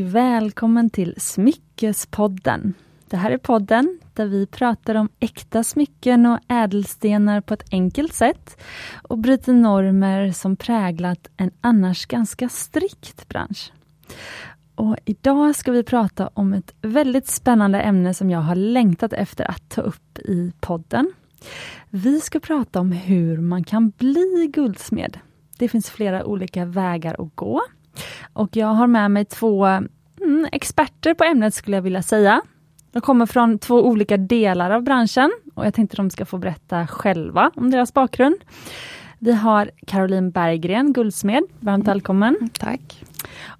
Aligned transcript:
välkommen 0.00 0.90
till 0.90 1.14
Smyckespodden. 1.16 2.74
Det 3.08 3.16
här 3.16 3.30
är 3.30 3.38
podden 3.38 3.98
där 4.14 4.26
vi 4.26 4.46
pratar 4.46 4.94
om 4.94 5.08
äkta 5.20 5.64
smycken 5.64 6.26
och 6.26 6.38
ädelstenar 6.48 7.40
på 7.40 7.54
ett 7.54 7.64
enkelt 7.70 8.14
sätt 8.14 8.60
och 9.02 9.18
bryter 9.18 9.52
normer 9.52 10.32
som 10.32 10.56
präglat 10.56 11.28
en 11.36 11.50
annars 11.60 12.06
ganska 12.06 12.48
strikt 12.48 13.28
bransch. 13.28 13.72
Och 14.74 14.96
idag 15.04 15.56
ska 15.56 15.72
vi 15.72 15.82
prata 15.82 16.30
om 16.34 16.52
ett 16.52 16.74
väldigt 16.82 17.28
spännande 17.28 17.80
ämne 17.80 18.14
som 18.14 18.30
jag 18.30 18.40
har 18.40 18.54
längtat 18.54 19.12
efter 19.12 19.50
att 19.50 19.68
ta 19.68 19.80
upp 19.80 20.18
i 20.18 20.52
podden. 20.60 21.12
Vi 21.90 22.20
ska 22.20 22.40
prata 22.40 22.80
om 22.80 22.92
hur 22.92 23.38
man 23.38 23.64
kan 23.64 23.90
bli 23.90 24.50
guldsmed. 24.54 25.18
Det 25.58 25.68
finns 25.68 25.90
flera 25.90 26.24
olika 26.24 26.64
vägar 26.64 27.16
att 27.18 27.36
gå. 27.36 27.62
Och 28.32 28.56
jag 28.56 28.66
har 28.66 28.86
med 28.86 29.10
mig 29.10 29.24
två 29.24 29.66
mm, 29.66 30.46
experter 30.52 31.14
på 31.14 31.24
ämnet 31.24 31.54
skulle 31.54 31.76
jag 31.76 31.82
vilja 31.82 32.02
säga. 32.02 32.42
De 32.92 33.00
kommer 33.00 33.26
från 33.26 33.58
två 33.58 33.86
olika 33.86 34.16
delar 34.16 34.70
av 34.70 34.82
branschen 34.82 35.32
och 35.54 35.66
jag 35.66 35.74
tänkte 35.74 35.96
de 35.96 36.10
ska 36.10 36.24
få 36.24 36.38
berätta 36.38 36.86
själva 36.86 37.50
om 37.54 37.70
deras 37.70 37.94
bakgrund. 37.94 38.36
Vi 39.18 39.32
har 39.32 39.70
Caroline 39.86 40.30
Berggren, 40.30 40.92
guldsmed. 40.92 41.42
Varmt 41.60 41.84
mm. 41.84 41.94
välkommen. 41.94 42.50
Tack. 42.52 43.04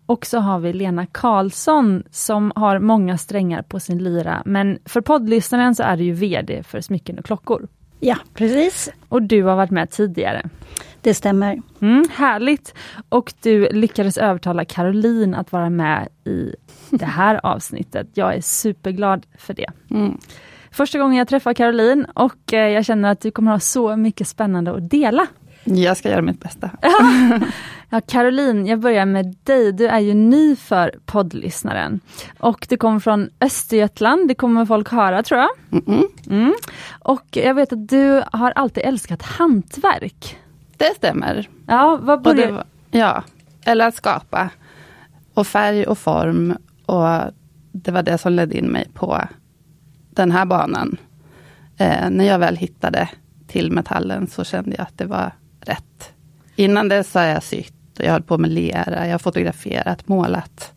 Och 0.06 0.26
så 0.26 0.38
har 0.38 0.58
vi 0.58 0.72
Lena 0.72 1.06
Karlsson 1.06 2.02
som 2.10 2.52
har 2.56 2.78
många 2.78 3.18
strängar 3.18 3.62
på 3.62 3.80
sin 3.80 3.98
lyra. 3.98 4.42
Men 4.44 4.78
för 4.84 5.00
poddlyssnaren 5.00 5.74
så 5.74 5.82
är 5.82 5.96
du 5.96 6.04
ju 6.04 6.12
VD 6.12 6.62
för 6.62 6.80
Smycken 6.80 7.18
och 7.18 7.24
klockor. 7.24 7.68
Ja, 8.00 8.16
precis. 8.34 8.90
Och 9.08 9.22
du 9.22 9.42
har 9.42 9.56
varit 9.56 9.70
med 9.70 9.90
tidigare. 9.90 10.48
Det 11.00 11.14
stämmer. 11.14 11.62
Mm, 11.80 12.04
härligt! 12.12 12.74
Och 13.08 13.32
du 13.42 13.68
lyckades 13.68 14.18
övertala 14.18 14.64
Caroline 14.64 15.34
att 15.34 15.52
vara 15.52 15.70
med 15.70 16.08
i 16.24 16.54
det 16.90 17.06
här 17.06 17.40
avsnittet. 17.46 18.06
Jag 18.14 18.34
är 18.34 18.40
superglad 18.40 19.26
för 19.38 19.54
det. 19.54 19.70
Mm. 19.90 20.18
Första 20.70 20.98
gången 20.98 21.18
jag 21.18 21.28
träffar 21.28 21.54
Caroline 21.54 22.06
och 22.14 22.52
eh, 22.52 22.68
jag 22.68 22.84
känner 22.84 23.10
att 23.10 23.20
du 23.20 23.30
kommer 23.30 23.50
ha 23.50 23.60
så 23.60 23.96
mycket 23.96 24.28
spännande 24.28 24.70
att 24.76 24.90
dela. 24.90 25.26
Jag 25.76 25.96
ska 25.96 26.10
göra 26.10 26.22
mitt 26.22 26.40
bästa. 26.40 26.70
ja, 27.90 28.00
Caroline, 28.00 28.66
jag 28.66 28.80
börjar 28.80 29.06
med 29.06 29.36
dig. 29.44 29.72
Du 29.72 29.86
är 29.86 29.98
ju 29.98 30.14
ny 30.14 30.56
för 30.56 30.94
poddlyssnaren. 31.06 32.00
Och 32.38 32.66
du 32.68 32.76
kommer 32.76 33.00
från 33.00 33.30
Östergötland, 33.40 34.28
det 34.28 34.34
kommer 34.34 34.66
folk 34.66 34.88
höra 34.88 35.22
tror 35.22 35.40
jag. 35.40 35.50
Mm 35.88 36.08
mm. 36.30 36.54
Och 37.00 37.26
jag 37.30 37.54
vet 37.54 37.72
att 37.72 37.88
du 37.88 38.22
har 38.32 38.50
alltid 38.50 38.84
älskat 38.84 39.22
hantverk. 39.22 40.38
Det 40.76 40.94
stämmer. 40.96 41.48
Ja, 41.66 41.98
vad 42.02 42.22
började... 42.22 42.64
Ja, 42.90 43.22
eller 43.64 43.88
att 43.88 43.94
skapa. 43.94 44.50
Och 45.34 45.46
färg 45.46 45.86
och 45.86 45.98
form. 45.98 46.56
Och 46.86 47.32
det 47.72 47.90
var 47.90 48.02
det 48.02 48.18
som 48.18 48.32
ledde 48.32 48.58
in 48.58 48.66
mig 48.66 48.88
på 48.94 49.22
den 50.10 50.30
här 50.30 50.44
banan. 50.44 50.96
Eh, 51.76 52.10
när 52.10 52.24
jag 52.24 52.38
väl 52.38 52.56
hittade 52.56 53.08
till 53.46 53.72
metallen 53.72 54.26
så 54.26 54.44
kände 54.44 54.76
jag 54.78 54.82
att 54.82 54.98
det 54.98 55.06
var 55.06 55.32
rätt. 55.68 56.12
Innan 56.56 56.88
dess 56.88 57.14
har 57.14 57.22
jag 57.22 57.42
sytt, 57.42 57.98
och 57.98 58.04
jag 58.04 58.12
höll 58.12 58.22
på 58.22 58.38
med 58.38 58.50
lera, 58.50 59.06
jag 59.06 59.14
har 59.14 59.18
fotograferat, 59.18 60.08
målat. 60.08 60.72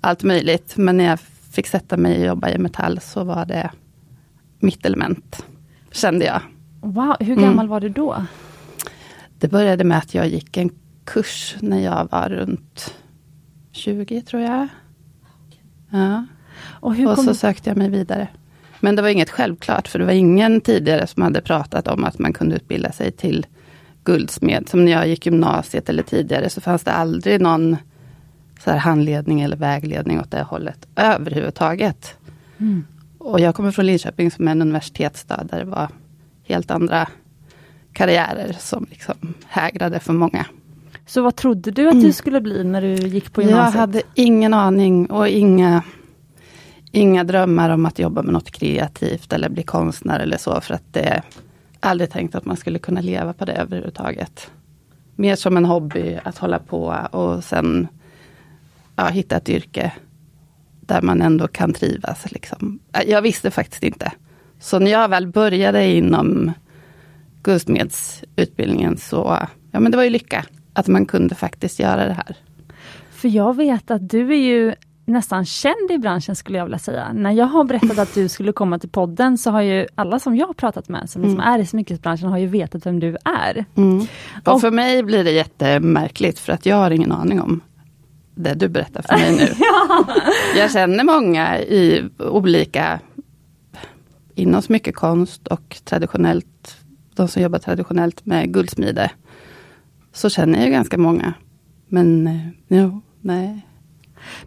Allt 0.00 0.22
möjligt. 0.22 0.76
Men 0.76 0.96
när 0.96 1.04
jag 1.04 1.20
fick 1.50 1.66
sätta 1.66 1.96
mig 1.96 2.18
och 2.18 2.26
jobba 2.26 2.50
i 2.50 2.58
metall 2.58 3.00
så 3.00 3.24
var 3.24 3.46
det 3.46 3.70
mitt 4.58 4.86
element. 4.86 5.46
Kände 5.90 6.24
jag. 6.24 6.40
Wow, 6.80 7.16
hur 7.20 7.36
gammal 7.36 7.52
mm. 7.52 7.68
var 7.68 7.80
du 7.80 7.88
då? 7.88 8.24
Det 9.38 9.48
började 9.48 9.84
med 9.84 9.98
att 9.98 10.14
jag 10.14 10.28
gick 10.28 10.56
en 10.56 10.70
kurs 11.04 11.56
när 11.60 11.80
jag 11.80 12.08
var 12.10 12.28
runt 12.28 12.94
20 13.72 14.22
tror 14.22 14.42
jag. 14.42 14.68
Ja. 15.90 16.26
Och, 16.80 16.98
och 16.98 17.18
så 17.18 17.34
sökte 17.34 17.70
jag 17.70 17.76
mig 17.76 17.90
vidare. 17.90 18.28
Men 18.80 18.96
det 18.96 19.02
var 19.02 19.08
inget 19.08 19.30
självklart, 19.30 19.88
för 19.88 19.98
det 19.98 20.04
var 20.04 20.12
ingen 20.12 20.60
tidigare 20.60 21.06
som 21.06 21.22
hade 21.22 21.40
pratat 21.40 21.88
om 21.88 22.04
att 22.04 22.18
man 22.18 22.32
kunde 22.32 22.56
utbilda 22.56 22.92
sig 22.92 23.12
till 23.12 23.46
guldsmed. 24.04 24.68
Som 24.68 24.84
när 24.84 24.92
jag 24.92 25.08
gick 25.08 25.26
gymnasiet 25.26 25.88
eller 25.88 26.02
tidigare 26.02 26.50
så 26.50 26.60
fanns 26.60 26.84
det 26.84 26.92
aldrig 26.92 27.40
någon 27.40 27.76
så 28.64 28.70
här 28.70 28.78
handledning 28.78 29.40
eller 29.40 29.56
vägledning 29.56 30.20
åt 30.20 30.30
det 30.30 30.42
hållet 30.42 30.86
överhuvudtaget. 30.96 32.14
Mm. 32.58 32.84
Och 33.18 33.40
jag 33.40 33.54
kommer 33.54 33.70
från 33.70 33.86
Linköping 33.86 34.30
som 34.30 34.48
är 34.48 34.52
en 34.52 34.62
universitetsstad 34.62 35.44
där 35.44 35.58
det 35.58 35.64
var 35.64 35.88
helt 36.44 36.70
andra 36.70 37.08
karriärer 37.92 38.56
som 38.58 38.86
liksom 38.90 39.34
hägrade 39.46 40.00
för 40.00 40.12
många. 40.12 40.46
Så 41.06 41.22
vad 41.22 41.36
trodde 41.36 41.70
du 41.70 41.86
att 41.88 41.94
du 41.94 41.98
mm. 41.98 42.12
skulle 42.12 42.40
bli 42.40 42.64
när 42.64 42.82
du 42.82 42.94
gick 42.94 43.32
på 43.32 43.42
gymnasiet? 43.42 43.74
Jag 43.74 43.80
hade 43.80 44.02
ingen 44.14 44.54
aning 44.54 45.06
och 45.06 45.28
inga, 45.28 45.82
inga 46.92 47.24
drömmar 47.24 47.70
om 47.70 47.86
att 47.86 47.98
jobba 47.98 48.22
med 48.22 48.32
något 48.32 48.50
kreativt 48.50 49.32
eller 49.32 49.48
bli 49.48 49.62
konstnär 49.62 50.20
eller 50.20 50.36
så. 50.36 50.60
För 50.60 50.74
att 50.74 50.92
det 50.92 51.22
aldrig 51.84 52.10
tänkt 52.10 52.34
att 52.34 52.44
man 52.44 52.56
skulle 52.56 52.78
kunna 52.78 53.00
leva 53.00 53.32
på 53.32 53.44
det 53.44 53.52
överhuvudtaget. 53.52 54.50
Mer 55.16 55.36
som 55.36 55.56
en 55.56 55.64
hobby 55.64 56.18
att 56.24 56.38
hålla 56.38 56.58
på 56.58 57.08
och 57.10 57.44
sen 57.44 57.88
ja, 58.96 59.06
hitta 59.06 59.36
ett 59.36 59.48
yrke 59.48 59.92
där 60.80 61.02
man 61.02 61.22
ändå 61.22 61.48
kan 61.48 61.72
trivas. 61.72 62.32
Liksom. 62.32 62.78
Äh, 62.92 63.10
jag 63.10 63.22
visste 63.22 63.50
faktiskt 63.50 63.82
inte. 63.82 64.12
Så 64.60 64.78
när 64.78 64.90
jag 64.90 65.08
väl 65.08 65.26
började 65.26 65.86
inom 65.86 66.52
guldsmedsutbildningen 67.42 68.96
så, 68.96 69.38
ja 69.70 69.80
men 69.80 69.90
det 69.90 69.96
var 69.96 70.04
ju 70.04 70.10
lycka 70.10 70.44
att 70.72 70.88
man 70.88 71.06
kunde 71.06 71.34
faktiskt 71.34 71.78
göra 71.78 72.06
det 72.06 72.12
här. 72.12 72.36
För 73.10 73.28
jag 73.28 73.56
vet 73.56 73.90
att 73.90 74.10
du 74.10 74.32
är 74.32 74.38
ju 74.38 74.74
nästan 75.04 75.44
känd 75.44 75.90
i 75.90 75.98
branschen 75.98 76.36
skulle 76.36 76.58
jag 76.58 76.64
vilja 76.64 76.78
säga. 76.78 77.12
När 77.12 77.32
jag 77.32 77.46
har 77.46 77.64
berättat 77.64 77.98
att 77.98 78.14
du 78.14 78.28
skulle 78.28 78.52
komma 78.52 78.78
till 78.78 78.88
podden 78.88 79.38
så 79.38 79.50
har 79.50 79.62
ju 79.62 79.86
alla 79.94 80.18
som 80.18 80.36
jag 80.36 80.46
har 80.46 80.54
pratat 80.54 80.88
med 80.88 81.10
som 81.10 81.22
liksom 81.22 81.40
mm. 81.40 81.52
är 81.52 81.58
i 81.58 81.66
smyckesbranschen 81.66 82.28
har 82.28 82.38
ju 82.38 82.46
vetat 82.46 82.86
vem 82.86 83.00
du 83.00 83.16
är. 83.24 83.64
Mm. 83.74 84.06
Och, 84.44 84.54
och, 84.54 84.60
för 84.60 84.70
mig 84.70 85.02
blir 85.02 85.24
det 85.24 85.30
jättemärkligt 85.30 86.38
för 86.38 86.52
att 86.52 86.66
jag 86.66 86.76
har 86.76 86.90
ingen 86.90 87.12
aning 87.12 87.40
om 87.40 87.60
det 88.34 88.54
du 88.54 88.68
berättar 88.68 89.02
för 89.02 89.14
mig 89.14 89.36
nu. 89.36 89.48
ja. 89.58 90.04
Jag 90.56 90.72
känner 90.72 91.04
många 91.04 91.58
i 91.58 92.04
olika 92.18 93.00
inom 94.34 94.62
smyckekonst 94.62 95.46
och 95.48 95.76
traditionellt 95.84 96.76
de 97.14 97.28
som 97.28 97.42
jobbar 97.42 97.58
traditionellt 97.58 98.26
med 98.26 98.54
guldsmide, 98.54 99.10
så 100.12 100.30
känner 100.30 100.60
jag 100.60 100.70
ganska 100.70 100.98
många. 100.98 101.34
Men 101.88 102.26
eh, 102.26 102.48
jo, 102.68 103.00
nej. 103.20 103.66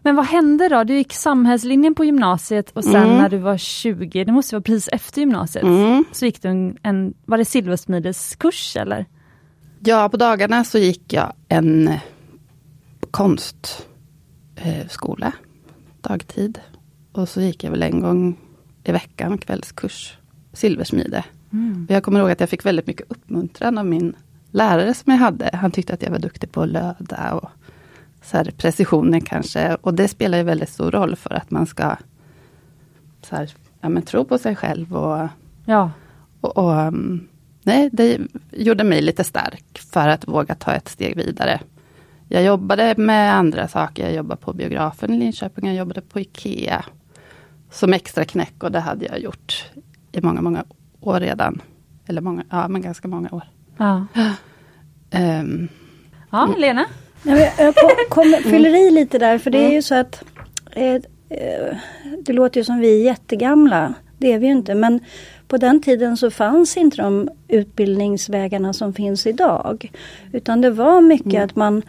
Men 0.02 0.16
vad 0.16 0.26
hände 0.26 0.70
då? 0.70 0.84
Du 0.84 0.96
gick 0.96 1.14
samhällslinjen 1.14 1.96
på 1.96 2.06
gymnasiet 2.06 2.72
och 2.72 2.84
sen 2.84 2.96
mm. 2.96 3.18
när 3.18 3.30
du 3.30 3.38
var 3.38 3.58
20, 3.58 4.24
det 4.24 4.32
måste 4.32 4.56
vara 4.56 4.62
precis 4.62 4.90
efter 4.92 5.22
gymnasiet, 5.22 5.64
mm. 5.64 6.06
så 6.12 6.26
gick 6.26 6.42
du 6.42 6.50
en, 6.50 6.78
en, 6.84 7.14
var 7.26 7.38
det 7.38 7.46
silversmideskurs 7.46 8.78
eller? 8.78 9.06
Ja, 9.80 10.10
på 10.10 10.18
dagarna 10.18 10.64
så 10.64 10.78
gick 10.78 11.14
jag 11.14 11.34
en 11.48 11.94
konstskola, 13.12 15.28
eh, 15.28 15.34
dagtid. 16.02 16.60
Och 17.12 17.30
så 17.30 17.42
gick 17.42 17.64
jag 17.64 17.72
väl 17.72 17.84
en 17.84 18.02
gång 18.02 18.38
i 18.84 18.92
veckan 18.92 19.38
kvällskurs, 19.38 20.18
silversmide. 20.54 21.24
Mm. 21.54 21.88
Jag 21.90 22.04
kommer 22.04 22.20
ihåg 22.20 22.32
att 22.32 22.40
jag 22.40 22.50
fick 22.50 22.66
väldigt 22.66 22.88
mycket 22.88 23.12
uppmuntran 23.12 23.78
av 23.78 23.86
min 23.86 24.16
lärare 24.52 24.94
som 24.94 25.12
jag 25.12 25.20
hade. 25.20 25.50
Han 25.54 25.72
tyckte 25.72 25.94
att 25.94 26.02
jag 26.02 26.12
var 26.12 26.20
duktig 26.20 26.52
på 26.52 26.62
att 26.62 26.70
löda 26.70 27.34
och 27.34 27.50
så 28.28 28.38
här, 28.38 28.52
precisionen 28.58 29.22
kanske. 29.22 29.76
Och 29.82 29.94
det 29.94 30.08
spelar 30.08 30.38
ju 30.38 30.44
väldigt 30.44 30.70
stor 30.70 30.92
roll 30.92 31.16
för 31.16 31.34
att 31.34 31.52
man 31.52 31.66
ska 31.66 31.96
så 33.22 33.36
här, 33.36 33.54
ja, 33.82 33.90
men, 33.90 34.04
tro 34.04 34.26
på 34.26 34.38
sig 34.38 34.56
själv. 34.56 34.96
Och, 34.96 35.28
ja. 35.66 35.92
och, 36.42 36.58
och 36.58 36.72
um, 36.72 37.28
nej, 37.64 37.90
det 37.94 38.20
gjorde 38.52 38.84
mig 38.84 39.02
lite 39.02 39.24
stark 39.24 39.80
för 39.94 40.08
att 40.08 40.28
våga 40.28 40.56
ta 40.56 40.74
ett 40.74 40.90
steg 40.90 41.16
vidare. 41.16 41.60
Jag 42.30 42.44
jobbade 42.44 42.96
med 42.98 43.36
andra 43.36 43.68
saker. 43.68 44.04
Jag 44.04 44.14
jobbade 44.14 44.42
på 44.42 44.54
biografen 44.54 45.14
i 45.14 45.18
Linköping. 45.18 45.68
Jag 45.68 45.76
jobbade 45.76 46.02
på 46.02 46.20
IKEA. 46.20 46.86
Som 47.72 47.94
extra 47.94 48.26
knäck 48.26 48.64
och 48.64 48.72
det 48.72 48.80
hade 48.80 49.06
jag 49.06 49.20
gjort 49.20 49.66
i 50.12 50.22
många, 50.22 50.42
många 50.42 50.64
år 51.02 51.20
redan. 51.20 51.62
Eller 52.06 52.22
många, 52.22 52.44
ja 52.50 52.68
men 52.68 52.82
ganska 52.82 53.08
många 53.08 53.30
år. 53.32 53.44
Ja, 53.78 54.06
um, 55.12 55.68
ja 56.32 56.56
Lena? 56.58 56.86
Jag, 57.24 57.52
jag 57.58 57.76
kom, 57.76 57.90
kom, 58.10 58.36
fyller 58.44 58.88
i 58.88 58.92
lite 58.92 59.18
där 59.18 59.38
för 59.38 59.52
det 59.52 59.66
är 59.66 59.72
ju 59.72 59.82
så 59.82 59.96
att 59.96 60.24
eh, 60.72 60.94
eh, 61.30 61.78
Det 62.20 62.34
låter 62.34 62.60
ju 62.60 62.64
som 62.64 62.80
vi 62.80 63.00
är 63.02 63.06
jättegamla. 63.06 63.94
Det 64.18 64.34
är 64.34 64.40
vi 64.40 64.46
ju 64.46 64.52
inte 64.52 64.76
men 64.76 65.00
på 65.48 65.58
den 65.58 65.82
tiden 65.82 66.18
så 66.18 66.32
fanns 66.32 66.78
inte 66.78 66.98
de 66.98 67.30
utbildningsvägarna 67.48 68.74
som 68.74 68.94
finns 68.94 69.28
idag. 69.28 69.92
Utan 70.32 70.62
det 70.62 70.70
var 70.70 71.02
mycket 71.02 71.34
mm. 71.34 71.46
att 71.46 71.56
man 71.56 71.82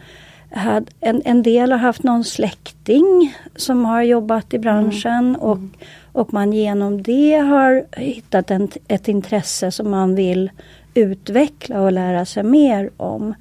hade, 0.51 0.91
en, 0.99 1.21
en 1.25 1.43
del 1.43 1.71
har 1.71 1.79
haft 1.79 2.03
någon 2.03 2.23
släkting 2.23 3.35
som 3.55 3.85
har 3.85 4.01
jobbat 4.01 4.53
i 4.53 4.59
branschen 4.59 5.29
mm. 5.29 5.35
och 5.35 5.59
och 6.11 6.33
man 6.33 6.53
genom 6.53 7.03
det 7.03 7.35
har 7.35 7.99
hittat 7.99 8.51
en, 8.51 8.69
ett 8.87 9.07
intresse 9.07 9.71
som 9.71 9.91
man 9.91 10.15
vill 10.15 10.51
utveckla 10.93 11.81
och 11.81 11.91
lära 11.91 12.25
sig 12.25 12.43
mer 12.43 12.89
om. 12.97 13.33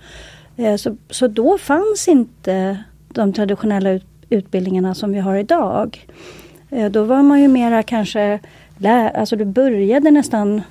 Eh, 0.58 0.76
så, 0.76 0.96
så 1.10 1.26
då 1.26 1.58
fanns 1.58 2.08
inte 2.08 2.78
de 3.08 3.32
traditionella 3.32 3.90
ut, 3.90 4.04
utbildningarna 4.30 4.94
som 4.94 5.12
vi 5.12 5.18
har 5.18 5.36
idag. 5.36 6.06
Eh, 6.70 6.90
då 6.90 7.04
var 7.04 7.22
man 7.22 7.40
ju 7.40 7.48
mera 7.48 7.82
kanske, 7.82 8.40
alltså 9.14 9.36
du 9.36 9.44
började 9.44 10.10
nästan 10.10 10.62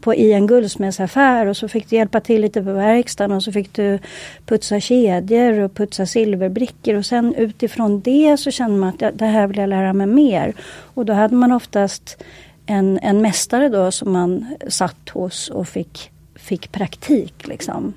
på, 0.00 0.14
i 0.14 0.32
en 0.32 0.46
guldsmedsaffär 0.46 1.46
och 1.46 1.56
så 1.56 1.68
fick 1.68 1.90
du 1.90 1.96
hjälpa 1.96 2.20
till 2.20 2.40
lite 2.40 2.62
på 2.62 2.72
verkstaden 2.72 3.36
och 3.36 3.42
så 3.42 3.52
fick 3.52 3.72
du 3.72 3.98
putsa 4.46 4.80
kedjor 4.80 5.60
och 5.60 5.74
putsa 5.74 6.06
silverbrickor 6.06 6.94
och 6.94 7.06
sen 7.06 7.34
utifrån 7.34 8.00
det 8.00 8.36
så 8.36 8.50
kände 8.50 8.76
man 8.78 8.88
att 8.88 9.18
det 9.18 9.26
här 9.26 9.46
vill 9.46 9.58
jag 9.58 9.68
lära 9.68 9.92
mig 9.92 10.06
mer. 10.06 10.54
Och 10.94 11.06
då 11.06 11.12
hade 11.12 11.34
man 11.34 11.52
oftast 11.52 12.22
en, 12.66 12.98
en 13.02 13.22
mästare 13.22 13.68
då 13.68 13.90
som 13.90 14.12
man 14.12 14.46
satt 14.68 15.08
hos 15.08 15.48
och 15.48 15.68
fick, 15.68 16.10
fick 16.34 16.72
praktik. 16.72 17.46
Liksom. 17.46 17.94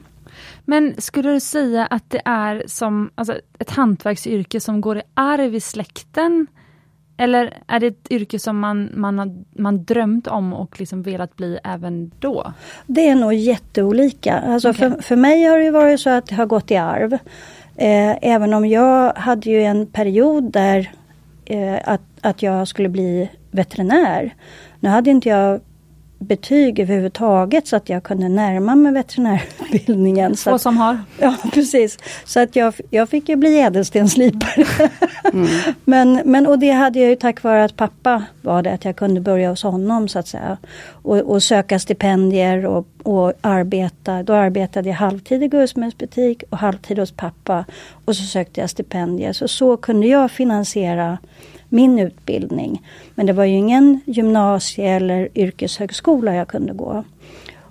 Men 0.66 1.02
skulle 1.02 1.32
du 1.32 1.40
säga 1.40 1.86
att 1.86 2.10
det 2.10 2.22
är 2.26 2.64
som 2.68 3.10
alltså 3.16 3.40
ett 3.60 3.70
hantverksyrke 3.70 4.60
som 4.60 4.82
går 4.82 4.98
i 4.98 5.02
arv 5.14 5.56
i 5.56 5.60
släkten? 5.60 6.48
Eller 7.18 7.58
är 7.68 7.80
det 7.80 7.88
ett 7.88 8.12
yrke 8.12 8.40
som 8.40 8.60
man, 8.60 8.90
man 8.94 9.20
har 9.20 9.44
man 9.52 9.84
drömt 9.84 10.28
om 10.28 10.54
och 10.54 10.80
liksom 10.80 11.04
velat 11.04 11.36
bli 11.36 11.60
även 11.64 12.12
då? 12.20 12.54
Det 12.88 13.08
är 13.08 13.16
nog 13.16 13.34
jätteolika. 13.34 14.40
Alltså 14.40 14.70
okay. 14.70 14.90
för, 14.90 15.02
för 15.02 15.16
mig 15.16 15.44
har 15.44 15.60
det 15.60 15.72
varit 15.72 16.00
så 16.00 16.10
att 16.10 16.26
det 16.26 16.36
har 16.36 16.46
gått 16.46 16.72
i 16.72 16.78
arv. 16.78 17.14
Eh, 17.76 18.18
även 18.22 18.54
om 18.54 18.66
jag 18.66 19.14
hade 19.14 19.50
ju 19.50 19.64
en 19.64 19.88
period 19.88 20.52
där 20.52 20.92
eh, 21.46 21.80
att, 21.86 22.02
att 22.22 22.42
jag 22.42 22.68
skulle 22.68 22.90
bli 22.90 23.30
veterinär. 23.52 24.36
Nu 24.80 24.90
hade 24.90 25.10
inte 25.10 25.30
jag 25.30 25.62
betyg 26.24 26.80
överhuvudtaget 26.80 27.68
så 27.68 27.76
att 27.76 27.90
jag 27.90 28.04
kunde 28.04 28.30
närma 28.30 28.76
mig 28.76 28.94
veterinärutbildningen. 28.94 30.36
Få 30.38 30.60
som 30.60 30.78
har. 30.78 30.98
Ja 31.20 31.36
precis. 31.54 31.98
Så 32.26 32.40
att 32.40 32.56
jag, 32.56 32.74
jag 32.90 33.10
fick 33.10 33.30
ju 33.30 33.36
bli 33.36 33.60
ädelstenslipare. 33.60 34.66
Mm. 35.34 35.48
men, 35.86 36.22
men, 36.26 36.48
och 36.48 36.60
det 36.60 36.72
hade 36.72 37.00
jag 37.00 37.10
ju 37.10 37.16
tack 37.16 37.44
vare 37.44 37.64
att 37.64 37.76
pappa 37.76 38.24
var 38.42 38.62
det, 38.62 38.74
att 38.74 38.86
jag 38.86 38.96
kunde 38.96 39.22
börja 39.22 39.50
hos 39.50 39.64
honom 39.64 40.08
så 40.08 40.20
att 40.20 40.28
säga. 40.28 40.58
Och, 40.88 41.18
och 41.18 41.44
söka 41.44 41.80
stipendier 41.80 42.66
och, 42.66 42.88
och 43.04 43.34
arbeta. 43.42 44.24
Då 44.24 44.34
arbetade 44.34 44.90
jag 44.90 44.96
halvtid 44.96 45.44
i 45.44 45.48
guldsmedsbutik 45.48 46.44
och 46.50 46.58
halvtid 46.58 47.00
hos 47.00 47.12
pappa. 47.12 47.66
Och 48.06 48.16
så 48.16 48.24
sökte 48.24 48.62
jag 48.62 48.70
stipendier. 48.70 49.34
Så 49.34 49.48
så 49.48 49.78
kunde 49.78 50.08
jag 50.08 50.32
finansiera 50.32 51.18
min 51.74 52.00
utbildning. 52.00 52.88
Men 53.16 53.26
det 53.26 53.34
var 53.34 53.44
ju 53.44 53.56
ingen 53.56 54.02
gymnasie 54.06 54.90
eller 54.90 55.30
yrkeshögskola 55.36 56.36
jag 56.36 56.48
kunde 56.48 56.74
gå. 56.74 57.04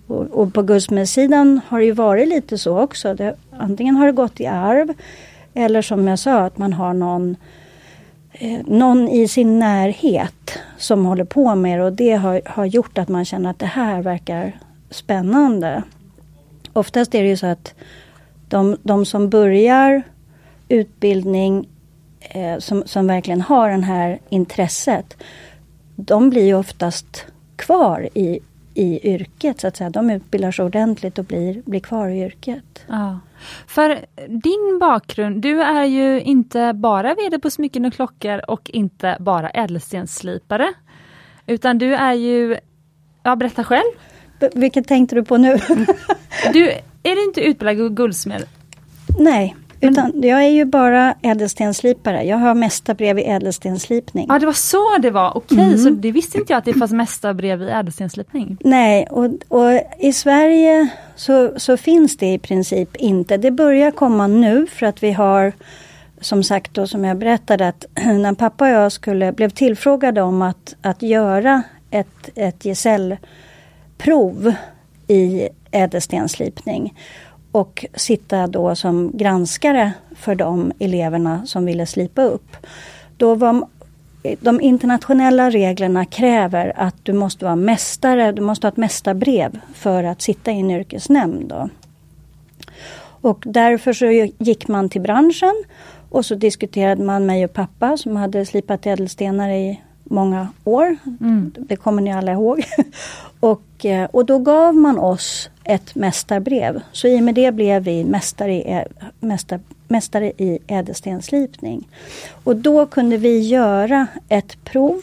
Och, 0.06 0.22
och 0.22 0.54
på 0.54 0.62
guldsmedssidan 0.62 1.60
har 1.68 1.78
det 1.78 1.84
ju 1.84 1.92
varit 1.92 2.28
lite 2.28 2.58
så 2.58 2.78
också. 2.78 3.14
Det, 3.14 3.34
antingen 3.50 3.96
har 3.96 4.06
det 4.06 4.12
gått 4.12 4.40
i 4.40 4.46
arv 4.46 4.92
eller 5.54 5.82
som 5.82 6.08
jag 6.08 6.18
sa 6.18 6.38
att 6.38 6.58
man 6.58 6.72
har 6.72 6.94
någon 6.94 7.36
eh, 8.32 8.60
någon 8.66 9.08
i 9.08 9.28
sin 9.28 9.58
närhet 9.58 10.58
som 10.76 11.04
håller 11.04 11.24
på 11.24 11.54
med 11.54 11.78
det 11.78 11.84
och 11.84 11.92
det 11.92 12.12
har, 12.12 12.42
har 12.46 12.64
gjort 12.64 12.98
att 12.98 13.08
man 13.08 13.24
känner 13.24 13.50
att 13.50 13.58
det 13.58 13.66
här 13.66 14.02
verkar 14.02 14.52
spännande. 14.90 15.82
Oftast 16.72 17.14
är 17.14 17.22
det 17.22 17.28
ju 17.28 17.36
så 17.36 17.46
att 17.46 17.74
de, 18.48 18.76
de 18.82 19.06
som 19.06 19.30
börjar 19.30 20.02
utbildning 20.68 21.68
eh, 22.30 22.58
som, 22.58 22.82
som 22.86 23.06
verkligen 23.06 23.40
har 23.40 23.70
det 23.70 23.84
här 23.84 24.18
intresset, 24.28 25.22
de 25.96 26.30
blir 26.30 26.44
ju 26.44 26.54
oftast 26.54 27.26
kvar 27.56 28.08
i, 28.14 28.38
i 28.74 29.14
yrket 29.14 29.60
så 29.60 29.68
att 29.68 29.76
säga. 29.76 29.90
De 29.90 30.10
utbildar 30.10 30.50
sig 30.50 30.64
ordentligt 30.64 31.18
och 31.18 31.24
blir, 31.24 31.62
blir 31.62 31.80
kvar 31.80 32.08
i 32.08 32.22
yrket. 32.22 32.84
Ja. 32.88 33.18
För 33.66 33.98
din 34.28 34.78
bakgrund, 34.80 35.42
du 35.42 35.62
är 35.62 35.84
ju 35.84 36.20
inte 36.20 36.72
bara 36.72 37.14
VD 37.14 37.38
på 37.38 37.50
Smycken 37.50 37.84
och 37.84 37.92
klockor 37.92 38.50
och 38.50 38.70
inte 38.70 39.16
bara 39.20 39.50
ädelstensslipare. 39.50 40.72
Utan 41.46 41.78
du 41.78 41.94
är 41.94 42.12
ju, 42.12 42.56
ja 43.22 43.36
berätta 43.36 43.64
själv. 43.64 43.92
B 44.40 44.48
vilket 44.54 44.88
tänkte 44.88 45.14
du 45.14 45.24
på 45.24 45.36
nu? 45.36 45.56
du, 46.52 46.70
är 47.02 47.16
du 47.16 47.24
inte 47.24 47.40
utbildad 47.40 47.96
guldsmed? 47.96 48.44
Nej. 49.18 49.56
Utan 49.82 50.22
jag 50.22 50.44
är 50.44 50.48
ju 50.48 50.64
bara 50.64 51.14
ädelstenslipare. 51.22 52.22
Jag 52.22 52.36
har 52.36 52.54
mästarbrev 52.54 53.18
i 53.18 53.24
ädelstenslipning. 53.24 54.26
Ja 54.28 54.38
det 54.38 54.46
var 54.46 54.52
så 54.52 54.98
det 55.02 55.10
var, 55.10 55.36
okej 55.36 55.56
okay, 55.56 55.66
mm. 55.66 55.78
så 55.78 55.90
det 55.90 56.12
visste 56.12 56.38
inte 56.38 56.52
jag 56.52 56.58
att 56.58 56.64
det 56.64 56.74
fanns 56.74 56.92
mästarbrev 56.92 57.62
i 57.62 57.70
ädelstenslipning. 57.70 58.56
Nej 58.60 59.06
och, 59.10 59.28
och 59.48 59.80
i 59.98 60.12
Sverige 60.12 60.88
så, 61.16 61.52
så 61.56 61.76
finns 61.76 62.16
det 62.16 62.32
i 62.32 62.38
princip 62.38 62.96
inte. 62.96 63.36
Det 63.36 63.50
börjar 63.50 63.90
komma 63.90 64.26
nu 64.26 64.66
för 64.66 64.86
att 64.86 65.02
vi 65.02 65.12
har 65.12 65.52
som 66.20 66.42
sagt 66.42 66.74
då 66.74 66.86
som 66.86 67.04
jag 67.04 67.18
berättade 67.18 67.68
att 67.68 67.86
när 68.04 68.34
pappa 68.34 68.64
och 68.64 68.70
jag 68.70 68.92
skulle, 68.92 69.32
blev 69.32 69.50
tillfrågade 69.50 70.22
om 70.22 70.42
att, 70.42 70.74
att 70.82 71.02
göra 71.02 71.62
ett, 71.90 72.28
ett 72.34 72.64
gesällprov 72.64 74.54
i 75.08 75.48
ädelstenslipning 75.70 76.94
och 77.52 77.86
sitta 77.94 78.46
då 78.46 78.74
som 78.74 79.10
granskare 79.14 79.92
för 80.16 80.34
de 80.34 80.72
eleverna 80.78 81.46
som 81.46 81.64
ville 81.64 81.86
slipa 81.86 82.22
upp. 82.22 82.56
Då 83.16 83.34
var, 83.34 83.66
de 84.40 84.60
internationella 84.60 85.50
reglerna 85.50 86.04
kräver 86.04 86.72
att 86.76 86.96
du 87.02 87.12
måste 87.12 87.44
vara 87.44 87.56
mästare, 87.56 88.32
du 88.32 88.42
måste 88.42 88.66
ha 88.66 88.72
ett 88.72 88.76
mästarbrev 88.76 89.60
för 89.74 90.04
att 90.04 90.22
sitta 90.22 90.52
i 90.52 90.60
en 90.60 90.70
yrkesnämnd. 90.70 91.48
Då. 91.48 91.68
Och 93.22 93.42
därför 93.46 93.92
så 93.92 94.06
gick 94.38 94.68
man 94.68 94.88
till 94.88 95.00
branschen 95.00 95.64
och 96.08 96.26
så 96.26 96.34
diskuterade 96.34 97.04
man 97.04 97.26
mig 97.26 97.44
och 97.44 97.52
pappa 97.52 97.96
som 97.96 98.16
hade 98.16 98.46
slipat 98.46 98.86
ädelstenar 98.86 99.50
i 99.50 99.80
många 100.04 100.48
år. 100.64 100.96
Mm. 101.20 101.54
Det 101.58 101.76
kommer 101.76 102.02
ni 102.02 102.12
alla 102.12 102.32
ihåg. 102.32 102.64
och, 103.40 103.84
eh, 103.84 104.04
och 104.12 104.26
då 104.26 104.38
gav 104.38 104.74
man 104.74 104.98
oss 104.98 105.50
ett 105.64 105.94
mästarbrev. 105.94 106.80
Så 106.92 107.08
i 107.08 107.18
och 107.18 107.22
med 107.22 107.34
det 107.34 107.52
blev 107.52 107.82
vi 107.82 108.04
mästare 108.04 108.54
i, 108.54 108.84
mästar, 109.20 109.60
mästare 109.88 110.26
i 110.26 110.58
ädelstenslipning. 110.66 111.88
Och 112.44 112.56
då 112.56 112.86
kunde 112.86 113.16
vi 113.16 113.40
göra 113.40 114.06
ett 114.28 114.64
prov 114.64 115.02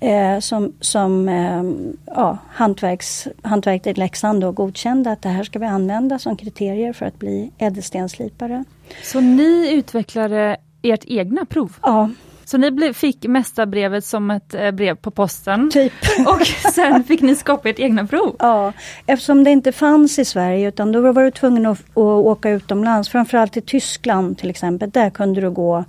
eh, 0.00 0.38
som, 0.38 0.72
som 0.80 1.28
eh, 1.28 1.62
ja, 2.06 2.38
hantverks, 2.48 3.28
hantverket 3.42 3.96
i 3.96 4.00
Leksand 4.00 4.40
då 4.40 4.52
godkände 4.52 5.10
att 5.10 5.22
det 5.22 5.28
här 5.28 5.44
ska 5.44 5.58
vi 5.58 5.66
använda 5.66 6.18
som 6.18 6.36
kriterier 6.36 6.92
för 6.92 7.06
att 7.06 7.18
bli 7.18 7.50
ädelstenslipare. 7.58 8.64
Så 9.02 9.20
ni 9.20 9.72
utvecklade 9.72 10.56
ert 10.82 11.04
egna 11.04 11.44
prov? 11.44 11.76
Ja. 11.82 12.10
Så 12.44 12.58
ni 12.58 12.92
fick 12.94 13.26
mästarbrevet 13.26 14.04
som 14.04 14.30
ett 14.30 14.54
eh, 14.54 14.70
brev 14.70 14.94
på 14.94 15.10
posten? 15.10 15.70
Typ. 15.70 15.92
Och 16.26 16.46
sen 16.46 17.04
fick 17.04 17.22
ni 17.22 17.34
skapa 17.34 17.68
ert 17.68 17.78
egna 17.78 18.06
prov? 18.06 18.36
Ja, 18.38 18.72
eftersom 19.06 19.44
det 19.44 19.50
inte 19.50 19.72
fanns 19.72 20.18
i 20.18 20.24
Sverige 20.24 20.68
utan 20.68 20.92
då 20.92 21.12
var 21.12 21.22
du 21.22 21.30
tvungen 21.30 21.66
att, 21.66 21.80
att 21.80 21.96
åka 21.96 22.50
utomlands, 22.50 23.08
framförallt 23.08 23.56
i 23.56 23.60
Tyskland 23.60 24.38
till 24.38 24.50
exempel. 24.50 24.90
Där 24.90 25.10
kunde 25.10 25.40
du 25.40 25.50
gå 25.50 25.84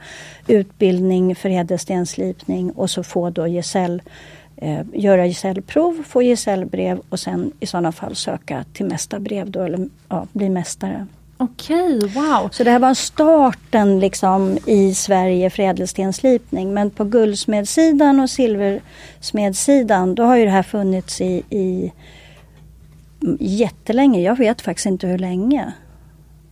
utbildning 0.47 1.35
för 1.35 1.49
ädelstenslipning 1.49 2.71
och 2.71 2.89
så 2.89 3.03
få 3.03 3.29
då 3.29 3.47
gesäll 3.47 4.01
eh, 4.57 4.81
göra 4.93 5.25
gesällprov, 5.25 6.03
få 6.07 6.21
gesällbrev 6.23 7.01
och 7.09 7.19
sen 7.19 7.51
i 7.59 7.65
sådana 7.65 7.91
fall 7.91 8.15
söka 8.15 8.65
till 8.73 8.85
mästarbrev 8.85 9.51
då, 9.51 9.61
eller 9.61 9.89
ja, 10.09 10.27
bli 10.33 10.49
mästare. 10.49 11.07
Okej, 11.37 11.97
okay, 11.97 12.09
wow. 12.09 12.49
Så 12.51 12.63
det 12.63 12.71
här 12.71 12.79
var 12.79 12.93
starten 12.93 13.99
liksom 13.99 14.57
i 14.65 14.93
Sverige 14.93 15.49
för 15.49 15.63
ädelstenslipning. 15.63 16.73
Men 16.73 16.89
på 16.89 17.03
guldsmedsidan 17.03 18.19
och 18.19 18.29
silversmedsidan 18.29 20.15
då 20.15 20.23
har 20.23 20.35
ju 20.35 20.45
det 20.45 20.51
här 20.51 20.63
funnits 20.63 21.21
i, 21.21 21.43
i 21.49 21.91
jättelänge. 23.39 24.21
Jag 24.21 24.37
vet 24.37 24.61
faktiskt 24.61 24.85
inte 24.85 25.07
hur 25.07 25.17
länge. 25.17 25.73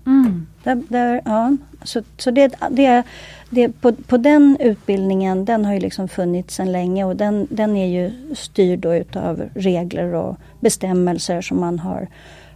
Mm. 0.05 0.47
Där, 0.63 0.83
där, 0.89 1.21
ja. 1.25 1.57
Så, 1.83 2.01
så 2.17 2.31
det, 2.31 2.55
det, 2.69 3.03
det, 3.49 3.69
på, 3.69 3.93
på 3.93 4.17
den 4.17 4.57
utbildningen, 4.59 5.45
den 5.45 5.65
har 5.65 5.73
ju 5.73 5.79
liksom 5.79 6.07
funnits 6.07 6.55
sedan 6.55 6.71
länge 6.71 7.05
och 7.05 7.15
den, 7.15 7.47
den 7.49 7.77
är 7.77 7.87
ju 7.87 8.35
styrd 8.35 8.79
då 8.79 8.95
utav 8.95 9.49
regler 9.55 10.13
och 10.13 10.37
bestämmelser 10.59 11.41
som 11.41 11.59
man 11.59 11.79
har, 11.79 12.07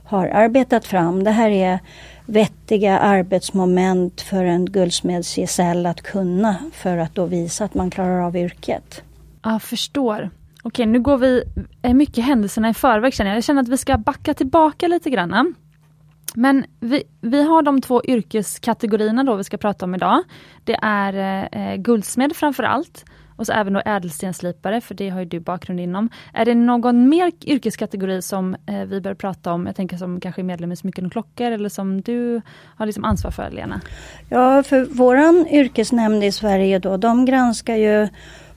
har 0.03 0.27
arbetat 0.27 0.85
fram. 0.85 1.23
Det 1.23 1.31
här 1.31 1.49
är 1.49 1.79
vettiga 2.27 2.99
arbetsmoment 2.99 4.21
för 4.21 4.43
en 4.43 4.65
guldsmedsgesäll 4.65 5.85
att 5.85 6.01
kunna 6.01 6.57
för 6.73 6.97
att 6.97 7.15
då 7.15 7.25
visa 7.25 7.65
att 7.65 7.73
man 7.73 7.89
klarar 7.89 8.21
av 8.21 8.35
yrket. 8.35 9.01
Jag 9.43 9.61
förstår. 9.61 10.29
Okej, 10.63 10.85
nu 10.85 10.99
går 10.99 11.17
vi 11.17 11.43
mycket 11.93 12.23
händelserna 12.23 12.69
i 12.69 12.73
förväg 12.73 13.13
känner 13.13 13.31
jag. 13.31 13.37
Jag 13.37 13.43
känner 13.43 13.61
att 13.61 13.67
vi 13.67 13.77
ska 13.77 13.97
backa 13.97 14.33
tillbaka 14.33 14.87
lite 14.87 15.09
grann. 15.09 15.53
Men 16.35 16.65
vi, 16.79 17.03
vi 17.21 17.43
har 17.43 17.61
de 17.61 17.81
två 17.81 18.03
yrkeskategorierna 18.05 19.23
då 19.23 19.35
vi 19.35 19.43
ska 19.43 19.57
prata 19.57 19.85
om 19.85 19.95
idag. 19.95 20.23
Det 20.63 20.79
är 20.81 21.47
eh, 21.51 21.75
guldsmed 21.75 22.35
framför 22.35 22.63
allt 22.63 23.05
och 23.37 23.45
så 23.45 23.53
även 23.53 23.73
då 23.73 23.81
ädelstenslipare, 23.85 24.81
för 24.81 24.95
det 24.95 25.09
har 25.09 25.19
ju 25.19 25.25
du 25.25 25.39
bakgrund 25.39 25.79
inom. 25.79 26.09
Är 26.33 26.45
det 26.45 26.55
någon 26.55 27.09
mer 27.09 27.31
yrkeskategori 27.45 28.21
som 28.21 28.55
eh, 28.65 28.85
vi 28.85 29.01
bör 29.01 29.13
prata 29.13 29.53
om? 29.53 29.65
Jag 29.65 29.75
tänker 29.75 29.97
som 29.97 30.19
kanske 30.19 30.41
är 30.41 30.43
medlem 30.43 30.71
i 30.71 30.75
Smycken 30.75 31.05
och 31.05 31.11
klockor 31.11 31.51
eller 31.51 31.69
som 31.69 32.01
du 32.01 32.41
har 32.75 32.85
liksom 32.85 33.05
ansvar 33.05 33.31
för 33.31 33.49
Lena? 33.49 33.81
Ja, 34.29 34.63
för 34.63 34.85
våran 34.85 35.47
yrkesnämnd 35.47 36.23
i 36.23 36.31
Sverige 36.31 36.79
då, 36.79 36.97
de 36.97 37.25
granskar 37.25 37.75
ju 37.75 38.07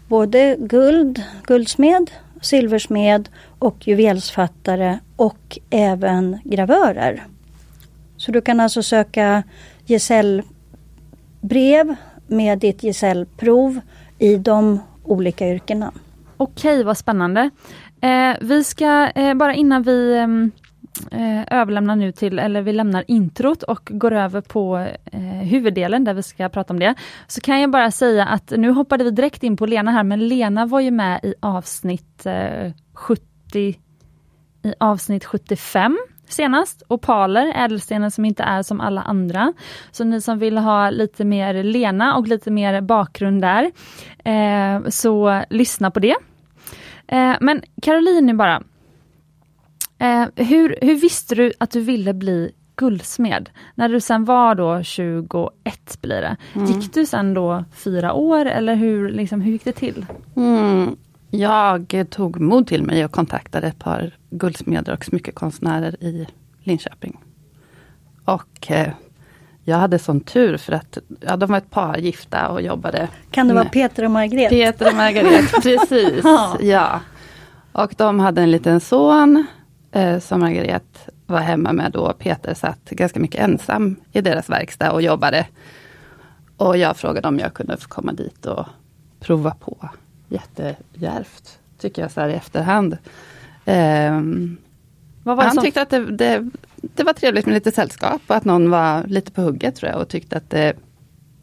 både 0.08 0.56
guld, 0.58 1.22
guldsmed, 1.42 2.10
silversmed 2.40 3.28
och 3.58 3.88
juvelsfattare 3.88 4.98
och 5.16 5.58
även 5.70 6.38
gravörer. 6.44 7.26
Så 8.16 8.32
du 8.32 8.40
kan 8.40 8.60
alltså 8.60 8.82
söka 8.82 9.42
gesällbrev 9.86 11.94
med 12.26 12.58
ditt 12.58 12.82
gesällprov 12.82 13.80
i 14.20 14.36
de 14.36 14.80
olika 15.04 15.48
yrkena. 15.48 15.92
Okej, 16.36 16.84
vad 16.84 16.98
spännande. 16.98 17.50
Eh, 18.00 18.36
vi 18.40 18.64
ska, 18.64 19.10
eh, 19.14 19.34
bara 19.34 19.54
innan 19.54 19.82
vi 19.82 20.18
ehm, 20.18 20.50
eh, 21.10 21.60
överlämnar 21.60 21.96
nu 21.96 22.12
till, 22.12 22.38
eller 22.38 22.62
vi 22.62 22.72
lämnar 22.72 23.04
introt 23.08 23.62
och 23.62 23.90
går 23.92 24.12
över 24.12 24.40
på 24.40 24.86
eh, 25.04 25.20
huvuddelen 25.20 26.04
där 26.04 26.14
vi 26.14 26.22
ska 26.22 26.48
prata 26.48 26.72
om 26.72 26.80
det. 26.80 26.94
Så 27.26 27.40
kan 27.40 27.60
jag 27.60 27.70
bara 27.70 27.90
säga 27.90 28.24
att 28.24 28.50
nu 28.50 28.70
hoppade 28.70 29.04
vi 29.04 29.10
direkt 29.10 29.42
in 29.42 29.56
på 29.56 29.66
Lena 29.66 29.90
här, 29.90 30.04
men 30.04 30.28
Lena 30.28 30.66
var 30.66 30.80
ju 30.80 30.90
med 30.90 31.20
i 31.22 31.34
avsnitt 31.40 32.26
eh, 32.26 32.72
70 32.94 33.22
i 33.52 34.74
avsnitt 34.78 35.24
75 35.24 35.98
senast. 36.32 36.82
Opaler, 36.88 37.52
ädelstenar 37.56 38.10
som 38.10 38.24
inte 38.24 38.42
är 38.42 38.62
som 38.62 38.80
alla 38.80 39.02
andra. 39.02 39.52
Så 39.90 40.04
ni 40.04 40.20
som 40.20 40.38
vill 40.38 40.58
ha 40.58 40.90
lite 40.90 41.24
mer 41.24 41.62
Lena 41.62 42.16
och 42.16 42.28
lite 42.28 42.50
mer 42.50 42.80
bakgrund 42.80 43.42
där, 43.42 43.70
eh, 44.24 44.88
så 44.88 45.44
lyssna 45.50 45.90
på 45.90 46.00
det. 46.00 46.16
Eh, 47.06 47.34
men 47.40 47.62
Caroline 47.82 48.36
bara, 48.36 48.62
eh, 49.98 50.26
hur, 50.36 50.78
hur 50.82 50.94
visste 50.94 51.34
du 51.34 51.52
att 51.58 51.70
du 51.70 51.80
ville 51.80 52.14
bli 52.14 52.52
guldsmed? 52.76 53.50
När 53.74 53.88
du 53.88 54.00
sen 54.00 54.24
var 54.24 54.54
då 54.54 54.82
21 54.82 55.98
blir 56.00 56.20
det. 56.20 56.36
Mm. 56.54 56.66
Gick 56.66 56.94
du 56.94 57.06
sen 57.06 57.34
då 57.34 57.64
fyra 57.72 58.12
år 58.12 58.46
eller 58.46 58.74
hur, 58.74 59.10
liksom, 59.10 59.40
hur 59.40 59.52
gick 59.52 59.64
det 59.64 59.72
till? 59.72 60.06
Mm. 60.36 60.96
Jag 61.30 62.04
tog 62.10 62.40
mod 62.40 62.66
till 62.66 62.82
mig 62.82 63.04
och 63.04 63.12
kontaktade 63.12 63.66
ett 63.66 63.78
par 63.78 64.16
guldsmeder 64.30 64.92
och 64.92 65.04
smyckekonstnärer 65.04 66.04
i 66.04 66.26
Linköping. 66.62 67.18
Och 68.24 68.70
eh, 68.70 68.92
jag 69.64 69.76
hade 69.76 69.98
sån 69.98 70.20
tur 70.20 70.56
för 70.56 70.72
att 70.72 70.98
ja, 71.20 71.36
de 71.36 71.50
var 71.50 71.58
ett 71.58 71.70
par 71.70 71.96
gifta 71.96 72.48
och 72.48 72.62
jobbade. 72.62 73.08
Kan 73.30 73.48
det 73.48 73.54
vara 73.54 73.64
Peter 73.64 74.04
och 74.04 74.10
Margret? 74.10 74.50
Peter 74.50 74.88
och 74.88 74.94
Margret, 74.94 75.52
precis. 75.62 76.24
ja. 76.60 77.00
Och 77.72 77.94
de 77.96 78.20
hade 78.20 78.42
en 78.42 78.50
liten 78.50 78.80
son 78.80 79.46
eh, 79.92 80.18
som 80.18 80.40
Margret 80.40 81.08
var 81.26 81.40
hemma 81.40 81.72
med 81.72 81.92
då. 81.92 82.12
Peter 82.12 82.54
satt 82.54 82.90
ganska 82.90 83.20
mycket 83.20 83.40
ensam 83.40 83.96
i 84.12 84.20
deras 84.20 84.50
verkstad 84.50 84.92
och 84.92 85.02
jobbade. 85.02 85.46
Och 86.56 86.76
jag 86.76 86.96
frågade 86.96 87.28
om 87.28 87.38
jag 87.38 87.54
kunde 87.54 87.76
få 87.76 87.88
komma 87.88 88.12
dit 88.12 88.46
och 88.46 88.66
prova 89.20 89.50
på 89.50 89.88
jättedjärvt, 90.28 91.58
tycker 91.78 92.02
jag 92.02 92.10
så 92.10 92.20
här 92.20 92.28
i 92.28 92.34
efterhand. 92.34 92.98
Um, 93.64 94.58
han 95.24 95.54
som... 95.54 95.64
tyckte 95.64 95.82
att 95.82 95.90
det, 95.90 96.16
det, 96.16 96.50
det, 96.80 97.04
var 97.04 97.12
trevligt 97.12 97.46
med 97.46 97.54
lite 97.54 97.72
sällskap 97.72 98.22
och 98.26 98.36
att 98.36 98.44
någon 98.44 98.70
var 98.70 99.04
lite 99.04 99.32
på 99.32 99.42
hugget 99.42 99.76
tror 99.76 99.92
jag 99.92 100.00
och 100.00 100.08
tyckte 100.08 100.36
att, 100.36 100.50
det, 100.50 100.74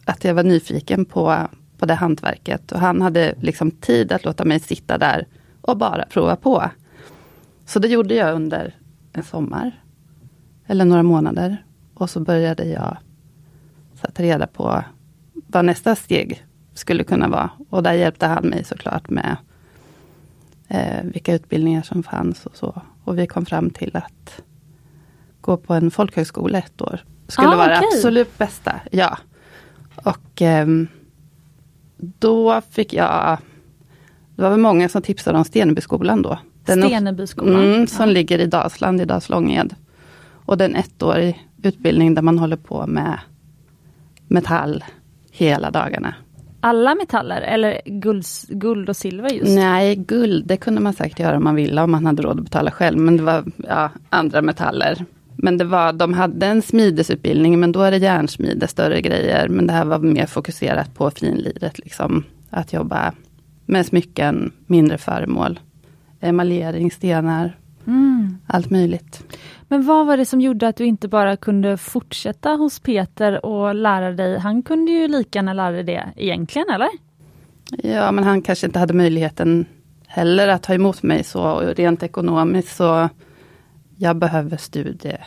att 0.06 0.24
jag 0.24 0.34
var 0.34 0.44
nyfiken 0.44 1.06
på, 1.06 1.48
på 1.78 1.86
det 1.86 1.94
hantverket. 1.94 2.72
Och 2.72 2.80
han 2.80 3.02
hade 3.02 3.36
liksom 3.42 3.72
tid 3.72 4.12
att 4.12 4.26
låta 4.26 4.46
mig 4.46 4.60
sitta 4.60 4.98
där 4.98 5.28
och 5.62 5.78
bara 5.78 6.06
prova 6.06 6.36
på. 6.36 6.70
Så 7.66 7.80
det 7.80 7.88
gjorde 7.88 8.16
jag 8.16 8.36
under 8.36 8.76
en 9.14 9.24
sommar. 9.24 9.82
Eller 10.68 10.86
några 10.86 11.04
månader. 11.04 11.64
Och 11.94 12.10
så 12.10 12.20
började 12.20 12.64
jag 12.64 12.98
ta 14.14 14.24
reda 14.24 14.48
på 14.48 14.84
vad 15.34 15.66
nästa 15.66 15.96
steg 15.96 16.46
skulle 16.74 17.04
kunna 17.04 17.28
vara. 17.28 17.50
Och 17.70 17.84
där 17.84 17.94
hjälpte 17.94 18.28
han 18.28 18.48
mig 18.48 18.64
såklart 18.64 19.10
med 19.10 19.38
eh, 20.68 21.04
vilka 21.04 21.34
utbildningar 21.34 21.82
som 21.82 22.04
fanns 22.04 22.46
och 22.46 22.56
så. 22.56 22.82
Och 23.08 23.18
vi 23.18 23.28
kom 23.28 23.46
fram 23.46 23.70
till 23.70 23.98
att 23.98 24.42
gå 25.42 25.58
på 25.58 25.74
en 25.74 25.92
folkhögskola 25.92 26.58
ett 26.58 26.82
år. 26.82 27.00
Skulle 27.28 27.48
ah, 27.48 27.56
vara 27.56 27.78
okay. 27.78 27.88
absolut 27.94 28.38
bästa. 28.38 28.80
Ja. 28.92 29.18
Och 29.96 30.42
eh, 30.42 30.68
då 31.98 32.62
fick 32.62 32.94
jag 32.94 33.38
Det 34.36 34.42
var 34.42 34.50
väl 34.50 34.60
många 34.60 34.90
som 34.90 35.02
tipsade 35.02 35.38
om 35.38 35.46
Stenebyskolan 35.46 36.22
då. 36.22 36.40
Stenebyskolan? 36.64 37.64
Mm, 37.64 37.88
som 37.88 38.08
ja. 38.08 38.14
ligger 38.14 38.40
i 38.40 38.46
Dalsland, 38.46 39.02
i 39.02 39.06
Dalslånged. 39.06 39.76
Och 40.46 40.58
det 40.58 40.64
är 40.64 40.70
en 40.70 40.76
ettårig 40.76 41.48
utbildning 41.64 42.14
där 42.14 42.22
man 42.22 42.40
håller 42.40 42.58
på 42.58 42.88
med 42.88 43.20
metall 44.28 44.84
hela 45.32 45.72
dagarna 45.72 46.16
alla 46.60 46.96
metaller 46.96 47.42
eller 47.42 47.82
guld, 47.86 48.26
guld 48.50 48.90
och 48.90 48.98
silver 48.98 49.30
just? 49.30 49.56
Nej, 49.56 49.96
guld 49.96 50.48
det 50.48 50.58
kunde 50.58 50.82
man 50.82 50.94
säkert 50.94 51.20
göra 51.20 51.38
om 51.38 51.44
man 51.44 51.56
ville, 51.56 51.82
om 51.82 51.92
man 51.92 52.06
hade 52.06 52.24
råd 52.24 52.38
att 52.38 52.44
betala 52.44 52.72
själv. 52.72 52.98
Men 52.98 53.18
det 53.18 53.24
var 53.24 53.44
ja, 53.58 53.90
andra 54.10 54.42
metaller. 54.42 55.06
Men 55.36 55.58
det 55.58 55.64
var, 55.64 55.94
de 55.94 56.14
hade 56.14 56.46
en 56.46 56.62
smidesutbildning, 56.62 57.60
men 57.60 57.72
då 57.72 57.82
är 57.82 57.92
det 57.92 57.98
järnsmide, 57.98 58.68
större 58.68 59.02
grejer. 59.02 59.48
Men 59.48 59.68
det 59.68 59.74
här 59.74 59.86
var 59.86 60.00
mer 60.00 60.26
fokuserat 60.26 60.96
på 60.96 61.12
finliret, 61.12 61.80
liksom. 61.80 62.24
Att 62.50 62.74
jobba 62.74 63.14
med 63.66 63.86
smycken, 63.86 64.52
mindre 64.66 64.98
föremål. 64.98 65.60
Emaljering, 66.20 66.92
stenar, 66.92 67.58
mm. 67.88 68.38
allt 68.48 68.70
möjligt. 68.70 69.24
Men 69.68 69.86
vad 69.86 70.06
var 70.06 70.18
det 70.18 70.26
som 70.26 70.42
gjorde 70.42 70.68
att 70.68 70.76
du 70.76 70.86
inte 70.86 71.08
bara 71.08 71.38
kunde 71.38 71.78
fortsätta 71.78 72.50
hos 72.50 72.80
Peter 72.80 73.46
och 73.46 73.76
lära 73.76 74.12
dig? 74.12 74.40
Han 74.40 74.62
kunde 74.62 74.92
ju 74.92 75.08
lika 75.08 75.40
gärna 75.40 75.54
lära 75.54 75.72
dig 75.72 75.84
det 75.84 76.12
egentligen, 76.16 76.70
eller? 76.70 76.90
Ja, 77.72 78.12
men 78.12 78.24
han 78.24 78.42
kanske 78.42 78.68
inte 78.68 78.80
hade 78.80 78.94
möjligheten 78.94 79.66
heller 80.08 80.48
att 80.48 80.64
ta 80.64 80.74
emot 80.74 81.04
mig 81.04 81.24
så 81.24 81.60
rent 81.60 82.04
ekonomiskt 82.04 82.76
så 82.76 83.10
jag 83.98 84.16
behöver 84.16 84.58
studie, 84.58 85.18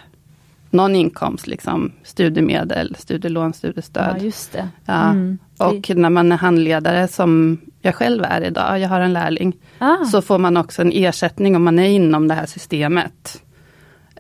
någon 0.71 0.95
inkomst, 0.95 1.47
liksom 1.47 1.93
studiemedel, 2.03 2.97
studielån, 2.99 3.53
studiestöd. 3.53 4.17
Ja, 4.19 4.25
just 4.25 4.53
det. 4.53 4.69
Ja. 4.87 5.11
Mm. 5.11 5.39
Och 5.59 5.91
när 5.97 6.11
man 6.11 6.33
är 6.33 6.37
handledare 6.37 7.09
som 7.09 7.61
jag 7.81 7.95
själv 7.95 8.25
är 8.25 8.41
idag, 8.41 8.81
jag 8.81 8.89
har 8.89 9.01
en 9.01 9.13
lärling, 9.13 9.57
ah. 9.79 10.05
så 10.05 10.23
får 10.23 10.39
man 10.39 10.57
också 10.57 10.83
en 10.83 10.93
ersättning 10.93 11.57
om 11.57 11.65
man 11.65 11.79
är 11.79 11.89
inom 11.89 12.29
det 12.29 12.35
här 12.35 12.47
systemet. 12.47 13.43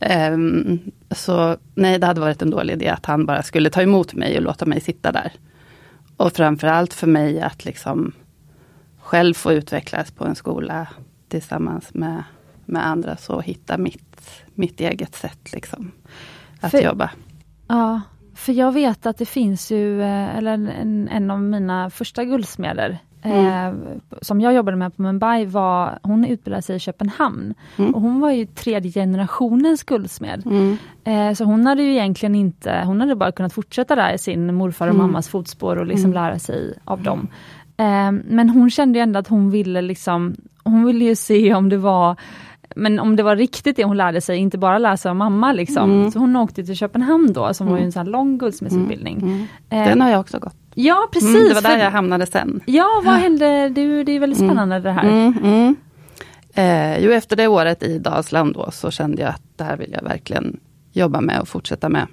Um, 0.00 0.80
så 1.10 1.56
nej, 1.74 1.98
det 1.98 2.06
hade 2.06 2.20
varit 2.20 2.42
en 2.42 2.50
dålig 2.50 2.72
idé 2.74 2.88
att 2.88 3.06
han 3.06 3.26
bara 3.26 3.42
skulle 3.42 3.70
ta 3.70 3.82
emot 3.82 4.14
mig 4.14 4.36
och 4.36 4.42
låta 4.42 4.66
mig 4.66 4.80
sitta 4.80 5.12
där. 5.12 5.32
Och 6.16 6.32
framförallt 6.32 6.94
för 6.94 7.06
mig 7.06 7.40
att 7.40 7.64
liksom 7.64 8.12
själv 9.00 9.34
få 9.34 9.52
utvecklas 9.52 10.10
på 10.10 10.24
en 10.24 10.34
skola 10.34 10.88
tillsammans 11.28 11.94
med, 11.94 12.22
med 12.64 12.86
andra, 12.86 13.16
så 13.16 13.40
hitta 13.40 13.78
mitt, 13.78 14.44
mitt 14.54 14.80
eget 14.80 15.14
sätt 15.14 15.52
liksom 15.52 15.92
att 16.60 16.70
för, 16.70 16.82
jobba. 16.82 17.10
Ja, 17.68 18.00
för 18.34 18.52
jag 18.52 18.72
vet 18.72 19.06
att 19.06 19.18
det 19.18 19.26
finns 19.26 19.70
ju, 19.70 20.02
eh, 20.02 20.36
eller 20.36 20.52
en, 20.52 21.08
en 21.08 21.30
av 21.30 21.42
mina 21.42 21.90
första 21.90 22.24
guldsmeder 22.24 22.98
Mm. 23.22 23.46
Eh, 23.46 23.74
som 24.22 24.40
jag 24.40 24.54
jobbade 24.54 24.76
med 24.76 24.96
på 24.96 25.02
Mumbai 25.02 25.46
var, 25.46 25.98
hon 26.02 26.24
utbildade 26.24 26.62
sig 26.62 26.76
i 26.76 26.78
Köpenhamn. 26.78 27.54
Mm. 27.76 27.94
Och 27.94 28.00
hon 28.00 28.20
var 28.20 28.30
ju 28.30 28.46
tredje 28.46 28.92
generationens 28.92 29.82
guldsmed. 29.82 30.46
Mm. 30.46 30.76
Eh, 31.04 31.34
så 31.34 31.44
hon 31.44 31.66
hade 31.66 31.82
ju 31.82 31.90
egentligen 31.90 32.34
inte, 32.34 32.82
hon 32.86 33.00
hade 33.00 33.16
bara 33.16 33.32
kunnat 33.32 33.52
fortsätta 33.52 33.96
där 33.96 34.14
i 34.14 34.18
sin 34.18 34.54
morfar 34.54 34.88
och 34.88 34.94
mm. 34.94 35.06
mammas 35.06 35.28
fotspår 35.28 35.76
och 35.76 35.86
liksom 35.86 36.10
mm. 36.10 36.24
lära 36.24 36.38
sig 36.38 36.78
av 36.84 37.02
dem. 37.02 37.28
Eh, 37.76 38.12
men 38.12 38.50
hon 38.50 38.70
kände 38.70 39.00
ändå 39.00 39.18
att 39.18 39.28
hon 39.28 39.50
ville 39.50 39.80
liksom, 39.82 40.36
hon 40.64 40.84
ville 40.84 41.04
ju 41.04 41.16
se 41.16 41.54
om 41.54 41.68
det 41.68 41.76
var 41.76 42.16
men 42.76 42.98
om 42.98 43.16
det 43.16 43.22
var 43.22 43.36
riktigt 43.36 43.76
det 43.76 43.84
hon 43.84 43.96
lärde 43.96 44.20
sig, 44.20 44.38
inte 44.38 44.58
bara 44.58 44.78
läsa 44.78 45.10
av 45.10 45.16
mamma 45.16 45.52
liksom. 45.52 45.90
Mm. 45.90 46.10
Så 46.10 46.18
hon 46.18 46.36
åkte 46.36 46.64
till 46.64 46.76
Köpenhamn 46.76 47.32
då, 47.32 47.54
som 47.54 47.66
var 47.66 47.78
en 47.78 47.92
sån 47.92 48.06
lång 48.06 48.38
guldsmedsutbildning. 48.38 49.18
Mm. 49.18 49.46
Den 49.68 50.00
har 50.00 50.10
jag 50.10 50.20
också 50.20 50.38
gått. 50.38 50.56
Ja 50.74 51.08
precis. 51.12 51.34
Mm, 51.34 51.48
det 51.48 51.54
var 51.54 51.62
där 51.62 51.78
jag 51.78 51.90
hamnade 51.90 52.26
sen. 52.26 52.60
Ja, 52.66 53.02
vad 53.04 53.14
hände? 53.14 53.68
Det, 53.68 54.04
det 54.04 54.12
är 54.12 54.20
väldigt 54.20 54.40
mm. 54.40 54.50
spännande 54.50 54.80
det 54.80 54.92
här. 54.92 55.08
Mm, 55.08 55.34
mm. 55.42 55.76
Eh, 56.54 57.04
jo, 57.04 57.10
efter 57.10 57.36
det 57.36 57.48
året 57.48 57.82
i 57.82 57.98
Dalsland 57.98 58.54
då, 58.54 58.70
så 58.70 58.90
kände 58.90 59.22
jag 59.22 59.28
att 59.28 59.42
det 59.56 59.64
här 59.64 59.76
vill 59.76 59.92
jag 59.92 60.02
verkligen 60.02 60.60
jobba 60.92 61.20
med 61.20 61.40
och 61.40 61.48
fortsätta 61.48 61.88
med. 61.88 62.06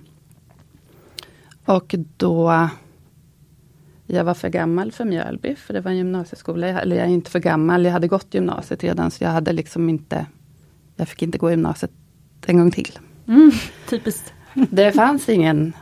Och 1.66 1.96
då 2.18 2.70
jag 4.06 4.24
var 4.24 4.34
för 4.34 4.50
gammal 4.50 4.92
för 4.92 5.06
Mjölby, 5.06 5.56
för 5.56 5.74
det 5.74 5.82
var 5.82 5.92
en 5.92 5.98
gymnasieskola. 5.98 6.68
Eller 6.68 6.96
jag 6.96 7.06
är 7.06 7.10
inte 7.10 7.32
för 7.32 7.40
gammal, 7.40 7.86
jag 7.86 7.92
hade 7.92 8.08
gått 8.08 8.34
gymnasiet 8.34 8.84
redan, 8.84 9.12
så 9.12 9.24
jag 9.24 9.32
hade 9.32 9.54
liksom 9.54 9.90
inte... 9.90 10.26
Jag 10.96 11.08
fick 11.08 11.22
inte 11.22 11.38
gå 11.38 11.50
gymnasiet 11.50 11.92
en 12.46 12.58
gång 12.58 12.72
till. 12.72 13.00
Mm, 13.28 13.52
typiskt. 13.90 14.34
Det 14.54 14.92
fanns 14.92 15.30
ingen 15.30 15.74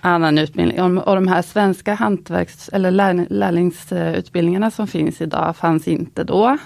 annan 0.00 0.38
utbildning. 0.38 0.98
Och 0.98 1.14
de 1.14 1.28
här 1.28 1.42
svenska 1.42 1.94
hantverks 1.94 2.68
eller 2.68 2.90
lär, 2.90 3.26
lärlingsutbildningarna 3.30 4.70
som 4.70 4.86
finns 4.86 5.20
idag 5.20 5.56
fanns 5.56 5.88
inte 5.88 6.24
då. 6.24 6.58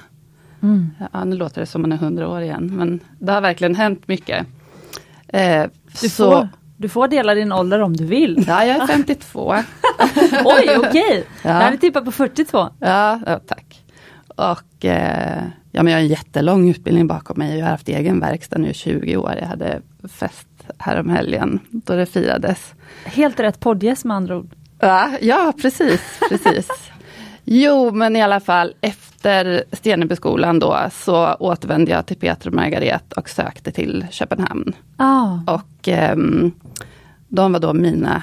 Mm. 0.63 0.91
Ja, 1.13 1.25
nu 1.25 1.37
låter 1.37 1.61
det 1.61 1.67
som 1.67 1.83
man 1.83 1.93
är 1.93 1.97
hundra 1.97 2.29
år 2.29 2.41
igen, 2.41 2.77
men 2.77 3.01
det 3.19 3.33
har 3.33 3.41
verkligen 3.41 3.75
hänt 3.75 4.09
mycket. 4.09 4.47
Eh, 5.29 5.65
du, 6.01 6.09
så, 6.09 6.31
får, 6.31 6.49
du 6.77 6.89
får 6.89 7.09
dela 7.09 7.35
din 7.35 7.53
ålder 7.53 7.81
om 7.81 7.97
du 7.97 8.05
vill. 8.05 8.45
Ja, 8.49 8.65
jag 8.65 8.83
är 8.83 8.87
52. 8.93 9.55
Oj, 10.45 10.77
okej! 10.77 10.79
Okay. 10.79 11.23
Ja. 11.43 11.51
Jag 11.51 11.63
hade 11.63 11.77
tippat 11.77 12.05
på 12.05 12.13
42. 12.13 12.69
Ja, 12.79 13.21
ja 13.27 13.41
tack. 13.47 13.85
Och 14.29 14.85
eh, 14.85 15.43
ja, 15.73 15.83
men 15.83 15.87
jag 15.93 15.99
har 15.99 16.03
en 16.03 16.09
jättelång 16.09 16.69
utbildning 16.69 17.07
bakom 17.07 17.39
mig. 17.39 17.59
Jag 17.59 17.65
har 17.65 17.71
haft 17.71 17.89
egen 17.89 18.21
verkstad 18.21 18.59
nu 18.59 18.69
i 18.69 18.75
20 18.75 19.17
år. 19.17 19.35
Jag 19.41 19.47
hade 19.47 19.81
fest 20.09 20.49
härom 20.79 21.11
helgen 21.11 21.61
då 21.71 21.97
det 21.97 22.07
firades. 22.07 22.75
Helt 23.05 23.41
rätt 23.41 23.61
poddgäst 23.61 24.05
med 24.05 24.17
andra 24.17 24.37
ord. 24.37 24.51
Ja, 24.79 25.11
ja 25.21 25.53
precis, 25.63 26.01
precis. 26.29 26.69
Jo, 27.47 27.91
men 27.91 28.17
i 28.17 28.23
alla 28.23 28.41
fall 28.41 28.75
efter 28.81 29.65
Stenebyskolan 29.73 30.59
då 30.59 30.79
så 30.93 31.35
återvände 31.35 31.91
jag 31.91 32.07
till 32.07 32.17
Peter 32.17 32.49
och 32.49 32.55
Margaret 32.55 33.13
och 33.13 33.29
sökte 33.29 33.73
till 33.73 34.07
Köpenhamn. 34.11 34.73
Oh. 34.99 35.55
Och 35.55 35.89
um, 36.13 36.53
de 37.29 37.53
var 37.53 37.61
då 37.61 37.73
mina 37.73 38.23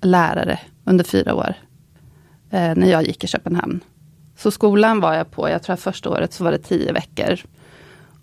lärare 0.00 0.58
under 0.84 1.04
fyra 1.04 1.34
år. 1.34 1.54
Eh, 2.50 2.74
när 2.74 2.90
jag 2.90 3.06
gick 3.06 3.24
i 3.24 3.26
Köpenhamn. 3.26 3.80
Så 4.36 4.50
skolan 4.50 5.00
var 5.00 5.14
jag 5.14 5.30
på, 5.30 5.48
jag 5.48 5.62
tror 5.62 5.76
första 5.76 6.10
året 6.10 6.32
så 6.32 6.44
var 6.44 6.52
det 6.52 6.58
tio 6.58 6.92
veckor. 6.92 7.40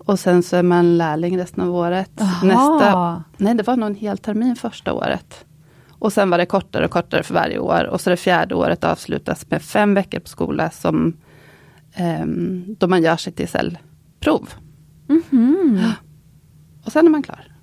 Och 0.05 0.19
sen 0.19 0.43
så 0.43 0.55
är 0.55 0.63
man 0.63 0.97
lärling 0.97 1.37
resten 1.37 1.63
av 1.63 1.75
året. 1.75 2.11
Nästa, 2.43 3.23
nej, 3.37 3.55
det 3.55 3.63
var 3.63 3.77
nog 3.77 3.89
en 3.89 3.95
hel 3.95 4.17
termin 4.17 4.55
första 4.55 4.93
året. 4.93 5.45
Och 5.89 6.13
sen 6.13 6.29
var 6.29 6.37
det 6.37 6.45
kortare 6.45 6.85
och 6.85 6.91
kortare 6.91 7.23
för 7.23 7.33
varje 7.33 7.59
år. 7.59 7.83
Och 7.83 8.01
så 8.01 8.09
det 8.09 8.17
fjärde 8.17 8.55
året 8.55 8.83
avslutas 8.83 9.49
med 9.49 9.61
fem 9.61 9.93
veckor 9.93 10.19
på 10.19 10.27
skola 10.27 10.69
som 10.69 11.17
eh, 11.93 12.25
då 12.77 12.87
man 12.87 13.03
gör 13.03 13.17
sitt 13.17 13.39
gesällprov. 13.39 14.49
Mm 15.09 15.23
-hmm. 15.29 15.91
Och 16.85 16.91
sen 16.91 17.05
är 17.05 17.09
man 17.09 17.23
klar. 17.23 17.53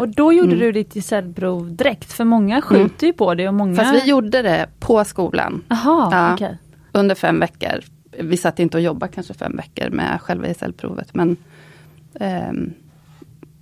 Och 0.00 0.08
då 0.08 0.32
gjorde 0.32 0.52
mm. 0.52 0.58
du 0.58 0.72
ditt 0.72 0.94
gesällprov 0.94 1.76
direkt, 1.76 2.12
för 2.12 2.24
många 2.24 2.62
skjuter 2.62 3.04
mm. 3.04 3.06
ju 3.06 3.12
på 3.12 3.34
det. 3.34 3.48
Och 3.48 3.54
många... 3.54 3.76
Fast 3.76 3.94
vi 3.94 4.10
gjorde 4.10 4.42
det 4.42 4.68
på 4.78 5.04
skolan. 5.04 5.64
Aha, 5.68 6.08
ja, 6.12 6.34
okay. 6.34 6.54
Under 6.92 7.14
fem 7.14 7.40
veckor. 7.40 7.80
Vi 8.18 8.36
satt 8.36 8.58
inte 8.58 8.76
och 8.76 8.82
jobbade 8.82 9.12
kanske 9.12 9.34
fem 9.34 9.56
veckor 9.56 9.90
med 9.90 10.20
själva 10.20 10.46
gesällprovet. 10.46 11.14
Men 11.14 11.36
um, 12.14 12.74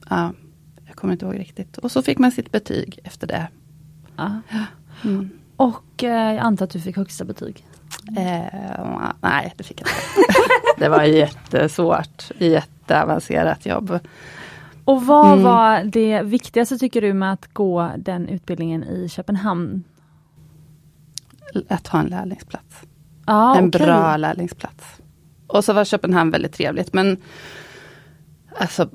ja, 0.08 0.32
jag 0.86 0.96
kommer 0.96 1.12
inte 1.12 1.26
ihåg 1.26 1.38
riktigt. 1.38 1.78
Och 1.78 1.92
så 1.92 2.02
fick 2.02 2.18
man 2.18 2.32
sitt 2.32 2.52
betyg 2.52 2.98
efter 3.04 3.26
det. 3.26 3.48
Mm. 5.04 5.30
Och 5.56 6.04
eh, 6.04 6.34
jag 6.34 6.38
antar 6.38 6.64
att 6.64 6.70
du 6.70 6.80
fick 6.80 6.96
högsta 6.96 7.24
betyg? 7.24 7.66
Eh, 8.16 9.10
nej, 9.20 9.54
det 9.56 9.64
fick 9.64 9.80
jag 9.80 9.88
inte. 9.88 10.32
det 10.78 10.88
var 10.88 11.02
jättesvårt, 11.02 12.30
jätteavancerat 12.38 13.66
jobb. 13.66 13.98
Och 14.84 15.06
vad 15.06 15.32
mm. 15.32 15.42
var 15.42 15.84
det 15.84 16.22
viktigaste 16.22 16.78
tycker 16.78 17.00
du 17.00 17.12
med 17.12 17.32
att 17.32 17.54
gå 17.54 17.90
den 17.96 18.28
utbildningen 18.28 18.84
i 18.84 19.08
Köpenhamn? 19.08 19.84
Att 21.68 21.86
ha 21.86 22.00
en 22.00 22.06
lärlingsplats. 22.06 22.82
Ah, 23.24 23.56
en 23.56 23.68
okay. 23.68 23.86
bra 23.86 24.16
lärlingsplats. 24.16 24.84
Och 25.46 25.64
så 25.64 25.72
var 25.72 25.84
Köpenhamn 25.84 26.30
väldigt 26.30 26.52
trevligt 26.52 26.92
men 26.92 27.16
alltså 28.58 28.88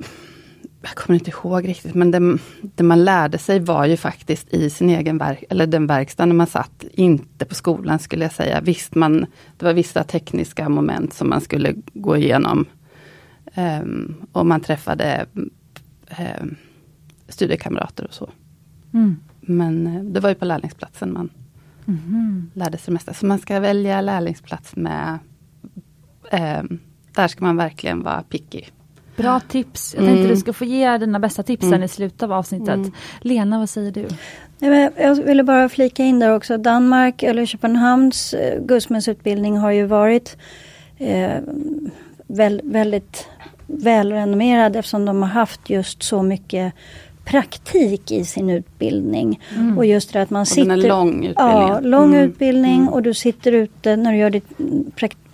jag 0.81 0.95
kommer 0.95 1.19
inte 1.19 1.31
ihåg 1.31 1.67
riktigt, 1.67 1.95
men 1.95 2.11
det, 2.11 2.37
det, 2.61 2.83
man 2.83 3.03
lärde 3.03 3.37
sig 3.37 3.59
var 3.59 3.85
ju 3.85 3.97
faktiskt 3.97 4.53
i 4.53 4.69
sin 4.69 4.89
egen 4.89 5.17
verk, 5.17 5.43
eller 5.49 5.67
den 5.67 5.87
verkstad 5.87 6.25
när 6.25 6.35
man 6.35 6.47
satt, 6.47 6.83
inte 6.91 7.45
på 7.45 7.55
skolan 7.55 7.99
skulle 7.99 8.25
jag 8.25 8.33
säga. 8.33 8.61
Visst, 8.61 8.95
man, 8.95 9.25
det 9.57 9.65
var 9.65 9.73
vissa 9.73 10.03
tekniska 10.03 10.69
moment 10.69 11.13
som 11.13 11.29
man 11.29 11.41
skulle 11.41 11.75
gå 11.93 12.17
igenom. 12.17 12.65
Um, 13.55 14.15
och 14.31 14.45
man 14.45 14.61
träffade 14.61 15.25
um, 16.39 16.55
studiekamrater 17.27 18.05
och 18.07 18.13
så. 18.13 18.29
Mm. 18.93 19.15
Men 19.41 19.87
uh, 19.87 20.03
det 20.03 20.19
var 20.19 20.29
ju 20.29 20.35
på 20.35 20.45
lärlingsplatsen 20.45 21.13
man 21.13 21.29
mm. 21.87 22.51
lärde 22.53 22.77
sig 22.77 22.85
det 22.85 22.93
mesta. 22.93 23.13
Så 23.13 23.25
man 23.25 23.39
ska 23.39 23.59
välja 23.59 24.01
lärlingsplats 24.01 24.75
med 24.75 25.19
um, 26.31 26.79
där 27.15 27.27
ska 27.27 27.45
man 27.45 27.57
verkligen 27.57 28.03
vara 28.03 28.23
picky. 28.23 28.63
Bra 29.15 29.39
tips. 29.39 29.93
Jag 29.97 30.05
tänkte 30.05 30.19
mm. 30.19 30.31
du 30.31 30.37
ska 30.37 30.53
få 30.53 30.65
ge 30.65 30.97
dina 30.97 31.19
bästa 31.19 31.43
tips 31.43 31.63
mm. 31.63 31.83
i 31.83 31.87
slutet 31.87 32.23
av 32.23 32.33
avsnittet. 32.33 32.69
Mm. 32.69 32.91
Lena, 33.21 33.59
vad 33.59 33.69
säger 33.69 33.91
du? 33.91 34.07
Jag 34.97 35.15
ville 35.15 35.43
bara 35.43 35.69
flika 35.69 36.03
in 36.03 36.19
där 36.19 36.35
också. 36.35 36.57
Danmark 36.57 37.23
eller 37.23 37.45
Köpenhamns 37.45 38.33
eh, 38.33 38.61
guldsmedsutbildning 38.61 39.57
har 39.57 39.71
ju 39.71 39.85
varit 39.85 40.37
eh, 40.97 41.37
väl, 42.27 42.61
väldigt 42.63 43.27
välrenommerad 43.67 44.75
eftersom 44.75 45.05
de 45.05 45.21
har 45.21 45.29
haft 45.29 45.69
just 45.69 46.03
så 46.03 46.23
mycket 46.23 46.73
praktik 47.25 48.11
i 48.11 48.25
sin 48.25 48.49
utbildning. 48.49 49.41
Mm. 49.55 49.77
Och 49.77 49.85
just 49.85 50.13
det 50.13 50.21
att 50.21 50.29
man 50.29 50.45
sitter... 50.45 50.61
Och 50.61 50.67
den 50.67 50.85
är 50.85 50.89
lång 50.89 51.25
utbildning. 51.25 51.33
Ja, 51.37 51.79
lång 51.79 52.15
mm. 52.15 52.29
utbildning 52.29 52.81
mm. 52.81 52.89
och 52.89 53.03
du 53.03 53.13
sitter 53.13 53.51
ute 53.51 53.95
när 53.95 54.11
du 54.11 54.17
gör 54.17 54.29
ditt 54.29 54.49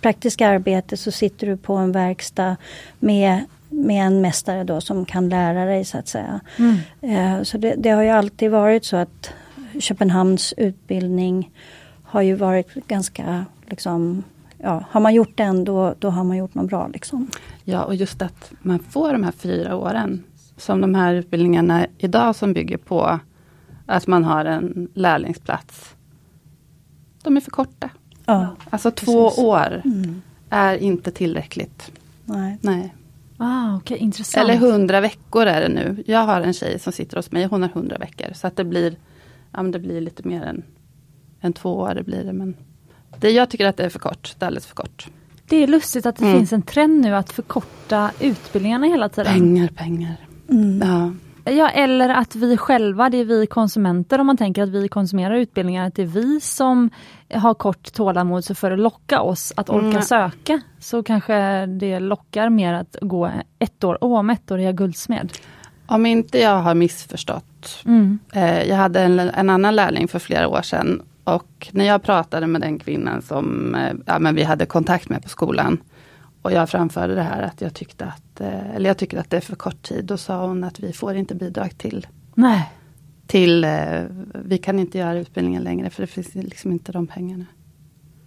praktiska 0.02 0.48
arbete 0.48 0.98
så 0.98 1.12
sitter 1.12 1.48
du 1.48 1.58
på 1.58 1.74
en 1.74 1.92
verkstad 1.92 2.56
med 3.00 3.42
med 3.70 4.08
en 4.08 4.22
mästare 4.22 4.64
då 4.64 4.82
som 4.82 5.06
kan 5.06 5.30
lära 5.30 5.66
dig 5.66 5.86
så 5.86 5.98
att 5.98 6.08
säga. 6.08 6.40
Mm. 6.58 6.78
Eh, 7.02 7.44
så 7.44 7.58
det, 7.58 7.76
det, 7.78 7.90
har 7.90 8.04
ju 8.04 8.10
alltid 8.10 8.52
varit 8.52 8.86
så 8.86 8.98
att 8.98 9.30
Köpenhamns 9.80 10.54
utbildning 10.58 11.52
har 12.04 12.22
ju 12.22 12.36
varit 12.36 12.74
ganska 12.88 13.46
liksom 13.66 14.24
Ja, 14.64 14.84
har 14.90 15.02
man 15.02 15.14
gjort 15.14 15.38
den 15.38 15.64
då, 15.64 15.96
då 16.00 16.10
har 16.10 16.24
man 16.24 16.38
gjort 16.38 16.54
något 16.54 16.70
bra. 16.70 16.88
Liksom. 16.88 17.30
Ja, 17.64 17.84
och 17.84 17.96
just 17.96 18.22
att 18.22 18.52
man 18.62 18.80
får 18.80 19.14
de 19.14 19.24
här 19.24 19.32
fyra 19.32 19.76
åren. 19.76 20.24
Som 20.58 20.82
de 20.82 20.96
här 20.96 21.14
utbildningarna 21.14 21.88
idag 21.98 22.36
som 22.36 22.54
bygger 22.54 22.78
på 22.78 23.20
att 23.86 24.08
man 24.08 24.24
har 24.24 24.46
en 24.46 24.88
lärlingsplats. 24.94 25.96
De 27.24 27.38
är 27.38 27.42
för 27.42 27.52
korta. 27.52 27.90
Ja, 28.26 28.56
alltså 28.70 28.92
precis. 28.92 29.06
två 29.06 29.48
år 29.48 29.82
mm. 29.86 30.22
är 30.50 30.76
inte 30.76 31.12
tillräckligt. 31.12 31.92
Nej. 32.26 32.58
Nej. 32.62 32.96
Ah, 33.42 33.76
okay, 33.78 33.98
intressant. 33.98 34.44
Eller 34.44 34.58
hundra 34.60 35.02
veckor 35.02 35.46
är 35.46 35.62
det 35.62 35.70
nu. 35.70 36.04
Jag 36.08 36.20
har 36.20 36.42
en 36.42 36.54
tjej 36.54 36.80
som 36.80 36.94
sitter 36.94 37.18
hos 37.18 37.32
mig, 37.32 37.46
hon 37.46 37.62
har 37.62 37.70
hundra 37.70 37.98
veckor. 37.98 38.34
Så 38.34 38.48
att 38.48 38.56
det 38.56 38.64
blir, 38.64 38.96
ja, 39.52 39.64
det 39.64 39.80
blir 39.80 40.02
lite 40.02 40.28
mer 40.28 40.44
än, 40.44 40.64
än 41.42 41.54
två 41.54 41.78
år. 41.78 41.94
Det 41.96 42.04
blir 42.04 42.24
det, 42.24 42.34
men 42.34 42.56
det, 43.18 43.32
jag 43.32 43.50
tycker 43.50 43.68
att 43.68 43.78
det 43.78 43.84
är 43.84 43.90
för 43.90 44.00
kort. 44.00 44.36
Det 44.40 44.46
är 44.46 44.48
alldeles 44.48 44.66
för 44.66 44.76
kort. 44.76 45.08
Det 45.48 45.56
är 45.56 45.68
lustigt 45.68 46.06
att 46.06 46.16
det 46.16 46.26
mm. 46.26 46.38
finns 46.38 46.54
en 46.54 46.62
trend 46.62 47.02
nu 47.02 47.16
att 47.16 47.32
förkorta 47.32 48.12
utbildningarna 48.20 48.88
hela 48.88 49.10
tiden. 49.10 49.34
Pengar, 49.34 49.68
pengar. 49.68 50.16
Mm. 50.50 50.82
Ja. 50.88 51.12
Ja, 51.50 51.70
eller 51.70 52.10
att 52.10 52.36
vi 52.36 52.58
själva, 52.58 53.10
det 53.10 53.18
är 53.18 53.26
vi 53.26 53.48
konsumenter, 53.48 54.20
om 54.20 54.28
man 54.28 54.38
tänker 54.38 54.64
att 54.64 54.70
vi 54.70 54.88
konsumerar 54.88 55.36
utbildningar, 55.36 55.88
att 55.88 55.96
det 55.96 56.02
är 56.02 56.06
vi 56.06 56.42
som 56.42 56.90
har 57.34 57.54
kort 57.54 57.94
tålamod, 57.94 58.46
så 58.46 58.56
för 58.56 58.72
att 58.72 58.80
locka 58.80 59.22
oss 59.22 59.54
att 59.56 59.70
orka 59.70 59.88
mm. 59.88 60.02
söka, 60.02 60.62
så 60.80 61.04
kanske 61.04 61.66
det 61.66 62.00
lockar 62.00 62.50
mer 62.50 62.74
att 62.74 62.96
gå 63.02 63.32
ett 63.60 63.84
år, 63.84 63.98
åh, 64.02 64.20
om 64.20 64.30
ett 64.30 64.52
år 64.52 64.60
är 64.60 64.64
jag 64.64 64.76
guldsmed. 64.76 65.34
Om 65.86 66.06
inte 66.06 66.40
jag 66.40 66.58
har 66.58 66.76
missförstått. 66.76 67.84
Mm. 67.86 68.20
Eh, 68.34 68.64
jag 68.64 68.76
hade 68.76 69.02
en, 69.02 69.20
en, 69.20 69.50
annan 69.50 69.76
lärling 69.76 70.08
för 70.08 70.20
flera 70.20 70.48
år 70.48 70.62
sedan 70.62 71.02
och 71.24 71.70
när 71.72 71.86
jag 71.86 72.04
pratade 72.04 72.48
med 72.48 72.62
den 72.62 72.80
kvinnan 72.80 73.22
som 73.22 73.76
eh, 73.76 73.94
ja, 74.06 74.20
men 74.20 74.36
vi 74.36 74.44
hade 74.44 74.66
kontakt 74.66 75.10
med 75.10 75.24
på 75.24 75.30
skolan, 75.30 75.78
och 76.50 76.56
jag 76.56 76.70
framförde 76.70 77.16
det 77.16 77.22
här 77.22 77.42
att 77.42 77.62
jag 77.62 77.74
tyckte 77.74 78.06
att, 78.06 78.42
eh, 78.42 78.76
eller 78.76 78.90
jag 78.90 78.98
tycker 78.98 79.18
att 79.18 79.30
det 79.30 79.38
är 79.38 79.42
för 79.42 79.56
kort 79.56 79.82
tid. 79.82 80.06
Då 80.06 80.18
sa 80.18 80.48
hon 80.48 80.64
att 80.64 80.80
vi 80.80 80.94
får 80.94 81.16
inte 81.16 81.36
bidrag 81.36 81.78
till 81.78 82.08
Nej. 82.36 82.74
Till, 83.28 83.64
eh, 83.64 84.04
vi 84.46 84.58
kan 84.58 84.80
inte 84.80 84.98
göra 84.98 85.20
utbildningen 85.20 85.64
längre 85.64 85.90
för 85.90 86.02
det 86.04 86.08
finns 86.08 86.36
liksom 86.36 86.72
inte 86.72 86.92
de 86.92 87.08
pengarna. 87.08 87.46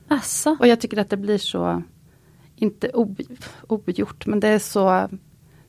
Asså. 0.09 0.57
Och 0.61 0.67
jag 0.67 0.81
tycker 0.81 0.97
att 0.97 1.11
det 1.11 1.17
blir 1.17 1.39
så, 1.39 1.83
inte 2.57 2.89
obegjort, 3.69 4.27
men 4.27 4.41
det 4.41 4.49
är 4.49 4.59
så, 4.59 5.09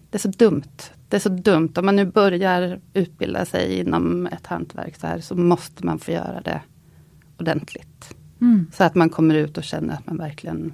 det 0.09 0.17
är 0.17 0.19
så 0.19 0.27
dumt. 0.27 0.91
Det 1.09 1.15
är 1.15 1.19
så 1.19 1.29
dumt. 1.29 1.73
Om 1.75 1.85
man 1.85 1.95
nu 1.95 2.05
börjar 2.05 2.79
utbilda 2.93 3.45
sig 3.45 3.79
inom 3.79 4.27
ett 4.27 4.47
hantverk 4.47 4.95
så 4.95 5.07
här 5.07 5.19
så 5.19 5.35
måste 5.35 5.85
man 5.85 5.99
få 5.99 6.11
göra 6.11 6.41
det 6.41 6.61
ordentligt. 7.39 8.15
Mm. 8.41 8.71
Så 8.73 8.83
att 8.83 8.95
man 8.95 9.09
kommer 9.09 9.35
ut 9.35 9.57
och 9.57 9.63
känner 9.63 9.93
att 9.93 10.07
man 10.07 10.17
verkligen 10.17 10.73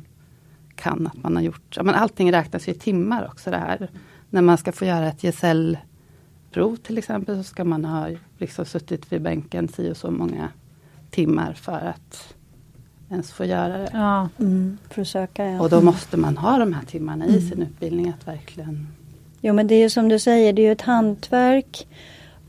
kan 0.80 1.08
att 1.08 1.24
man 1.24 1.36
har 1.36 1.44
gjort. 1.44 1.76
Ja, 1.76 1.84
men 1.84 1.96
allting 1.96 2.32
räknas 2.32 2.68
i 2.68 2.74
timmar 2.74 3.28
också 3.28 3.52
det 3.52 3.58
här. 3.58 3.90
När 4.30 4.42
man 4.42 4.58
ska 4.58 4.72
få 4.72 4.86
göra 4.86 5.08
ett 5.08 5.24
gesällprov 5.24 6.76
till 6.76 6.98
exempel 6.98 7.38
så 7.38 7.44
ska 7.44 7.64
man 7.64 7.86
ha 7.86 8.08
liksom 8.38 8.66
suttit 8.66 9.14
vid 9.14 9.22
bänken 9.22 9.68
si 9.68 9.92
och 9.92 9.98
så 9.98 10.12
många 10.12 10.50
timmar 11.10 11.54
för 11.54 11.80
att 11.80 12.34
ens 13.10 13.32
få 13.32 13.46
göra 13.46 13.78
det. 13.78 13.90
Ja, 13.94 14.30
mm, 14.40 14.78
för 14.90 15.02
att 15.02 15.08
söka, 15.08 15.46
ja. 15.46 15.62
Och 15.62 15.70
då 15.70 15.82
måste 15.82 16.18
man 16.18 16.38
ha 16.38 16.58
de 16.58 16.74
här 16.74 16.86
timmarna 16.86 17.26
i 17.26 17.38
mm. 17.38 17.50
sin 17.50 17.62
utbildning 17.62 18.10
att 18.10 18.28
verkligen 18.28 18.88
Jo 19.42 19.54
men 19.54 19.68
det 19.68 19.76
är 19.76 19.80
ju 19.80 19.90
som 19.90 20.10
du 20.10 20.20
säger, 20.20 20.54
det 20.54 20.62
är 20.62 20.66
ju 20.66 20.72
ett 20.72 20.82
hantverk 20.82 21.88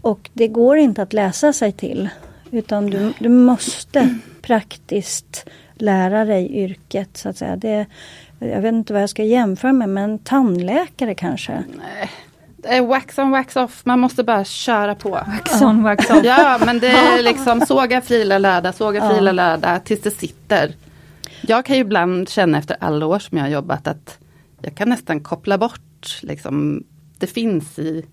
och 0.00 0.30
det 0.32 0.48
går 0.48 0.76
inte 0.76 1.02
att 1.02 1.12
läsa 1.12 1.52
sig 1.52 1.72
till. 1.72 2.08
Utan 2.50 2.86
du, 2.86 3.12
du 3.18 3.28
måste 3.28 4.18
praktiskt 4.42 5.48
lära 5.80 6.24
dig 6.24 6.56
yrket 6.56 7.16
så 7.16 7.28
att 7.28 7.36
säga. 7.36 7.56
Det, 7.56 7.86
jag 8.38 8.60
vet 8.60 8.72
inte 8.72 8.92
vad 8.92 9.02
jag 9.02 9.10
ska 9.10 9.24
jämföra 9.24 9.72
med 9.72 9.88
men 9.88 10.18
tandläkare 10.18 11.14
kanske? 11.14 11.52
Nej. 11.52 12.10
Det 12.56 12.68
är 12.68 12.82
wax 12.82 13.18
on 13.18 13.30
wax 13.30 13.56
off, 13.56 13.80
man 13.84 14.00
måste 14.00 14.24
bara 14.24 14.44
köra 14.44 14.94
på. 14.94 15.10
Wax 15.10 15.62
on 15.62 15.82
wax 15.82 16.10
off. 16.10 16.24
Ja 16.24 16.60
men 16.66 16.78
det 16.78 16.90
är 16.90 17.22
liksom 17.22 17.60
såga, 17.60 18.00
frila, 18.00 18.38
lärda, 18.38 18.72
såga, 18.72 19.10
frila, 19.10 19.30
ja. 19.30 19.32
lärda 19.32 19.80
tills 19.80 20.00
det 20.00 20.10
sitter. 20.10 20.74
Jag 21.40 21.64
kan 21.64 21.76
ju 21.76 21.82
ibland 21.82 22.28
känna 22.28 22.58
efter 22.58 22.76
alla 22.80 23.06
år 23.06 23.18
som 23.18 23.38
jag 23.38 23.44
har 23.44 23.50
jobbat 23.50 23.86
att 23.86 24.18
jag 24.62 24.74
kan 24.74 24.88
nästan 24.88 25.20
koppla 25.20 25.58
bort 25.58 26.20
liksom, 26.22 26.84
det 27.18 27.26
finns 27.26 27.78
i, 27.78 28.04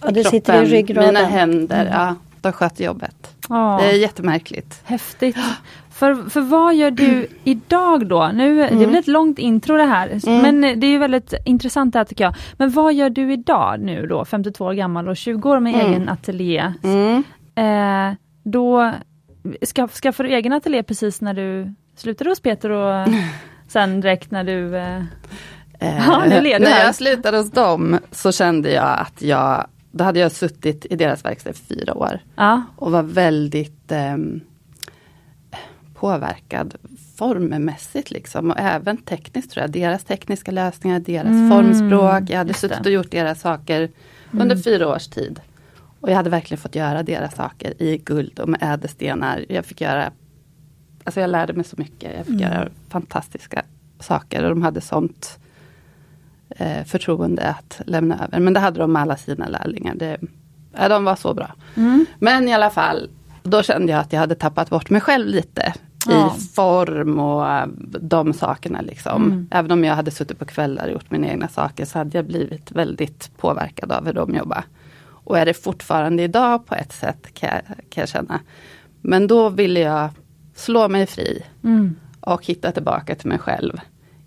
ja, 0.00 0.10
det 0.10 0.22
kroppen, 0.22 0.30
sitter 0.30 0.62
i 0.62 0.66
ryggraden. 0.66 1.14
mina 1.14 1.26
händer. 1.26 1.80
Mm. 1.80 1.92
Ja, 1.92 2.14
de 2.40 2.52
sköter 2.52 2.84
jobbet. 2.84 3.36
Ja. 3.48 3.78
Det 3.80 3.90
är 3.90 3.96
jättemärkligt. 3.96 4.80
Häftigt. 4.84 5.36
För, 5.90 6.30
för 6.30 6.40
vad 6.40 6.74
gör 6.74 6.90
du 6.90 7.28
idag 7.44 8.06
då? 8.06 8.30
Nu, 8.34 8.62
mm. 8.64 8.78
Det 8.78 8.86
blir 8.86 8.98
ett 8.98 9.06
långt 9.06 9.38
intro 9.38 9.76
det 9.76 9.84
här, 9.84 10.18
mm. 10.26 10.42
men 10.42 10.80
det 10.80 10.86
är 10.86 10.90
ju 10.90 10.98
väldigt 10.98 11.34
intressant 11.44 11.92
det 11.92 11.98
här 11.98 12.04
tycker 12.04 12.24
jag. 12.24 12.34
Men 12.56 12.70
vad 12.70 12.94
gör 12.94 13.10
du 13.10 13.32
idag 13.32 13.80
nu 13.80 14.06
då, 14.06 14.24
52 14.24 14.64
år 14.64 14.72
gammal 14.72 15.08
och 15.08 15.16
20 15.16 15.50
år 15.50 15.60
med 15.60 15.74
mm. 15.74 15.86
egen 15.86 16.08
ateljé? 16.08 16.72
Mm. 16.82 17.24
Eh, 17.54 18.16
då 18.42 18.92
skaff, 19.62 19.94
skaffade 19.94 20.28
du 20.28 20.34
egen 20.34 20.52
ateljé 20.52 20.82
precis 20.82 21.20
när 21.20 21.34
du 21.34 21.74
slutade 21.96 22.30
hos 22.30 22.40
Peter 22.40 22.70
och 22.70 23.08
sen 23.68 24.00
direkt 24.00 24.30
när 24.30 24.44
du 24.44 24.76
eh, 24.76 25.02
Eh, 25.80 25.96
ja, 26.06 26.24
när 26.58 26.84
jag 26.84 26.94
slutade 26.94 27.36
hos 27.36 27.50
dem 27.50 27.98
så 28.10 28.32
kände 28.32 28.72
jag 28.72 28.98
att 28.98 29.22
jag, 29.22 29.66
då 29.90 30.04
hade 30.04 30.18
jag 30.18 30.32
suttit 30.32 30.86
i 30.90 30.96
deras 30.96 31.24
verkstad 31.24 31.50
i 31.50 31.52
fyra 31.52 31.94
år. 31.94 32.20
Ja. 32.36 32.62
Och 32.76 32.92
var 32.92 33.02
väldigt 33.02 33.92
eh, 33.92 34.16
påverkad 35.94 36.74
formmässigt 37.16 38.10
liksom 38.10 38.50
och 38.50 38.58
även 38.58 38.96
tekniskt 38.96 39.50
tror 39.50 39.62
jag. 39.62 39.70
Deras 39.70 40.04
tekniska 40.04 40.50
lösningar, 40.50 41.00
deras 41.00 41.26
mm, 41.26 41.50
formspråk. 41.50 42.30
Jag 42.30 42.38
hade 42.38 42.54
suttit 42.54 42.86
och 42.86 42.92
gjort 42.92 43.10
deras 43.10 43.40
saker 43.40 43.78
mm. 43.80 44.42
under 44.42 44.56
fyra 44.56 44.88
års 44.88 45.08
tid. 45.08 45.40
Och 46.00 46.10
jag 46.10 46.16
hade 46.16 46.30
verkligen 46.30 46.60
fått 46.60 46.74
göra 46.74 47.02
deras 47.02 47.34
saker 47.34 47.82
i 47.82 47.98
guld 47.98 48.38
och 48.38 48.48
med 48.48 48.62
ädelstenar. 48.62 49.44
Jag 49.48 49.64
fick 49.64 49.80
göra, 49.80 50.10
alltså 51.04 51.20
jag 51.20 51.30
lärde 51.30 51.52
mig 51.52 51.64
så 51.64 51.76
mycket. 51.78 52.16
Jag 52.16 52.26
fick 52.26 52.40
mm. 52.40 52.52
göra 52.52 52.68
fantastiska 52.88 53.62
saker 54.00 54.42
och 54.44 54.50
de 54.50 54.62
hade 54.62 54.80
sånt 54.80 55.38
eh, 56.56 56.84
förtroende 56.84 57.48
att 57.48 57.80
lämna 57.86 58.24
över. 58.24 58.40
Men 58.40 58.52
det 58.52 58.60
hade 58.60 58.80
de 58.80 58.92
med 58.92 59.02
alla 59.02 59.16
sina 59.16 59.48
lärlingar. 59.48 59.94
Det, 59.94 60.16
ja, 60.72 60.88
de 60.88 61.04
var 61.04 61.16
så 61.16 61.34
bra. 61.34 61.50
Mm. 61.76 62.06
Men 62.18 62.48
i 62.48 62.54
alla 62.54 62.70
fall, 62.70 63.10
då 63.42 63.62
kände 63.62 63.92
jag 63.92 64.00
att 64.00 64.12
jag 64.12 64.20
hade 64.20 64.34
tappat 64.34 64.70
bort 64.70 64.90
mig 64.90 65.00
själv 65.00 65.26
lite. 65.26 65.74
Ja. 66.06 66.36
I 66.36 66.40
form 66.40 67.18
och 67.18 67.48
eh, 67.48 67.66
de 68.00 68.32
sakerna 68.32 68.80
liksom. 68.80 69.24
Mm. 69.24 69.48
Även 69.50 69.70
om 69.70 69.84
jag 69.84 69.94
hade 69.94 70.10
suttit 70.10 70.38
på 70.38 70.44
kvällar 70.44 70.86
och 70.86 70.92
gjort 70.92 71.10
mina 71.10 71.26
egna 71.26 71.48
saker 71.48 71.84
så 71.84 71.98
hade 71.98 72.18
jag 72.18 72.26
blivit 72.26 72.72
väldigt 72.72 73.30
påverkad 73.36 73.92
av 73.92 74.06
hur 74.06 74.12
de 74.12 74.34
jobbar. 74.34 74.64
Och 75.24 75.38
är 75.38 75.46
det 75.46 75.54
fortfarande 75.54 76.22
idag 76.22 76.66
på 76.66 76.74
ett 76.74 76.92
sätt 76.92 77.34
kan 77.34 77.48
jag, 77.48 77.62
kan 77.66 78.02
jag 78.02 78.08
känna. 78.08 78.40
Men 79.00 79.26
då 79.26 79.48
ville 79.48 79.80
jag 79.80 80.10
slå 80.54 80.88
mig 80.88 81.06
fri. 81.06 81.42
Mm. 81.64 81.96
Och 82.20 82.46
hitta 82.46 82.72
tillbaka 82.72 83.14
till 83.14 83.28
mig 83.28 83.38
själv 83.38 83.80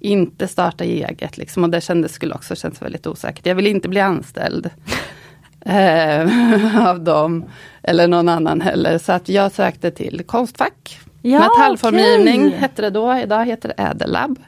inte 0.04 0.48
starta 0.48 0.84
eget. 0.84 1.38
Liksom, 1.38 1.64
och 1.64 1.70
det 1.70 1.82
kändes, 1.82 2.14
skulle 2.14 2.36
också 2.36 2.56
kännas 2.56 2.82
väldigt 2.82 3.08
osäkert. 3.08 3.46
Jag 3.46 3.56
vill 3.56 3.68
inte 3.68 3.90
bli 3.90 4.00
anställd 4.00 4.70
eh, 5.66 6.88
av 6.90 7.04
dem. 7.04 7.46
Eller 7.84 8.08
någon 8.08 8.30
annan 8.30 8.62
heller. 8.62 8.98
Så 8.98 9.12
att 9.12 9.30
jag 9.30 9.52
sökte 9.52 9.92
till 9.92 10.24
Konstfack. 10.26 11.00
Ja, 11.22 11.40
Metallformgivning 11.40 12.46
okay. 12.46 12.60
hette 12.60 12.82
det 12.82 12.90
då, 12.90 13.18
idag 13.18 13.46
heter 13.46 13.74
det 13.78 13.84
Ädellab. 13.84 14.40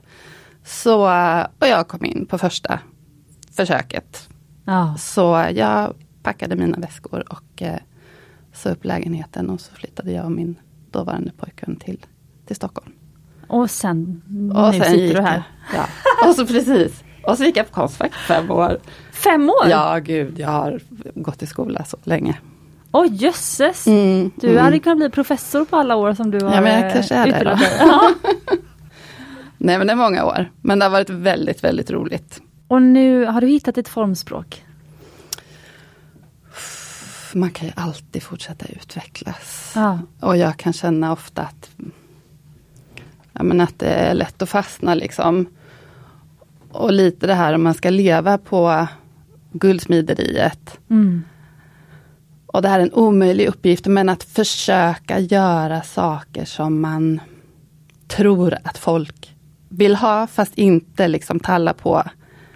Så, 0.65 1.01
och 1.59 1.67
jag 1.67 1.87
kom 1.87 2.05
in 2.05 2.25
på 2.25 2.37
första 2.37 2.79
försöket. 3.55 4.29
Ja. 4.65 4.95
Så 4.99 5.45
jag 5.53 5.93
packade 6.23 6.55
mina 6.55 6.77
väskor 6.77 7.23
och 7.33 7.61
eh, 7.61 7.79
sa 8.53 8.69
upp 8.69 8.85
lägenheten 8.85 9.49
och 9.49 9.61
så 9.61 9.73
flyttade 9.73 10.11
jag 10.11 10.25
och 10.25 10.31
min 10.31 10.55
dåvarande 10.91 11.31
pojkvän 11.37 11.75
till, 11.75 12.05
till 12.45 12.55
Stockholm. 12.55 12.94
Och 13.47 13.71
sen, 13.71 14.21
och 14.55 14.73
nu 14.73 14.79
sen 14.79 14.91
sitter 14.91 15.13
du 15.13 15.21
här. 15.21 15.43
Ja. 15.75 15.88
Och 16.27 16.36
så 16.36 16.47
precis. 16.47 17.03
Och 17.23 17.38
så 17.38 17.43
gick 17.43 17.58
jag 17.58 17.67
på 17.67 17.73
Konstfack 17.73 18.13
fem 18.13 18.51
år. 18.51 18.79
Fem 19.12 19.49
år? 19.49 19.67
Ja, 19.69 19.99
gud, 19.99 20.39
jag 20.39 20.47
har 20.47 20.79
gått 21.15 21.43
i 21.43 21.47
skola 21.47 21.84
så 21.84 21.97
länge. 22.03 22.38
Oj 22.91 23.08
oh, 23.08 23.15
jösses! 23.15 23.88
Mm, 23.88 24.31
du 24.36 24.49
mm. 24.49 24.63
hade 24.63 24.79
kunnat 24.79 24.97
bli 24.97 25.10
professor 25.10 25.65
på 25.65 25.75
alla 25.75 25.95
år 25.95 26.13
som 26.13 26.31
du 26.31 26.45
har 26.45 26.55
Ja, 26.55 26.62
men 26.62 26.81
jag 26.81 26.93
kanske 26.93 27.15
är 27.15 27.43
det 27.43 27.60
Nej, 29.58 29.77
men 29.77 29.88
det 29.88 29.93
är 29.93 29.97
många 29.97 30.25
år. 30.25 30.51
Men 30.62 30.79
det 30.79 30.86
har 30.86 30.89
varit 30.89 31.10
väldigt, 31.10 31.63
väldigt 31.63 31.91
roligt. 31.91 32.41
Och 32.67 32.81
nu, 32.81 33.25
har 33.25 33.41
du 33.41 33.47
hittat 33.47 33.77
ett 33.77 33.88
formspråk? 33.88 34.65
Man 37.34 37.51
kan 37.51 37.67
ju 37.67 37.73
alltid 37.75 38.23
fortsätta 38.23 38.65
utvecklas. 38.65 39.71
Ja. 39.75 39.99
Och 40.19 40.38
jag 40.38 40.58
kan 40.58 40.73
känna 40.73 41.12
ofta 41.12 41.41
att 41.41 41.69
men 43.45 43.62
att 43.62 43.79
det 43.79 43.88
är 43.88 44.13
lätt 44.13 44.41
att 44.41 44.49
fastna 44.49 44.95
liksom. 44.95 45.45
Och 46.71 46.93
lite 46.93 47.27
det 47.27 47.34
här 47.34 47.53
om 47.53 47.63
man 47.63 47.73
ska 47.73 47.89
leva 47.89 48.38
på 48.38 48.88
guldsmideriet. 49.51 50.79
Mm. 50.89 51.23
Och 52.45 52.62
det 52.62 52.67
här 52.67 52.79
är 52.79 52.84
en 52.84 52.93
omöjlig 52.93 53.47
uppgift, 53.47 53.86
men 53.86 54.10
att 54.10 54.23
försöka 54.23 55.19
göra 55.19 55.81
saker 55.81 56.45
som 56.45 56.81
man 56.81 57.19
tror 58.08 58.58
att 58.63 58.77
folk 58.77 59.36
vill 59.69 59.95
ha, 59.95 60.27
fast 60.27 60.58
inte 60.58 61.08
liksom 61.08 61.39
talla 61.39 61.73
på 61.73 62.03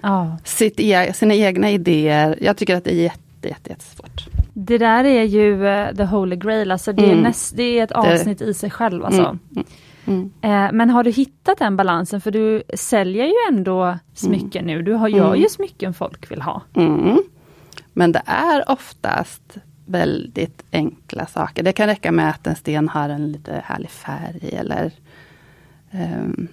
oh. 0.03 0.35
sitt 0.43 0.79
e 0.79 1.13
sina 1.13 1.35
egna 1.35 1.71
idéer. 1.71 2.37
Jag 2.41 2.57
tycker 2.57 2.75
att 2.75 2.83
det 2.83 2.91
är 2.91 3.03
jätte, 3.03 3.47
jätte, 3.47 3.69
jättesvårt. 3.69 4.27
Det 4.53 4.77
där 4.77 5.03
är 5.03 5.23
ju 5.23 5.53
uh, 5.53 5.95
the 5.95 6.03
holy 6.03 6.35
grail, 6.35 6.71
alltså 6.71 6.93
det, 6.93 7.03
mm. 7.03 7.17
är, 7.17 7.21
näst, 7.23 7.57
det 7.57 7.63
är 7.63 7.83
ett 7.83 7.91
avsnitt 7.91 8.39
det. 8.39 8.45
i 8.45 8.53
sig 8.53 8.69
själv. 8.69 9.05
Alltså. 9.05 9.37
Mm. 9.51 9.65
Mm. 10.09 10.31
Eh, 10.41 10.71
men 10.71 10.89
har 10.89 11.03
du 11.03 11.11
hittat 11.11 11.59
den 11.59 11.77
balansen? 11.77 12.21
För 12.21 12.31
du 12.31 12.63
säljer 12.73 13.25
ju 13.25 13.33
ändå 13.49 13.97
smycken 14.13 14.63
mm. 14.63 14.75
nu. 14.75 14.81
Du 14.81 14.93
har, 14.93 15.07
gör 15.07 15.27
mm. 15.27 15.41
ju 15.41 15.49
smycken 15.49 15.93
folk 15.93 16.31
vill 16.31 16.41
ha. 16.41 16.61
Mm. 16.75 17.23
Men 17.93 18.11
det 18.11 18.21
är 18.25 18.71
oftast 18.71 19.57
väldigt 19.85 20.63
enkla 20.71 21.25
saker. 21.25 21.63
Det 21.63 21.71
kan 21.71 21.87
räcka 21.87 22.11
med 22.11 22.29
att 22.29 22.47
en 22.47 22.55
sten 22.55 22.89
har 22.89 23.09
en 23.09 23.31
lite 23.31 23.63
härlig 23.65 23.89
färg 23.89 24.49
eller 24.51 24.91
um, 25.91 26.47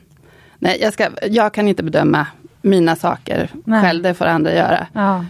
Nej, 0.58 0.78
jag, 0.80 0.92
ska, 0.92 1.08
jag 1.22 1.54
kan 1.54 1.68
inte 1.68 1.82
bedöma 1.82 2.26
mina 2.62 2.96
saker 2.96 3.50
nej. 3.64 3.82
själv, 3.82 4.02
det 4.02 4.14
får 4.14 4.24
andra 4.24 4.54
göra. 4.54 4.86
Ja. 4.92 5.24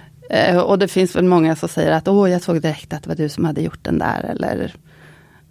Uh, 0.53 0.59
och 0.59 0.79
det 0.79 0.89
finns 0.89 1.17
väl 1.17 1.25
många 1.25 1.57
som 1.57 1.69
säger 1.69 1.93
att 1.93 2.09
åh, 2.09 2.31
jag 2.31 2.43
såg 2.43 2.63
direkt 2.63 2.93
att 2.93 3.03
det 3.03 3.09
var 3.09 3.17
du 3.17 3.29
som 3.29 3.45
hade 3.45 3.61
gjort 3.61 3.85
den 3.85 3.99
där 3.99 4.25
eller 4.25 4.75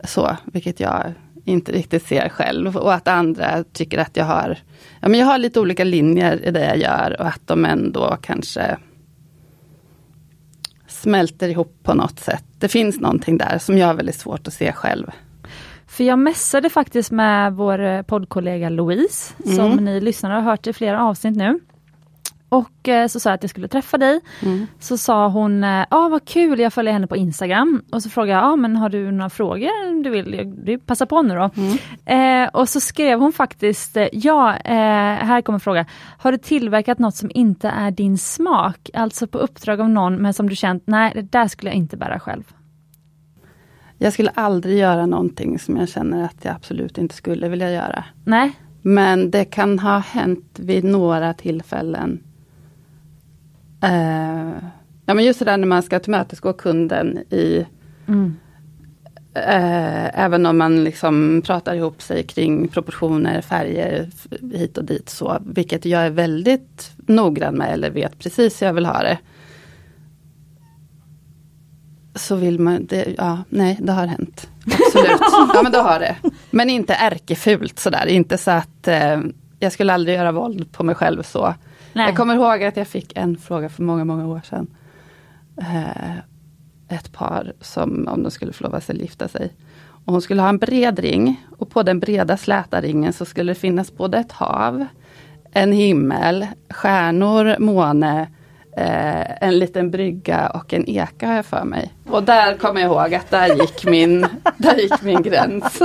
så, 0.04 0.38
vilket 0.46 0.80
jag 0.80 1.14
inte 1.46 1.72
riktigt 1.72 2.08
ser 2.08 2.30
själv 2.30 2.78
och 2.78 2.94
att 2.94 3.08
andra 3.08 3.64
tycker 3.64 3.98
att 3.98 4.18
jag 4.18 4.26
har, 4.26 4.58
ja 5.02 5.08
men 5.08 5.20
jag 5.20 5.28
har 5.28 5.38
lite 5.38 5.60
olika 5.60 5.84
linjer 5.84 6.46
i 6.46 6.52
det 6.52 6.66
jag 6.66 6.78
gör 6.78 7.16
och 7.20 7.28
att 7.28 7.48
de 7.48 7.66
ändå 7.66 8.18
kanske 8.22 8.78
smälter 10.88 11.50
ihop 11.50 11.80
på 11.84 11.94
något 11.94 12.20
sätt. 12.20 12.44
Det 12.60 12.68
finns 12.68 13.00
någonting 13.00 13.38
där 13.38 13.58
som 13.58 13.78
jag 13.78 13.88
har 13.88 13.94
väldigt 13.94 14.16
svårt 14.16 14.48
att 14.48 14.54
se 14.54 14.72
själv. 14.72 15.12
För 15.88 16.04
jag 16.04 16.20
mässade 16.20 16.70
faktiskt 16.70 17.12
med 17.12 17.54
vår 17.54 18.04
poddkollega 18.04 18.70
Louise, 18.70 19.34
mm. 19.46 19.56
som 19.56 19.86
ni 19.86 20.02
lyssnare 20.02 20.34
har 20.34 20.42
hört 20.42 20.68
i 20.68 20.74
flera 20.74 21.04
avsnitt 21.04 21.36
nu. 21.36 21.60
Och 22.56 22.90
eh, 22.90 23.08
så 23.08 23.20
sa 23.20 23.30
jag 23.30 23.36
att 23.36 23.44
jag 23.44 23.50
skulle 23.50 23.68
träffa 23.68 23.98
dig. 23.98 24.20
Mm. 24.42 24.68
Så 24.80 24.98
sa 24.98 25.28
hon, 25.28 25.64
ja 25.64 25.82
eh, 25.82 25.86
ah, 25.90 26.10
vad 26.10 26.26
kul, 26.26 26.60
jag 26.60 26.74
följer 26.74 26.94
henne 26.94 27.08
på 27.08 27.16
Instagram. 27.16 27.84
Och 27.92 28.04
så 28.04 28.10
frågade 28.10 28.40
jag, 28.40 28.44
ah, 28.44 28.56
men 28.56 28.76
har 28.76 28.90
du 28.90 29.12
några 29.12 29.30
frågor 29.30 30.04
du 30.04 30.10
vill? 30.10 30.54
Du, 30.66 30.80
passa 30.80 31.06
på 31.06 31.22
nu 31.22 31.36
då. 31.36 31.50
Mm. 31.56 32.44
Eh, 32.46 32.50
och 32.50 32.70
så 32.70 32.80
skrev 32.80 33.20
hon 33.20 33.34
faktiskt, 33.34 33.98
eh, 33.98 34.08
ja, 34.12 34.58
eh, 34.58 35.26
här 35.26 35.42
kommer 35.42 35.56
en 35.58 35.60
fråga. 35.60 35.86
Har 36.18 36.32
du 36.32 36.38
tillverkat 36.38 37.00
något 37.00 37.16
som 37.16 37.32
inte 37.34 37.70
är 37.70 37.92
din 37.92 38.18
smak? 38.18 38.90
Alltså 38.94 39.28
på 39.28 39.38
uppdrag 39.38 39.82
av 39.82 39.90
någon, 39.90 40.16
men 40.16 40.34
som 40.34 40.50
du 40.50 40.56
känt, 40.56 40.84
nej 40.86 41.12
det 41.16 41.22
där 41.22 41.48
skulle 41.48 41.72
jag 41.72 41.78
inte 41.78 41.98
bära 41.98 42.20
själv. 42.20 42.44
Jag 43.98 44.14
skulle 44.14 44.30
aldrig 44.30 44.78
göra 44.78 45.06
någonting 45.06 45.60
som 45.60 45.78
jag 45.78 45.90
känner 45.90 46.26
att 46.26 46.46
jag 46.46 46.56
absolut 46.56 46.98
inte 46.98 47.16
skulle 47.16 47.50
vilja 47.50 47.72
göra. 47.72 48.04
Nej. 48.24 48.52
Men 48.82 49.32
det 49.32 49.46
kan 49.46 49.80
ha 49.80 49.98
hänt 49.98 50.60
vid 50.60 50.84
några 50.84 51.34
tillfällen 51.34 52.24
Eh, 53.86 54.54
ja 55.06 55.14
men 55.14 55.26
just 55.26 55.40
det 55.40 55.46
där 55.46 55.58
när 55.58 55.68
man 55.68 55.84
ska 55.84 56.00
tillmötesgå 56.00 56.54
kunden 56.54 57.18
i 57.18 57.66
mm. 58.08 58.36
eh, 59.34 60.20
Även 60.20 60.46
om 60.46 60.58
man 60.58 60.84
liksom 60.84 61.42
pratar 61.46 61.76
ihop 61.76 62.02
sig 62.02 62.24
kring 62.24 62.68
proportioner, 62.68 63.42
färger 63.42 64.10
hit 64.54 64.78
och 64.78 64.86
dit 64.86 65.10
så. 65.10 65.38
Vilket 65.46 65.86
jag 65.86 66.02
är 66.02 66.10
väldigt 66.10 66.92
noggrann 66.98 67.56
med 67.56 67.74
eller 67.74 67.90
vet 67.90 68.20
precis 68.20 68.62
hur 68.62 68.68
jag 68.68 68.74
vill 68.74 68.86
ha 68.86 69.04
det. 69.04 69.18
så 72.16 72.36
vill 72.36 72.60
man, 72.60 72.86
det, 72.86 73.16
ja, 73.18 73.44
nej 73.50 73.78
det 73.82 73.92
har 73.92 74.08
hänt. 74.08 74.50
Absolut. 74.66 75.22
ja 75.54 75.62
men 75.64 75.72
det 75.72 75.78
har 75.78 76.00
det. 76.00 76.16
Men 76.52 76.70
inte 76.70 76.94
ärkefult 76.94 77.80
sådär, 77.80 78.06
inte 78.06 78.38
så 78.38 78.52
att 78.52 78.88
eh, 78.88 79.20
jag 79.60 79.72
skulle 79.72 79.94
aldrig 79.94 80.16
göra 80.16 80.32
våld 80.32 80.72
på 80.72 80.84
mig 80.84 80.96
själv 80.96 81.24
så. 81.24 81.54
Nej. 81.96 82.06
Jag 82.06 82.16
kommer 82.16 82.36
ihåg 82.36 82.64
att 82.64 82.78
jag 82.78 82.88
fick 82.88 83.18
en 83.18 83.38
fråga 83.38 83.70
för 83.70 83.84
många, 83.84 84.06
många 84.06 84.28
år 84.28 84.42
sedan. 84.50 84.68
Eh, 85.58 86.18
ett 86.88 87.12
par 87.12 87.54
som, 87.62 88.08
om 88.08 88.24
de 88.24 88.32
skulle 88.32 88.54
förlova 88.54 88.82
sig, 88.82 89.02
gifta 89.02 89.28
sig. 89.28 89.54
Och 90.06 90.14
hon 90.14 90.22
skulle 90.22 90.42
ha 90.42 90.50
en 90.50 90.58
bred 90.58 91.00
ring 91.00 91.46
och 91.58 91.70
på 91.70 91.84
den 91.84 92.00
breda 92.00 92.38
släta 92.38 92.82
ringen 92.82 93.14
så 93.14 93.26
skulle 93.26 93.52
det 93.52 93.60
finnas 93.60 93.98
både 93.98 94.18
ett 94.18 94.32
hav, 94.32 94.86
en 95.52 95.72
himmel, 95.72 96.48
stjärnor, 96.70 97.56
måne, 97.60 98.22
eh, 98.78 99.44
en 99.44 99.60
liten 99.60 99.92
brygga 99.92 100.50
och 100.50 100.74
en 100.74 100.90
eka 100.90 101.28
har 101.28 101.36
jag 101.36 101.46
för 101.46 101.64
mig. 101.64 101.94
Och 102.10 102.24
där 102.24 102.58
kommer 102.58 102.82
jag 102.82 102.92
ihåg 102.92 103.14
att 103.14 103.32
där 103.32 103.56
gick 103.62 103.86
min, 103.86 104.22
där 104.58 104.76
gick 104.76 105.02
min 105.02 105.22
gräns. 105.22 105.82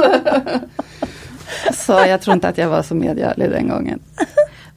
så 1.72 1.92
jag 1.92 2.20
tror 2.20 2.34
inte 2.34 2.48
att 2.48 2.58
jag 2.58 2.68
var 2.68 2.82
så 2.82 2.94
medgörlig 2.94 3.50
den 3.50 3.68
gången. 3.68 4.00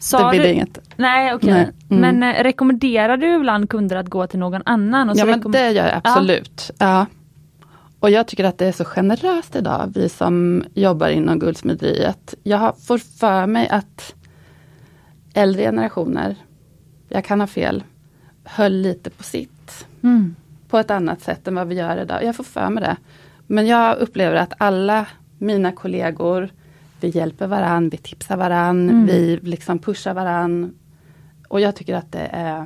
Sa 0.03 0.23
det 0.23 0.29
blir 0.29 0.43
du, 0.43 0.49
inget. 0.49 0.79
Nej 0.95 1.33
okej. 1.33 1.49
Okay. 1.49 1.65
Mm. 1.89 2.19
Men 2.19 2.35
eh, 2.35 2.43
rekommenderar 2.43 3.17
du 3.17 3.35
ibland 3.35 3.69
kunder 3.69 3.95
att 3.95 4.09
gå 4.09 4.27
till 4.27 4.39
någon 4.39 4.61
annan? 4.65 5.13
ja 5.15 5.25
men 5.25 5.51
det 5.51 5.71
gör 5.71 5.87
jag 5.87 6.01
absolut. 6.03 6.71
Ja. 6.77 6.85
ja. 6.87 7.05
Och 7.99 8.09
jag 8.09 8.27
tycker 8.27 8.43
att 8.43 8.57
det 8.57 8.65
är 8.65 8.71
så 8.71 8.85
generöst 8.85 9.55
idag, 9.55 9.91
vi 9.95 10.09
som 10.09 10.63
jobbar 10.73 11.07
inom 11.07 11.39
guldsmederiet. 11.39 12.33
Jag 12.43 12.77
får 12.79 12.97
för 12.97 13.47
mig 13.47 13.67
att 13.69 14.15
äldre 15.33 15.61
generationer, 15.61 16.35
jag 17.09 17.25
kan 17.25 17.39
ha 17.39 17.47
fel, 17.47 17.83
höll 18.43 18.73
lite 18.73 19.09
på 19.09 19.23
sitt. 19.23 19.85
Mm. 20.01 20.35
På 20.69 20.77
ett 20.77 20.91
annat 20.91 21.21
sätt 21.21 21.47
än 21.47 21.55
vad 21.55 21.67
vi 21.67 21.75
gör 21.75 21.97
idag. 21.97 22.23
Jag 22.23 22.35
får 22.35 22.43
för 22.43 22.69
mig 22.69 22.83
det. 22.83 22.97
Men 23.47 23.67
jag 23.67 23.97
upplever 23.97 24.35
att 24.35 24.53
alla 24.57 25.05
mina 25.37 25.71
kollegor, 25.71 26.49
vi 27.03 27.09
hjälper 27.09 27.47
varann, 27.47 27.89
vi 27.89 27.97
tipsar 27.97 28.37
varann, 28.37 28.89
mm. 28.89 29.05
vi 29.05 29.39
liksom 29.43 29.79
pushar 29.79 30.13
varann. 30.13 30.73
Och 31.47 31.61
jag 31.61 31.75
tycker 31.75 31.95
att 31.95 32.11
det 32.11 32.29
är, 32.31 32.65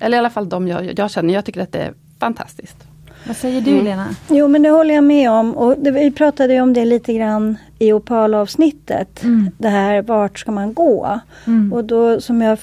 eller 0.00 0.16
i 0.16 0.18
alla 0.18 0.30
fall 0.30 0.48
de 0.48 0.68
jag, 0.68 0.98
jag 0.98 1.10
känner, 1.10 1.34
jag 1.34 1.44
tycker 1.44 1.60
att 1.60 1.72
det 1.72 1.78
är 1.78 1.94
fantastiskt. 2.18 2.76
Vad 3.26 3.36
säger 3.36 3.60
du 3.60 3.70
mm. 3.70 3.84
Lena? 3.84 4.06
Jo 4.28 4.48
men 4.48 4.62
det 4.62 4.70
håller 4.70 4.94
jag 4.94 5.04
med 5.04 5.30
om 5.30 5.54
och 5.56 5.76
det, 5.78 5.90
vi 5.90 6.10
pratade 6.10 6.60
om 6.60 6.72
det 6.72 6.84
lite 6.84 7.14
grann 7.14 7.56
i 7.78 7.92
opalavsnittet. 7.92 9.22
Mm. 9.22 9.50
Det 9.58 9.68
här 9.68 10.02
vart 10.02 10.38
ska 10.38 10.52
man 10.52 10.74
gå? 10.74 11.20
Mm. 11.46 11.72
Och 11.72 11.84
då 11.84 12.20
som 12.20 12.42
jag 12.42 12.58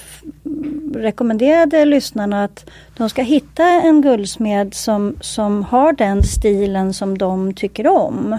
rekommenderade 0.94 1.84
lyssnarna 1.84 2.44
att 2.44 2.70
de 2.96 3.10
ska 3.10 3.22
hitta 3.22 3.62
en 3.62 4.02
guldsmed 4.02 4.74
som, 4.74 5.16
som 5.20 5.62
har 5.62 5.92
den 5.92 6.22
stilen 6.22 6.94
som 6.94 7.18
de 7.18 7.54
tycker 7.54 7.86
om. 7.86 8.34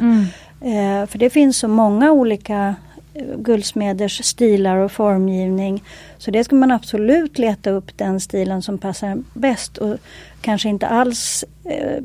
Eh, 0.64 1.06
för 1.08 1.18
det 1.18 1.30
finns 1.30 1.58
så 1.58 1.68
många 1.68 2.12
olika 2.12 2.76
eh, 3.14 3.38
guldsmeders 3.38 4.24
stilar 4.24 4.78
och 4.78 4.92
formgivning. 4.92 5.84
Så 6.18 6.32
det 6.32 6.44
ska 6.44 6.56
man 6.56 6.72
absolut 6.72 7.38
leta 7.38 7.70
upp 7.70 7.98
den 7.98 8.20
stilen 8.20 8.62
som 8.62 8.78
passar 8.78 9.24
bäst. 9.34 9.78
Och 9.78 9.98
kanske 10.42 10.70
inte 10.70 10.88
alls... 10.88 11.46
Eh, 11.66 12.04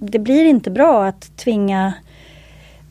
det 0.00 0.18
blir 0.18 0.44
inte 0.44 0.70
bra 0.70 1.04
att 1.04 1.36
tvinga 1.36 1.92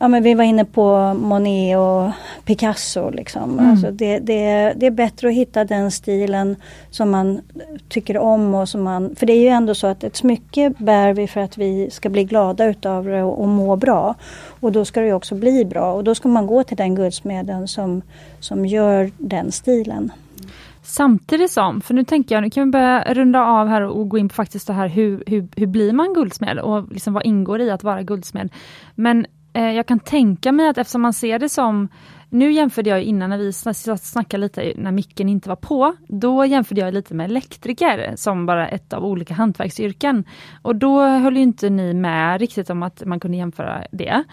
Ja 0.00 0.08
men 0.08 0.22
vi 0.22 0.34
var 0.34 0.44
inne 0.44 0.64
på 0.64 1.14
Monet 1.14 1.78
och 1.78 2.10
Picasso. 2.44 3.10
Liksom. 3.10 3.58
Mm. 3.58 3.70
Alltså 3.70 3.90
det, 3.90 4.18
det, 4.18 4.72
det, 4.76 4.86
är 4.86 4.90
bättre 4.90 5.28
att 5.28 5.34
hitta 5.34 5.64
den 5.64 5.90
stilen 5.90 6.56
som 6.90 7.10
man 7.10 7.40
tycker 7.88 8.18
om. 8.18 8.54
Och 8.54 8.68
som 8.68 8.82
man, 8.82 9.14
för 9.16 9.26
det 9.26 9.32
är 9.32 9.40
ju 9.40 9.48
ändå 9.48 9.74
så 9.74 9.86
att 9.86 10.04
ett 10.04 10.16
smycke 10.16 10.72
bär 10.78 11.14
vi 11.14 11.26
för 11.26 11.40
att 11.40 11.58
vi 11.58 11.90
ska 11.90 12.08
bli 12.08 12.24
glada 12.24 12.64
utav 12.64 13.04
det 13.04 13.22
och, 13.22 13.40
och 13.40 13.48
må 13.48 13.76
bra. 13.76 14.14
Och 14.60 14.72
då 14.72 14.84
ska 14.84 15.00
det 15.00 15.12
också 15.12 15.34
bli 15.34 15.64
bra 15.64 15.92
och 15.92 16.04
då 16.04 16.14
ska 16.14 16.28
man 16.28 16.46
gå 16.46 16.64
till 16.64 16.76
den 16.76 16.94
guldsmeden 16.94 17.68
som, 17.68 18.02
som 18.40 18.66
gör 18.66 19.10
den 19.18 19.52
stilen. 19.52 20.12
Samtidigt 20.82 21.50
som, 21.50 21.80
för 21.80 21.94
nu 21.94 22.04
tänker 22.04 22.34
jag, 22.34 22.42
nu 22.42 22.50
kan 22.50 22.64
vi 22.64 22.70
börja 22.70 23.14
runda 23.14 23.44
av 23.44 23.68
här 23.68 23.82
och 23.82 24.08
gå 24.08 24.18
in 24.18 24.28
på 24.28 24.34
faktiskt 24.34 24.66
det 24.66 24.72
här 24.72 24.88
hur, 24.88 25.22
hur, 25.26 25.48
hur 25.56 25.66
blir 25.66 25.92
man 25.92 26.14
guldsmed 26.14 26.58
och 26.58 26.92
liksom 26.92 27.12
vad 27.12 27.26
ingår 27.26 27.60
i 27.60 27.70
att 27.70 27.82
vara 27.82 28.02
guldsmed. 28.02 28.50
Men 28.94 29.26
Eh, 29.58 29.72
jag 29.72 29.86
kan 29.86 29.98
tänka 29.98 30.52
mig 30.52 30.68
att 30.68 30.78
eftersom 30.78 31.02
man 31.02 31.12
ser 31.12 31.38
det 31.38 31.48
som 31.48 31.88
nu 32.28 32.52
jämförde 32.52 32.90
jag 32.90 33.02
innan 33.02 33.30
när 33.30 33.38
vi 33.38 33.52
snackade 33.98 34.40
lite 34.40 34.72
när 34.76 34.92
micken 34.92 35.28
inte 35.28 35.48
var 35.48 35.56
på, 35.56 35.96
då 36.08 36.44
jämförde 36.44 36.80
jag 36.80 36.94
lite 36.94 37.14
med 37.14 37.30
elektriker 37.30 38.12
som 38.16 38.46
bara 38.46 38.68
ett 38.68 38.92
av 38.92 39.04
olika 39.04 39.34
hantverksyrken. 39.34 40.24
Och 40.62 40.76
då 40.76 41.00
höll 41.00 41.36
inte 41.36 41.70
ni 41.70 41.94
med 41.94 42.40
riktigt 42.40 42.70
om 42.70 42.82
att 42.82 43.02
man 43.06 43.20
kunde 43.20 43.36
jämföra 43.36 43.84
det. 43.90 44.24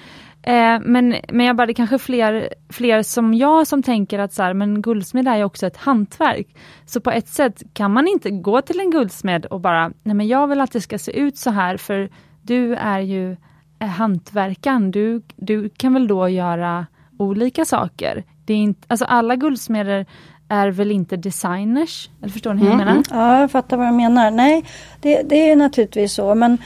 Eh, 0.44 0.80
men, 0.82 1.16
men 1.30 1.46
jag 1.46 1.56
bara, 1.56 1.66
det 1.66 1.72
är 1.72 1.74
kanske 1.74 2.00
fler, 2.00 2.50
fler 2.70 3.04
som 3.04 3.34
jag 3.34 3.68
som 3.68 3.84
tänker 3.84 4.20
att 4.20 4.34
så 4.34 4.44
här, 4.44 4.54
men 4.54 4.82
guldsmed 4.82 5.28
är 5.28 5.38
ju 5.38 5.44
också 5.44 5.68
ett 5.68 5.78
hantverk. 5.78 6.48
Så 6.86 7.02
på 7.02 7.12
ett 7.12 7.28
sätt 7.28 7.64
kan 7.74 7.94
man 7.94 8.08
inte 8.08 8.30
gå 8.30 8.62
till 8.62 8.80
en 8.80 8.92
guldsmed 8.92 9.46
och 9.46 9.62
bara, 9.62 9.92
nej 10.04 10.16
men 10.16 10.28
jag 10.28 10.48
vill 10.48 10.62
att 10.62 10.72
det 10.72 10.82
ska 10.82 10.98
se 10.98 11.20
ut 11.20 11.38
så 11.38 11.50
här 11.50 11.78
för 11.78 12.10
du 12.42 12.76
är 12.76 13.00
ju 13.00 13.36
eh, 13.80 13.88
hantverkaren, 13.88 14.92
du, 14.92 15.22
du 15.36 15.70
kan 15.70 15.94
väl 15.94 16.08
då 16.08 16.30
göra 16.30 16.86
olika 17.18 17.66
saker. 17.66 18.24
Det 18.46 18.54
är 18.54 18.58
inte, 18.58 18.82
alltså 18.88 19.06
alla 19.06 19.36
guldsmeder 19.36 20.06
är 20.50 20.68
väl 20.68 20.92
inte 20.92 21.18
designers? 21.18 22.10
Eller 22.22 22.32
förstår 22.32 22.54
ni 22.54 22.62
hur 22.62 22.70
jag 22.70 22.78
menar? 22.78 23.04
Ja, 23.12 23.40
jag 23.40 23.52
fattar 23.52 23.78
vad 23.78 23.88
du 23.88 23.92
menar. 23.92 24.32
Nej, 24.32 24.66
det, 25.02 25.22
det 25.22 25.52
är 25.52 25.56
naturligtvis 25.56 26.14
så. 26.14 26.36
Men 26.36 26.58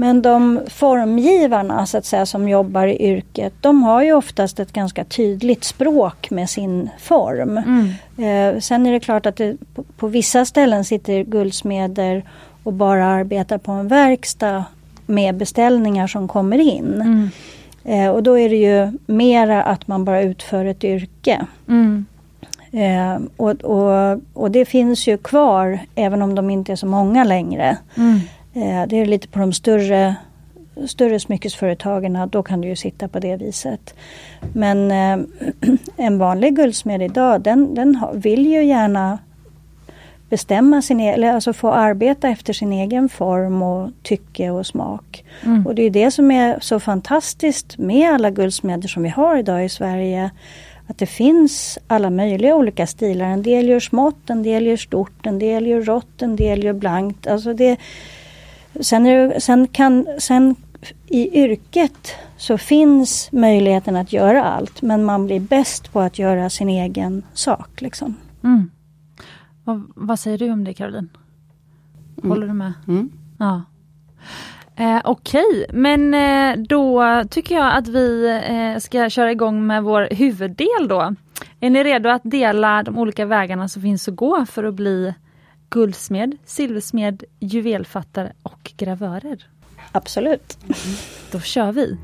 men 0.00 0.22
de 0.22 0.60
formgivarna 0.66 1.86
så 1.86 1.98
att 1.98 2.04
säga, 2.04 2.26
som 2.26 2.48
jobbar 2.48 2.86
i 2.86 3.02
yrket, 3.02 3.52
de 3.60 3.82
har 3.82 4.02
ju 4.02 4.12
oftast 4.12 4.60
ett 4.60 4.72
ganska 4.72 5.04
tydligt 5.04 5.64
språk 5.64 6.30
med 6.30 6.50
sin 6.50 6.90
form. 6.98 7.58
Mm. 7.58 8.54
Eh, 8.56 8.60
sen 8.60 8.86
är 8.86 8.92
det 8.92 9.00
klart 9.00 9.26
att 9.26 9.36
det, 9.36 9.56
på, 9.74 9.82
på, 9.82 10.08
vissa 10.08 10.44
ställen 10.44 10.84
sitter 10.84 11.24
guldsmeder 11.24 12.24
och 12.62 12.72
bara 12.72 13.06
arbetar 13.06 13.58
på 13.58 13.72
en 13.72 13.88
verkstad 13.88 14.64
med 15.10 15.36
beställningar 15.36 16.06
som 16.06 16.28
kommer 16.28 16.58
in. 16.58 16.94
Mm. 16.94 17.30
Eh, 17.84 18.10
och 18.10 18.22
då 18.22 18.38
är 18.38 18.48
det 18.48 18.56
ju 18.56 18.98
mera 19.06 19.62
att 19.62 19.88
man 19.88 20.04
bara 20.04 20.22
utför 20.22 20.64
ett 20.64 20.84
yrke. 20.84 21.46
Mm. 21.68 22.06
Eh, 22.72 23.18
och, 23.36 23.50
och, 23.50 24.20
och, 24.34 24.50
det 24.50 24.64
finns 24.64 25.06
ju 25.06 25.18
kvar 25.18 25.78
även 25.94 26.22
om 26.22 26.34
de 26.34 26.50
inte 26.50 26.72
är 26.72 26.76
så 26.76 26.86
många 26.86 27.24
längre. 27.24 27.76
Mm. 27.96 28.20
Eh, 28.54 28.88
det 28.88 28.96
är 28.96 29.06
lite 29.06 29.28
på 29.28 29.38
de 29.38 29.52
större, 29.52 30.14
större 30.86 31.20
smyckesföretagen, 31.20 32.28
då 32.30 32.42
kan 32.42 32.60
du 32.60 32.68
ju 32.68 32.76
sitta 32.76 33.08
på 33.08 33.18
det 33.18 33.36
viset. 33.36 33.94
Men 34.52 34.90
eh, 34.90 35.26
en 35.96 36.18
vanlig 36.18 36.56
guldsmed 36.56 37.02
idag 37.02 37.40
den, 37.40 37.74
den 37.74 37.98
vill 38.14 38.46
ju 38.46 38.64
gärna 38.64 39.18
bestämma 40.30 40.82
sin 40.82 41.00
e-, 41.00 41.12
eller 41.12 41.32
alltså 41.32 41.52
få 41.52 41.70
arbeta 41.70 42.28
efter 42.28 42.52
sin 42.52 42.72
egen 42.72 43.08
form 43.08 43.62
och 43.62 43.90
tycke 44.02 44.50
och 44.50 44.66
smak. 44.66 45.24
Mm. 45.44 45.66
Och 45.66 45.74
det 45.74 45.82
är 45.82 45.90
det 45.90 46.10
som 46.10 46.30
är 46.30 46.58
så 46.60 46.80
fantastiskt 46.80 47.78
med 47.78 48.14
alla 48.14 48.30
guldsmeder 48.30 48.88
som 48.88 49.02
vi 49.02 49.08
har 49.08 49.36
idag 49.36 49.64
i 49.64 49.68
Sverige. 49.68 50.30
Att 50.86 50.98
det 50.98 51.06
finns 51.06 51.78
alla 51.86 52.10
möjliga 52.10 52.54
olika 52.54 52.86
stilar. 52.86 53.26
En 53.26 53.42
del 53.42 53.68
gör 53.68 53.80
smått, 53.80 54.30
en 54.30 54.42
del 54.42 54.66
gör 54.66 54.76
stort, 54.76 55.26
en 55.26 55.38
del 55.38 55.66
gör 55.66 55.82
rått, 55.82 56.22
en 56.22 56.36
del 56.36 56.64
gör 56.64 56.72
blankt. 56.72 57.26
Alltså 57.26 57.54
det, 57.54 57.76
Sen, 58.80 59.04
det, 59.04 59.40
sen, 59.40 59.68
kan, 59.68 60.06
sen 60.18 60.56
i 61.06 61.40
yrket 61.42 62.14
så 62.36 62.58
finns 62.58 63.32
möjligheten 63.32 63.96
att 63.96 64.12
göra 64.12 64.44
allt 64.44 64.82
men 64.82 65.04
man 65.04 65.26
blir 65.26 65.40
bäst 65.40 65.92
på 65.92 66.00
att 66.00 66.18
göra 66.18 66.50
sin 66.50 66.68
egen 66.68 67.22
sak. 67.34 67.80
Liksom. 67.80 68.16
Mm. 68.44 68.70
Vad, 69.64 69.92
vad, 69.96 70.18
säger 70.18 70.38
du 70.38 70.50
om 70.50 70.64
det 70.64 70.74
Caroline? 70.74 71.08
Mm. 72.18 72.30
Håller 72.30 72.46
du 72.46 72.52
med? 72.52 72.72
Mm. 72.88 73.10
Ja. 73.38 73.62
Eh, 74.76 75.00
Okej, 75.04 75.64
okay. 75.64 75.66
men 75.80 76.14
eh, 76.14 76.64
då 76.66 77.04
tycker 77.30 77.54
jag 77.54 77.76
att 77.76 77.88
vi 77.88 78.40
eh, 78.44 78.80
ska 78.80 79.10
köra 79.10 79.32
igång 79.32 79.66
med 79.66 79.82
vår 79.82 80.08
huvuddel 80.10 80.88
då. 80.88 81.14
Är 81.60 81.70
ni 81.70 81.84
redo 81.84 82.08
att 82.08 82.22
dela 82.24 82.82
de 82.82 82.98
olika 82.98 83.26
vägarna 83.26 83.68
som 83.68 83.82
finns 83.82 84.08
att 84.08 84.16
gå 84.16 84.46
för 84.46 84.64
att 84.64 84.74
bli 84.74 85.14
guldsmed, 85.68 86.36
silversmed, 86.44 87.24
juvelfattare 87.38 88.32
och 88.42 88.72
gravörer. 88.76 89.46
Absolut. 89.92 90.58
Då 91.32 91.40
kör 91.40 91.72
vi! 91.72 91.98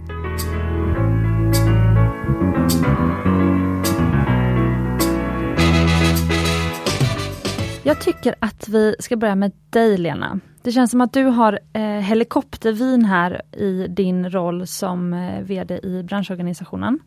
Jag 7.87 8.01
tycker 8.01 8.35
att 8.38 8.68
vi 8.68 8.96
ska 8.99 9.16
börja 9.16 9.35
med 9.35 9.53
dig 9.70 9.99
Lena. 9.99 10.40
Det 10.62 10.72
känns 10.72 10.90
som 10.90 11.01
att 11.01 11.12
du 11.12 11.25
har 11.25 11.61
eh, 11.72 11.83
helikoptervin 11.83 13.05
här 13.05 13.42
i 13.53 13.87
din 13.88 14.31
roll 14.31 14.66
som 14.66 15.12
eh, 15.12 15.40
VD 15.40 15.81
i 15.83 16.03
branschorganisationen. 16.03 16.99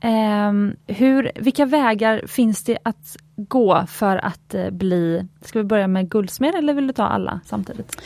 Eh, 0.00 0.52
hur, 0.96 1.32
vilka 1.34 1.66
vägar 1.66 2.26
finns 2.26 2.64
det 2.64 2.78
att 2.82 3.16
gå 3.36 3.84
för 3.88 4.16
att 4.16 4.54
eh, 4.54 4.70
bli, 4.70 5.26
ska 5.40 5.58
vi 5.58 5.64
börja 5.64 5.86
med 5.86 6.08
guldsmed 6.08 6.54
eller 6.54 6.74
vill 6.74 6.86
du 6.86 6.92
ta 6.92 7.04
alla 7.04 7.40
samtidigt? 7.44 8.02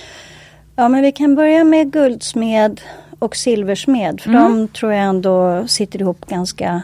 Ja 0.77 0.89
men 0.89 1.03
vi 1.03 1.13
kan 1.13 1.35
börja 1.35 1.65
med 1.65 1.93
guldsmed 1.93 2.81
och 3.19 3.37
silversmed 3.37 4.21
för 4.21 4.31
mm. 4.31 4.43
de 4.43 4.69
tror 4.69 4.93
jag 4.93 5.05
ändå 5.05 5.67
sitter 5.67 6.01
ihop 6.01 6.27
ganska 6.27 6.83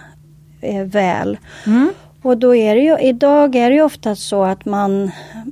eh, 0.60 0.84
väl. 0.84 1.38
Mm. 1.66 1.90
Och 2.26 2.38
då 2.38 2.54
är 2.54 2.74
det 2.74 2.80
ju, 2.80 2.98
idag 2.98 3.54
är 3.56 3.70
det 3.70 3.76
ju 3.76 3.82
ofta 3.82 4.14
så 4.16 4.44
att 4.44 4.64
man 4.64 5.10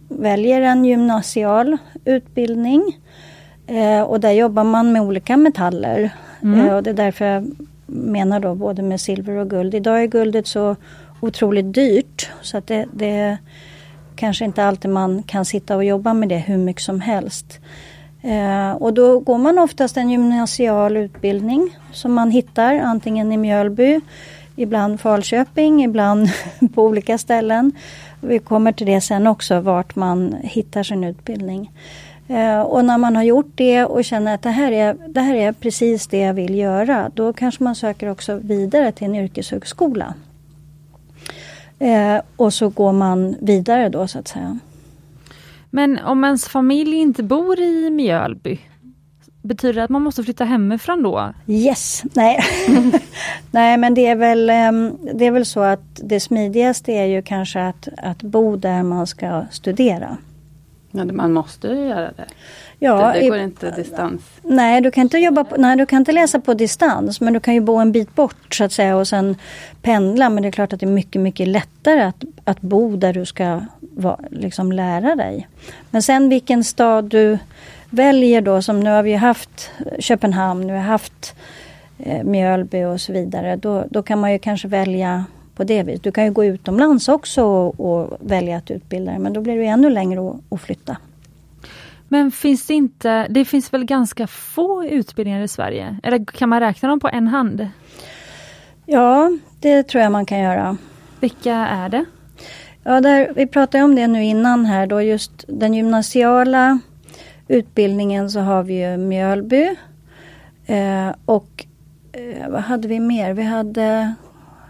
väljer 0.08 0.60
en 0.60 0.84
gymnasial 0.84 1.76
utbildning 2.04 2.98
eh, 3.66 4.02
och 4.02 4.20
där 4.20 4.30
jobbar 4.30 4.64
man 4.64 4.92
med 4.92 5.02
olika 5.02 5.36
metaller. 5.36 6.10
Mm. 6.42 6.60
Eh, 6.60 6.74
och 6.74 6.82
det 6.82 6.90
är 6.90 6.94
därför 6.94 7.24
jag 7.24 7.56
menar 7.86 8.40
då 8.40 8.54
både 8.54 8.82
med 8.82 9.00
silver 9.00 9.36
och 9.36 9.50
guld. 9.50 9.74
Idag 9.74 10.02
är 10.02 10.06
guldet 10.06 10.46
så 10.46 10.76
otroligt 11.20 11.74
dyrt 11.74 12.30
så 12.42 12.56
att 12.58 12.66
det, 12.66 12.86
det 12.92 13.38
kanske 14.16 14.44
inte 14.44 14.64
alltid 14.64 14.90
man 14.90 15.22
kan 15.22 15.44
sitta 15.44 15.76
och 15.76 15.84
jobba 15.84 16.14
med 16.14 16.28
det 16.28 16.38
hur 16.38 16.58
mycket 16.58 16.82
som 16.82 17.00
helst. 17.00 17.60
Eh, 18.22 18.72
och 18.72 18.94
då 18.94 19.18
går 19.18 19.38
man 19.38 19.58
oftast 19.58 19.96
en 19.96 20.10
gymnasial 20.10 20.96
utbildning 20.96 21.76
som 21.92 22.12
man 22.12 22.30
hittar 22.30 22.74
antingen 22.74 23.32
i 23.32 23.36
Mjölby, 23.36 24.00
ibland 24.56 25.00
Falköping, 25.00 25.84
ibland 25.84 26.28
på 26.74 26.82
olika 26.82 27.18
ställen. 27.18 27.72
Vi 28.20 28.38
kommer 28.38 28.72
till 28.72 28.86
det 28.86 29.00
sen 29.00 29.26
också 29.26 29.60
vart 29.60 29.96
man 29.96 30.34
hittar 30.42 30.82
sin 30.82 31.04
utbildning. 31.04 31.70
Eh, 32.28 32.60
och 32.60 32.84
när 32.84 32.98
man 32.98 33.16
har 33.16 33.22
gjort 33.22 33.52
det 33.54 33.84
och 33.84 34.04
känner 34.04 34.34
att 34.34 34.42
det 34.42 34.50
här, 34.50 34.72
är, 34.72 34.96
det 35.08 35.20
här 35.20 35.34
är 35.34 35.52
precis 35.52 36.06
det 36.06 36.18
jag 36.18 36.34
vill 36.34 36.54
göra, 36.54 37.10
då 37.14 37.32
kanske 37.32 37.64
man 37.64 37.74
söker 37.74 38.10
också 38.10 38.34
vidare 38.42 38.92
till 38.92 39.06
en 39.06 39.14
yrkeshögskola. 39.14 40.14
Eh, 41.78 42.20
och 42.36 42.54
så 42.54 42.68
går 42.68 42.92
man 42.92 43.36
vidare 43.40 43.88
då 43.88 44.06
så 44.06 44.18
att 44.18 44.28
säga. 44.28 44.58
Men 45.70 45.98
om 45.98 46.24
ens 46.24 46.48
familj 46.48 46.96
inte 46.96 47.22
bor 47.22 47.60
i 47.60 47.90
Mjölby, 47.90 48.60
betyder 49.44 49.74
det 49.74 49.84
att 49.84 49.90
man 49.90 50.02
måste 50.02 50.22
flytta 50.22 50.44
hemifrån 50.44 51.02
då? 51.02 51.32
Yes, 51.46 52.02
nej. 52.12 52.40
nej 53.50 53.76
men 53.76 53.94
det 53.94 54.06
är, 54.06 54.16
väl, 54.16 54.50
ehm, 54.50 54.98
det 55.14 55.24
är 55.24 55.30
väl 55.30 55.46
så 55.46 55.60
att 55.60 56.00
det 56.02 56.20
smidigaste 56.20 56.92
är 56.92 57.06
ju 57.06 57.22
kanske 57.22 57.66
att, 57.66 57.88
att 57.96 58.22
bo 58.22 58.56
där 58.56 58.82
man 58.82 59.06
ska 59.06 59.44
studera. 59.50 60.16
Ja, 60.90 61.04
man 61.04 61.32
måste 61.32 61.68
ju 61.68 61.88
göra 61.88 62.12
det. 62.12 62.26
Ja, 62.78 63.12
det, 63.12 63.20
det 63.20 63.28
går 63.28 63.38
i, 63.38 63.42
inte 63.42 63.70
distans. 63.70 64.22
Nej 64.42 64.80
du, 64.80 64.90
kan 64.90 65.02
inte 65.02 65.18
jobba 65.18 65.44
på, 65.44 65.56
nej, 65.56 65.76
du 65.76 65.86
kan 65.86 65.98
inte 65.98 66.12
läsa 66.12 66.40
på 66.40 66.54
distans 66.54 67.20
men 67.20 67.32
du 67.32 67.40
kan 67.40 67.54
ju 67.54 67.60
bo 67.60 67.76
en 67.76 67.92
bit 67.92 68.14
bort 68.14 68.54
så 68.54 68.64
att 68.64 68.72
säga 68.72 68.96
och 68.96 69.08
sen 69.08 69.36
pendla. 69.82 70.30
Men 70.30 70.42
det 70.42 70.48
är 70.48 70.52
klart 70.52 70.72
att 70.72 70.80
det 70.80 70.86
är 70.86 70.90
mycket, 70.90 71.22
mycket 71.22 71.48
lättare 71.48 72.02
att, 72.02 72.24
att 72.44 72.60
bo 72.60 72.96
där 72.96 73.12
du 73.12 73.24
ska 73.24 73.60
va, 73.80 74.20
liksom 74.30 74.72
lära 74.72 75.16
dig. 75.16 75.48
Men 75.90 76.02
sen 76.02 76.28
vilken 76.28 76.64
stad 76.64 77.04
du 77.04 77.38
väljer 77.94 78.40
då, 78.40 78.62
som 78.62 78.80
nu 78.80 78.90
har 78.90 79.02
vi 79.02 79.14
haft 79.14 79.70
Köpenhamn, 79.98 80.66
nu 80.66 80.72
har 80.72 80.80
vi 80.80 80.86
haft 80.86 81.36
eh, 81.98 82.24
Mjölby 82.24 82.84
och 82.84 83.00
så 83.00 83.12
vidare. 83.12 83.56
Då, 83.56 83.84
då 83.90 84.02
kan 84.02 84.20
man 84.20 84.32
ju 84.32 84.38
kanske 84.38 84.68
välja 84.68 85.24
på 85.56 85.64
det 85.64 85.82
viset. 85.82 86.02
Du 86.02 86.12
kan 86.12 86.24
ju 86.24 86.32
gå 86.32 86.44
utomlands 86.44 87.08
också 87.08 87.44
och, 87.44 87.80
och 87.80 88.18
välja 88.20 88.56
att 88.56 88.70
utbilda 88.70 89.10
dig 89.10 89.20
men 89.20 89.32
då 89.32 89.40
blir 89.40 89.56
det 89.56 89.66
ännu 89.66 89.90
längre 89.90 90.30
att, 90.30 90.36
att 90.48 90.60
flytta. 90.60 90.96
Men 92.08 92.30
finns 92.30 92.66
det 92.66 92.74
inte, 92.74 93.26
det 93.30 93.44
finns 93.44 93.72
väl 93.72 93.84
ganska 93.84 94.26
få 94.26 94.84
utbildningar 94.84 95.42
i 95.42 95.48
Sverige? 95.48 95.98
Eller 96.02 96.24
kan 96.24 96.48
man 96.48 96.60
räkna 96.60 96.88
dem 96.88 97.00
på 97.00 97.08
en 97.08 97.28
hand? 97.28 97.68
Ja, 98.86 99.38
det 99.60 99.82
tror 99.82 100.02
jag 100.02 100.12
man 100.12 100.26
kan 100.26 100.38
göra. 100.38 100.76
Vilka 101.20 101.54
är 101.54 101.88
det? 101.88 102.04
Ja, 102.82 103.00
där, 103.00 103.32
vi 103.36 103.46
pratade 103.46 103.84
om 103.84 103.94
det 103.94 104.06
nu 104.06 104.24
innan 104.24 104.64
här 104.64 104.86
då, 104.86 105.02
just 105.02 105.44
den 105.48 105.74
gymnasiala 105.74 106.78
utbildningen 107.48 108.30
så 108.30 108.40
har 108.40 108.62
vi 108.62 108.90
ju 108.90 108.96
Mjölby. 108.96 109.76
Eh, 110.66 111.10
och 111.24 111.66
eh, 112.12 112.48
vad 112.48 112.60
hade 112.60 112.88
vi 112.88 113.00
mer? 113.00 113.32
Vi 113.32 113.42
hade, 113.42 114.14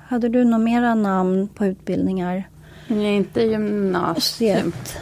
hade 0.07 0.29
du 0.29 0.45
några 0.45 0.59
mera 0.65 0.95
namn 0.95 1.49
på 1.49 1.67
utbildningar? 1.67 2.49
Nej, 2.87 3.17
inte 3.17 3.43
gymnasiet. 3.43 4.99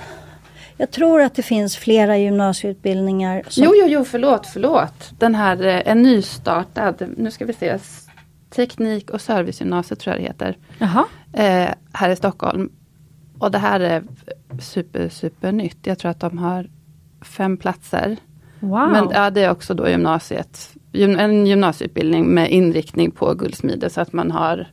Jag 0.76 0.90
tror 0.90 1.22
att 1.22 1.34
det 1.34 1.42
finns 1.42 1.76
flera 1.76 2.16
gymnasieutbildningar. 2.18 3.42
Som... 3.48 3.64
Jo, 3.64 3.72
jo, 3.74 3.86
jo, 3.88 4.04
förlåt, 4.04 4.46
förlåt. 4.46 5.12
Den 5.18 5.34
här 5.34 5.62
är 5.62 5.88
eh, 5.88 5.94
nystartad, 5.94 7.04
nu 7.16 7.30
ska 7.30 7.44
vi 7.44 7.52
se, 7.52 7.78
Teknik 8.50 9.10
och 9.10 9.20
servicegymnasiet 9.20 10.00
tror 10.00 10.14
jag 10.14 10.22
det 10.22 10.26
heter. 10.26 10.56
Jaha. 10.78 11.04
Eh, 11.32 11.74
här 11.92 12.10
i 12.10 12.16
Stockholm. 12.16 12.70
Och 13.38 13.50
det 13.50 13.58
här 13.58 13.80
är 13.80 14.02
super, 14.60 15.08
super 15.08 15.52
nytt. 15.52 15.78
Jag 15.82 15.98
tror 15.98 16.10
att 16.10 16.20
de 16.20 16.38
har 16.38 16.68
fem 17.22 17.56
platser. 17.56 18.16
Wow. 18.60 18.90
Men 18.90 19.08
ja, 19.10 19.30
det 19.30 19.44
är 19.44 19.50
också 19.50 19.74
då 19.74 19.88
gymnasiet. 19.88 20.76
En 20.92 21.46
gymnasieutbildning 21.46 22.26
med 22.26 22.50
inriktning 22.50 23.10
på 23.10 23.34
guldsmide 23.34 23.90
så 23.90 24.00
att 24.00 24.12
man 24.12 24.30
har 24.30 24.66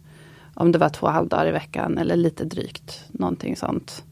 om 0.54 0.72
det 0.72 0.80
var 0.80 0.90
två 0.90 1.08
halvdagar 1.08 1.48
i 1.48 1.52
veckan 1.52 1.98
eller 1.98 2.16
lite 2.16 2.46
drygt. 2.46 3.06
Någonting 3.12 3.56
sånt. 3.56 4.04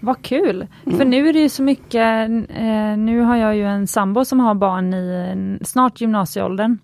Vad 0.00 0.22
kul! 0.22 0.66
Mm. 0.86 0.98
För 0.98 1.04
nu 1.04 1.28
är 1.28 1.32
det 1.32 1.40
ju 1.40 1.48
så 1.48 1.62
mycket, 1.62 2.30
eh, 2.48 2.96
nu 2.96 3.20
har 3.20 3.36
jag 3.36 3.56
ju 3.56 3.64
en 3.64 3.86
sambo 3.86 4.24
som 4.24 4.40
har 4.40 4.54
barn 4.54 4.94
i 4.94 5.58
snart 5.64 6.00
gymnasieåldern. 6.00 6.78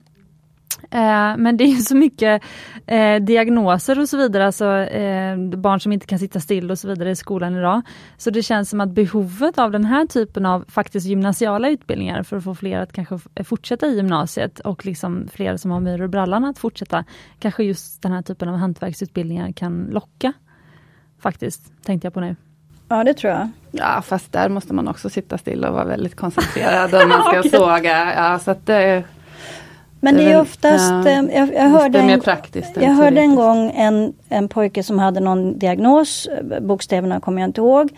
Eh, 0.82 1.36
men 1.36 1.56
det 1.56 1.64
är 1.64 1.76
så 1.76 1.96
mycket 1.96 2.42
eh, 2.86 3.22
diagnoser 3.22 4.00
och 4.00 4.08
så 4.08 4.16
vidare, 4.16 4.46
alltså 4.46 4.66
eh, 4.76 5.36
barn 5.38 5.80
som 5.80 5.92
inte 5.92 6.06
kan 6.06 6.18
sitta 6.18 6.40
still 6.40 6.70
och 6.70 6.78
så 6.78 6.88
vidare 6.88 7.10
i 7.10 7.16
skolan 7.16 7.56
idag. 7.56 7.82
Så 8.16 8.30
det 8.30 8.42
känns 8.42 8.70
som 8.70 8.80
att 8.80 8.90
behovet 8.90 9.58
av 9.58 9.70
den 9.70 9.84
här 9.84 10.06
typen 10.06 10.46
av 10.46 10.64
faktiskt 10.68 11.06
gymnasiala 11.06 11.68
utbildningar 11.68 12.22
för 12.22 12.36
att 12.36 12.44
få 12.44 12.54
fler 12.54 12.80
att 12.80 12.92
kanske 12.92 13.18
fortsätta 13.44 13.86
i 13.86 13.96
gymnasiet 13.96 14.60
och 14.60 14.86
liksom 14.86 15.28
fler 15.32 15.56
som 15.56 15.70
har 15.70 15.80
myror 15.80 16.04
i 16.04 16.08
brallan 16.08 16.44
att 16.44 16.58
fortsätta. 16.58 17.04
Kanske 17.38 17.64
just 17.64 18.02
den 18.02 18.12
här 18.12 18.22
typen 18.22 18.48
av 18.48 18.56
hantverksutbildningar 18.56 19.52
kan 19.52 19.88
locka. 19.90 20.32
Faktiskt, 21.20 21.84
tänkte 21.84 22.06
jag 22.06 22.14
på 22.14 22.20
nu. 22.20 22.36
Ja 22.88 23.04
det 23.04 23.14
tror 23.14 23.32
jag. 23.32 23.48
Ja 23.70 24.02
fast 24.02 24.32
där 24.32 24.48
måste 24.48 24.74
man 24.74 24.88
också 24.88 25.10
sitta 25.10 25.38
still 25.38 25.64
och 25.64 25.74
vara 25.74 25.84
väldigt 25.84 26.16
koncentrerad 26.16 26.94
om 26.94 27.08
man 27.08 27.22
ska 27.22 27.38
okay. 27.38 27.50
såga. 27.50 28.14
Ja, 28.14 28.38
så 28.38 28.50
att 28.50 28.66
det, 28.66 29.04
men 30.12 30.24
det 30.24 30.32
är 30.32 30.40
oftast, 30.40 30.92
ja, 31.04 31.08
eh, 31.08 31.24
jag, 31.36 31.54
jag 31.54 31.68
hörde, 31.68 31.98
en, 31.98 32.22
jag 32.74 32.90
hörde 32.90 33.20
en 33.20 33.34
gång 33.34 33.72
en, 33.74 34.12
en 34.28 34.48
pojke 34.48 34.82
som 34.82 34.98
hade 34.98 35.20
någon 35.20 35.58
diagnos, 35.58 36.28
bokstäverna 36.60 37.20
kommer 37.20 37.40
jag 37.40 37.48
inte 37.48 37.60
ihåg. 37.60 37.90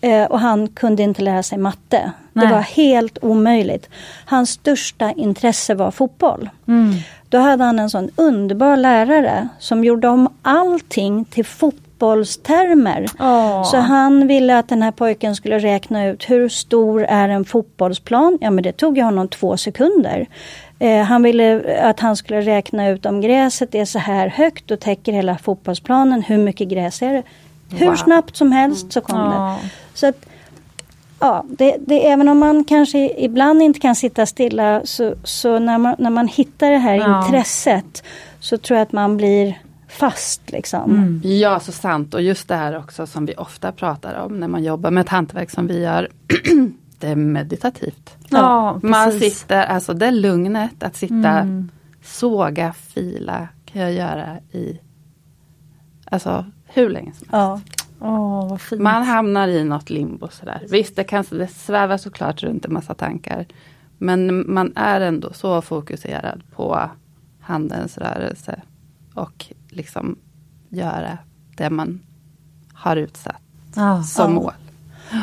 Eh, 0.00 0.24
och 0.24 0.40
han 0.40 0.68
kunde 0.68 1.02
inte 1.02 1.22
lära 1.22 1.42
sig 1.42 1.58
matte. 1.58 2.12
Nej. 2.32 2.46
Det 2.46 2.52
var 2.52 2.60
helt 2.60 3.18
omöjligt. 3.22 3.88
Hans 4.24 4.50
största 4.50 5.12
intresse 5.12 5.74
var 5.74 5.90
fotboll. 5.90 6.50
Mm. 6.68 6.94
Då 7.28 7.38
hade 7.38 7.64
han 7.64 7.78
en 7.78 7.90
sån 7.90 8.10
underbar 8.16 8.76
lärare 8.76 9.48
som 9.58 9.84
gjorde 9.84 10.08
om 10.08 10.28
allting 10.42 11.24
till 11.24 11.44
fotbollstermer. 11.44 13.06
Oh. 13.18 13.64
Så 13.64 13.76
han 13.76 14.26
ville 14.26 14.58
att 14.58 14.68
den 14.68 14.82
här 14.82 14.90
pojken 14.90 15.36
skulle 15.36 15.58
räkna 15.58 16.06
ut 16.06 16.30
hur 16.30 16.48
stor 16.48 17.04
är 17.04 17.28
en 17.28 17.44
fotbollsplan? 17.44 18.38
Ja 18.40 18.50
men 18.50 18.64
det 18.64 18.72
tog 18.72 18.96
ju 18.96 19.02
honom 19.04 19.28
två 19.28 19.56
sekunder. 19.56 20.26
Eh, 20.78 21.02
han 21.02 21.22
ville 21.22 21.78
att 21.82 22.00
han 22.00 22.16
skulle 22.16 22.40
räkna 22.40 22.88
ut 22.88 23.06
om 23.06 23.20
gräset 23.20 23.74
är 23.74 23.84
så 23.84 23.98
här 23.98 24.28
högt 24.28 24.70
och 24.70 24.80
täcker 24.80 25.12
hela 25.12 25.38
fotbollsplanen. 25.38 26.22
Hur 26.22 26.38
mycket 26.38 26.68
gräs 26.68 27.02
är 27.02 27.12
det? 27.12 27.22
Hur 27.76 27.86
wow. 27.86 27.96
snabbt 27.96 28.36
som 28.36 28.52
helst 28.52 28.92
så 28.92 29.00
kom 29.00 29.20
mm. 29.20 29.30
det. 29.30 29.56
Så 29.94 30.06
att, 30.06 30.26
ja, 31.20 31.44
det, 31.48 31.76
det, 31.86 32.08
även 32.08 32.28
om 32.28 32.38
man 32.38 32.64
kanske 32.64 33.10
ibland 33.18 33.62
inte 33.62 33.80
kan 33.80 33.94
sitta 33.94 34.26
stilla 34.26 34.80
så, 34.84 35.14
så 35.24 35.58
när, 35.58 35.78
man, 35.78 35.94
när 35.98 36.10
man 36.10 36.28
hittar 36.28 36.70
det 36.70 36.78
här 36.78 36.94
ja. 36.94 37.24
intresset 37.24 38.04
så 38.40 38.58
tror 38.58 38.76
jag 38.76 38.82
att 38.82 38.92
man 38.92 39.16
blir 39.16 39.58
fast. 39.88 40.50
Liksom. 40.50 40.90
Mm. 40.90 41.20
Ja, 41.24 41.60
så 41.60 41.72
sant. 41.72 42.14
Och 42.14 42.22
just 42.22 42.48
det 42.48 42.56
här 42.56 42.78
också 42.78 43.06
som 43.06 43.26
vi 43.26 43.34
ofta 43.34 43.72
pratar 43.72 44.14
om 44.14 44.40
när 44.40 44.48
man 44.48 44.64
jobbar 44.64 44.90
med 44.90 45.00
ett 45.00 45.08
hantverk 45.08 45.50
som 45.50 45.66
vi 45.66 45.82
gör. 45.82 46.08
det 46.98 47.08
är 47.08 47.16
meditativt. 47.16 48.16
Ja, 48.28 48.80
Man 48.82 49.12
sitter, 49.12 49.66
alltså 49.66 49.94
det 49.94 50.10
lugnet 50.10 50.82
att 50.82 50.96
sitta, 50.96 51.30
mm. 51.30 51.70
såga, 52.02 52.72
fila 52.72 53.48
kan 53.64 53.82
jag 53.82 53.92
göra 53.92 54.38
i 54.52 54.80
Alltså 56.10 56.44
hur 56.64 56.90
länge 56.90 57.12
som 57.12 57.28
helst. 57.30 57.64
Ja. 58.00 58.06
Oh, 58.08 58.58
Man 58.78 59.02
hamnar 59.02 59.48
i 59.48 59.64
något 59.64 59.90
limbo 59.90 60.28
sådär. 60.28 60.66
Visst, 60.70 60.96
det, 60.96 61.04
kan, 61.04 61.24
det 61.30 61.48
svävar 61.48 61.96
såklart 61.96 62.42
runt 62.42 62.64
en 62.64 62.72
massa 62.72 62.94
tankar. 62.94 63.46
Men 63.98 64.52
man 64.52 64.72
är 64.76 65.00
ändå 65.00 65.32
så 65.32 65.62
fokuserad 65.62 66.42
på 66.54 66.90
handens 67.40 67.98
rörelse. 67.98 68.62
Och 69.14 69.46
liksom 69.68 70.18
göra 70.68 71.18
det 71.56 71.70
man 71.70 72.00
har 72.72 72.96
utsatt 72.96 73.42
oh, 73.76 74.02
som 74.02 74.38
oh. 74.38 74.42
mål. 74.42 74.52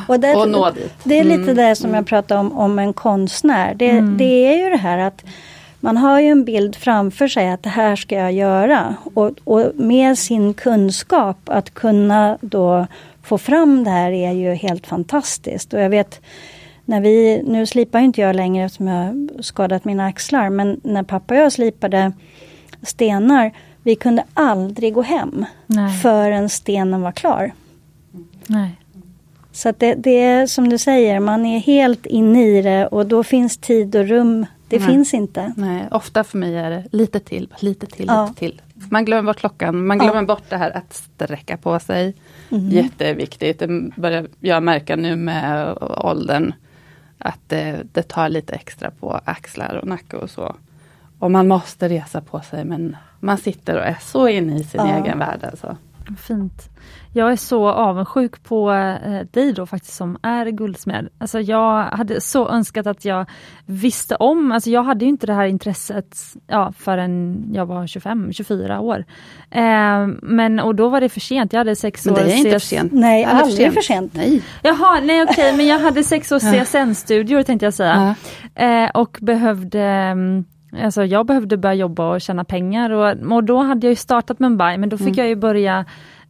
Och, 0.08 0.20
där, 0.20 0.38
och 0.38 0.50
nå 0.50 0.72
dit. 0.72 0.94
Det 1.04 1.20
är 1.20 1.24
lite 1.24 1.52
mm. 1.52 1.56
det 1.56 1.76
som 1.76 1.94
jag 1.94 2.06
pratade 2.06 2.40
om, 2.40 2.52
om 2.52 2.80
en 2.80 2.94
konstnär. 2.94 3.74
Det, 3.76 3.90
mm. 3.90 4.18
det 4.18 4.48
är 4.48 4.64
ju 4.64 4.70
det 4.70 4.78
här 4.78 4.98
att 4.98 5.24
man 5.80 5.98
har 5.98 6.20
ju 6.20 6.28
en 6.28 6.46
bild 6.46 6.76
framför 6.76 7.28
sig 7.28 7.50
att 7.50 7.64
det 7.64 7.70
här 7.70 7.96
ska 7.96 8.16
jag 8.16 8.34
göra. 8.34 8.96
Och, 9.14 9.32
och 9.44 9.72
med 9.76 10.18
sin 10.18 10.54
kunskap 10.54 11.38
att 11.46 11.74
kunna 11.74 12.38
då 12.42 12.88
få 13.24 13.38
fram 13.38 13.84
det 13.84 13.90
här 13.90 14.12
är 14.12 14.32
ju 14.32 14.54
helt 14.54 14.88
fantastiskt. 14.88 15.74
Och 15.74 15.80
jag 15.80 15.90
vet 15.90 16.22
när 16.86 17.02
vi, 17.02 17.44
nu 17.46 17.66
slipar 17.66 18.00
inte 18.00 18.22
jag 18.22 18.36
längre 18.36 18.66
eftersom 18.66 18.88
jag 18.88 19.30
skadat 19.40 19.86
mina 19.86 20.06
axlar, 20.06 20.50
men 20.50 20.80
när 20.84 21.04
pappa 21.04 21.34
och 21.34 21.40
jag 21.40 21.52
slipade 21.52 22.12
stenar, 22.82 23.52
vi 23.84 23.96
kunde 23.96 24.24
aldrig 24.34 24.94
gå 24.94 25.02
hem 25.02 25.46
Nej. 25.66 25.98
förrän 25.98 26.50
stenen 26.50 27.02
var 27.02 27.12
klar. 27.12 27.52
Nej. 28.48 28.76
Så 29.56 29.74
det, 29.78 29.96
det, 29.96 30.24
är 30.24 30.48
som 30.48 30.70
du 30.70 30.78
säger, 30.78 31.20
man 31.20 31.46
är 31.46 31.60
helt 31.60 32.06
inne 32.06 32.48
i 32.48 32.62
det 32.62 32.88
och 32.88 33.06
då 33.06 33.24
finns 33.24 33.58
tid 33.58 33.96
och 33.96 34.08
rum. 34.08 34.46
Det 34.68 34.80
Nej. 34.80 34.88
finns 34.88 35.14
inte. 35.14 35.54
Nej, 35.58 35.88
ofta 35.92 36.24
för 36.24 36.38
mig 36.38 36.58
är 36.58 36.70
det 36.70 36.84
lite 36.92 37.20
till, 37.20 37.54
lite 37.60 37.86
till, 37.86 38.06
ja. 38.08 38.26
lite 38.26 38.40
till. 38.40 38.62
Man 38.90 39.06
glömmer 39.06 39.24
bort 39.24 39.40
klockan, 39.40 39.88
man 39.88 39.98
glömmer 39.98 40.22
ja. 40.22 40.26
bort 40.26 40.44
det 40.50 40.58
här 40.58 40.78
att 40.78 40.94
sträcka 40.94 41.58
på 41.58 41.80
sig. 41.80 42.14
Mm. 42.52 42.70
Jätteviktigt, 42.70 43.60
det 43.60 43.68
börjar 43.96 44.28
jag 44.40 44.64
märka 44.64 44.96
nu 44.96 45.16
med 45.16 45.78
åldern. 45.82 46.54
Att 47.18 47.40
det, 47.48 47.82
det, 47.94 48.04
tar 48.04 48.30
lite 48.30 48.54
extra 48.54 48.92
på 48.92 49.20
axlar 49.26 49.76
och 49.76 49.88
nacke 49.88 50.18
och 50.18 50.30
så. 50.30 50.56
Och 51.20 51.32
man 51.32 51.48
måste 51.48 51.90
resa 51.90 52.22
på 52.22 52.42
sig 52.42 52.66
men 52.66 52.98
man 53.20 53.38
sitter 53.38 53.76
och 53.76 53.84
är 53.86 53.98
så 54.02 54.28
inne 54.28 54.60
i 54.60 54.64
sin 54.64 54.82
ja. 54.82 54.98
egen 54.98 55.20
värld. 55.20 55.40
Alltså. 55.44 55.78
Fint. 56.18 56.70
Jag 57.14 57.32
är 57.32 57.36
så 57.36 57.70
avundsjuk 57.70 58.44
på 58.44 58.72
eh, 58.72 59.22
dig 59.32 59.54
då 59.54 59.66
faktiskt 59.66 59.94
som 59.94 60.18
är 60.22 60.46
guldsmed. 60.46 61.10
Alltså 61.18 61.40
jag 61.40 61.84
hade 61.84 62.22
så 62.22 62.50
önskat 62.50 62.88
att 62.88 63.06
jag 63.06 63.26
visste 63.66 64.16
om, 64.16 64.52
alltså 64.52 64.70
jag 64.70 64.84
hade 64.84 65.06
inte 65.06 65.28
det 65.28 65.34
här 65.34 65.46
intresset 65.46 66.18
ja, 66.48 66.74
förrän 66.78 67.44
jag 67.54 67.66
var 67.66 67.88
25, 67.88 68.34
24 68.34 68.80
år. 68.80 69.06
Eh, 69.52 70.08
men 70.22 70.60
och 70.60 70.76
då 70.76 70.90
var 70.90 71.02
det 71.02 71.10
för 71.10 71.20
sent, 71.20 71.54
jag 71.54 71.60
hade 71.60 71.76
sex 71.76 72.08
år. 72.08 72.12
Men 72.12 72.26
det 72.26 72.34
är 72.34 72.38
inte 72.38 72.52
för 72.52 72.60
sent. 72.60 72.92
Nej, 72.94 73.24
aldrig 73.24 73.74
för 73.74 73.82
sent. 73.82 74.14
Nej. 74.14 74.42
Jaha, 74.64 75.00
nej 75.00 75.24
okej, 75.24 75.34
okay, 75.34 75.58
men 75.58 75.68
jag 75.68 75.80
hade 75.80 76.04
sex 76.04 76.32
års 76.32 76.44
CSN-studier 76.44 77.44
tänkte 77.44 77.66
jag 77.66 77.74
säga. 77.74 78.16
Eh, 78.56 78.90
och 78.94 79.18
behövde 79.22 79.82
mm, 79.82 80.46
Alltså 80.84 81.06
jag 81.06 81.26
behövde 81.26 81.58
börja 81.58 81.76
jobba 81.76 82.14
och 82.14 82.22
tjäna 82.22 82.44
pengar 82.44 82.90
och, 82.90 83.34
och 83.34 83.44
då 83.44 83.58
hade 83.58 83.88
jag 83.88 83.98
startat 83.98 84.40
Mumbai 84.40 84.78
men 84.78 84.90
då 84.90 84.98
fick 84.98 85.08
mm. 85.08 85.20
jag 85.20 85.28
ju 85.28 85.36
börja 85.36 85.86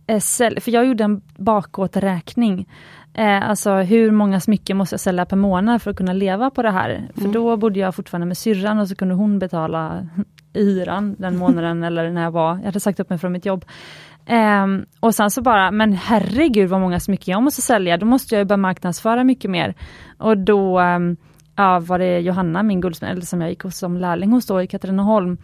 eh, 0.07 0.19
sälja, 0.19 0.61
för 0.61 0.71
jag 0.71 0.85
gjorde 0.85 1.03
en 1.03 1.21
bakåträkning. 1.37 2.67
Eh, 3.13 3.49
alltså 3.49 3.73
hur 3.75 4.11
många 4.11 4.39
smycken 4.39 4.77
måste 4.77 4.93
jag 4.93 4.99
sälja 4.99 5.25
per 5.25 5.37
månad 5.37 5.81
för 5.81 5.91
att 5.91 5.97
kunna 5.97 6.13
leva 6.13 6.49
på 6.49 6.61
det 6.61 6.71
här? 6.71 6.89
Mm. 6.89 7.07
För 7.15 7.27
då 7.27 7.57
bodde 7.57 7.79
jag 7.79 7.95
fortfarande 7.95 8.27
med 8.27 8.37
syrran 8.37 8.79
och 8.79 8.87
så 8.87 8.95
kunde 8.95 9.15
hon 9.15 9.39
betala 9.39 10.07
hyran 10.53 11.15
den 11.19 11.37
månaden 11.43 11.83
eller 11.83 12.09
när 12.09 12.23
jag 12.23 12.31
var, 12.31 12.57
jag 12.57 12.65
hade 12.65 12.79
sagt 12.79 12.99
upp 12.99 13.09
mig 13.09 13.19
från 13.19 13.31
mitt 13.31 13.45
jobb. 13.45 13.65
Eh, 14.25 14.65
och 14.99 15.15
sen 15.15 15.31
så 15.31 15.41
bara, 15.41 15.71
men 15.71 15.93
herregud 15.93 16.69
vad 16.69 16.81
många 16.81 16.99
smycken 16.99 17.31
jag 17.31 17.43
måste 17.43 17.61
sälja, 17.61 17.97
då 17.97 18.05
måste 18.05 18.35
jag 18.35 18.47
börja 18.47 18.57
marknadsföra 18.57 19.23
mycket 19.23 19.51
mer. 19.51 19.73
Och 20.17 20.37
då 20.37 20.79
ehm, 20.79 21.17
ja, 21.55 21.79
var 21.79 21.99
det 21.99 22.19
Johanna, 22.19 22.63
min 22.63 22.81
guldsmed, 22.81 23.27
som 23.27 23.41
jag 23.41 23.49
gick 23.49 23.63
hos 23.63 23.77
som 23.77 23.97
lärling 23.97 24.31
hos 24.31 24.45
då 24.45 24.61
i 24.61 24.67
Katrineholm. 24.67 25.37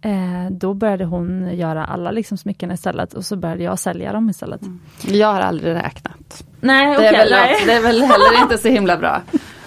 Eh, 0.00 0.50
då 0.50 0.74
började 0.74 1.04
hon 1.04 1.56
göra 1.56 1.84
alla 1.84 2.10
liksom 2.10 2.38
smycken 2.38 2.70
istället 2.70 3.14
och 3.14 3.24
så 3.24 3.36
började 3.36 3.62
jag 3.62 3.78
sälja 3.78 4.12
dem 4.12 4.30
istället. 4.30 4.62
Mm. 4.62 4.80
Jag 5.02 5.32
har 5.32 5.40
aldrig 5.40 5.74
räknat. 5.74 6.44
Nej, 6.60 6.96
det, 6.98 7.06
är 7.06 7.12
väl, 7.12 7.30
nej. 7.30 7.62
det 7.66 7.72
är 7.72 7.82
väl 7.82 8.02
heller 8.02 8.42
inte 8.42 8.58
så 8.58 8.68
himla 8.68 8.96
bra. 8.96 9.22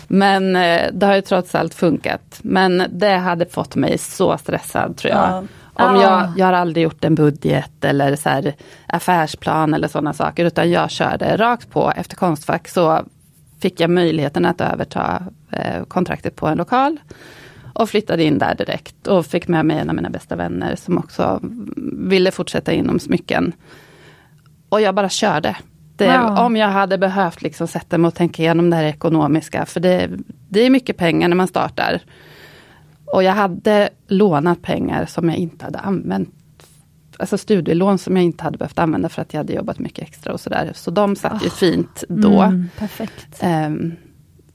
Men 0.07 0.55
eh, 0.55 0.81
det 0.93 1.05
har 1.05 1.15
ju 1.15 1.21
trots 1.21 1.55
allt 1.55 1.73
funkat. 1.73 2.39
Men 2.43 2.83
det 2.89 3.15
hade 3.15 3.45
fått 3.45 3.75
mig 3.75 3.97
så 3.97 4.37
stressad 4.37 4.97
tror 4.97 5.13
jag. 5.13 5.29
Ja. 5.29 5.43
Om 5.79 5.95
ah. 5.95 6.01
jag, 6.01 6.29
jag 6.37 6.45
har 6.45 6.53
aldrig 6.53 6.83
gjort 6.83 7.03
en 7.03 7.15
budget 7.15 7.85
eller 7.85 8.15
så 8.15 8.51
affärsplan 8.87 9.73
eller 9.73 9.87
sådana 9.87 10.13
saker 10.13 10.45
utan 10.45 10.71
jag 10.71 10.91
körde 10.91 11.37
rakt 11.37 11.71
på 11.71 11.91
efter 11.95 12.15
Konstfack 12.15 12.67
så 12.67 13.03
fick 13.59 13.79
jag 13.79 13.89
möjligheten 13.89 14.45
att 14.45 14.61
överta 14.61 15.23
eh, 15.51 15.83
kontraktet 15.83 16.35
på 16.35 16.47
en 16.47 16.57
lokal. 16.57 16.97
Och 17.73 17.89
flyttade 17.89 18.23
in 18.23 18.37
där 18.37 18.55
direkt 18.55 19.07
och 19.07 19.25
fick 19.25 19.47
med 19.47 19.65
mig 19.65 19.79
en 19.79 19.89
av 19.89 19.95
mina 19.95 20.09
bästa 20.09 20.35
vänner 20.35 20.75
som 20.75 20.97
också 20.97 21.39
ville 22.09 22.31
fortsätta 22.31 22.73
inom 22.73 22.99
smycken. 22.99 23.53
Och 24.69 24.81
jag 24.81 24.95
bara 24.95 25.09
körde. 25.09 25.57
Det, 25.95 26.17
wow. 26.17 26.37
Om 26.37 26.55
jag 26.55 26.67
hade 26.67 26.97
behövt 26.97 27.41
liksom 27.41 27.67
sätta 27.67 27.97
mig 27.97 28.07
och 28.07 28.15
tänka 28.15 28.41
igenom 28.41 28.69
det 28.69 28.75
här 28.75 28.83
ekonomiska, 28.83 29.65
för 29.65 29.79
det, 29.79 30.09
det 30.49 30.59
är 30.59 30.69
mycket 30.69 30.97
pengar 30.97 31.27
när 31.27 31.35
man 31.35 31.47
startar. 31.47 32.01
Och 33.05 33.23
jag 33.23 33.33
hade 33.33 33.89
lånat 34.07 34.61
pengar 34.61 35.05
som 35.05 35.29
jag 35.29 35.37
inte 35.37 35.65
hade 35.65 35.79
använt 35.79 36.36
alltså 37.19 37.37
studielån 37.37 37.97
som 37.97 38.15
jag 38.15 38.25
inte 38.25 38.43
hade 38.43 38.57
behövt 38.57 38.79
använda 38.79 39.09
för 39.09 39.21
att 39.21 39.33
jag 39.33 39.39
hade 39.39 39.53
jobbat 39.53 39.79
mycket 39.79 40.03
extra 40.03 40.33
och 40.33 40.39
sådär. 40.39 40.71
Så 40.75 40.91
de 40.91 41.15
satt 41.15 41.33
oh. 41.33 41.43
ju 41.43 41.49
fint 41.49 42.03
då. 42.09 42.41
Mm, 42.41 42.69
perfekt. 42.77 43.43
Um, 43.43 43.95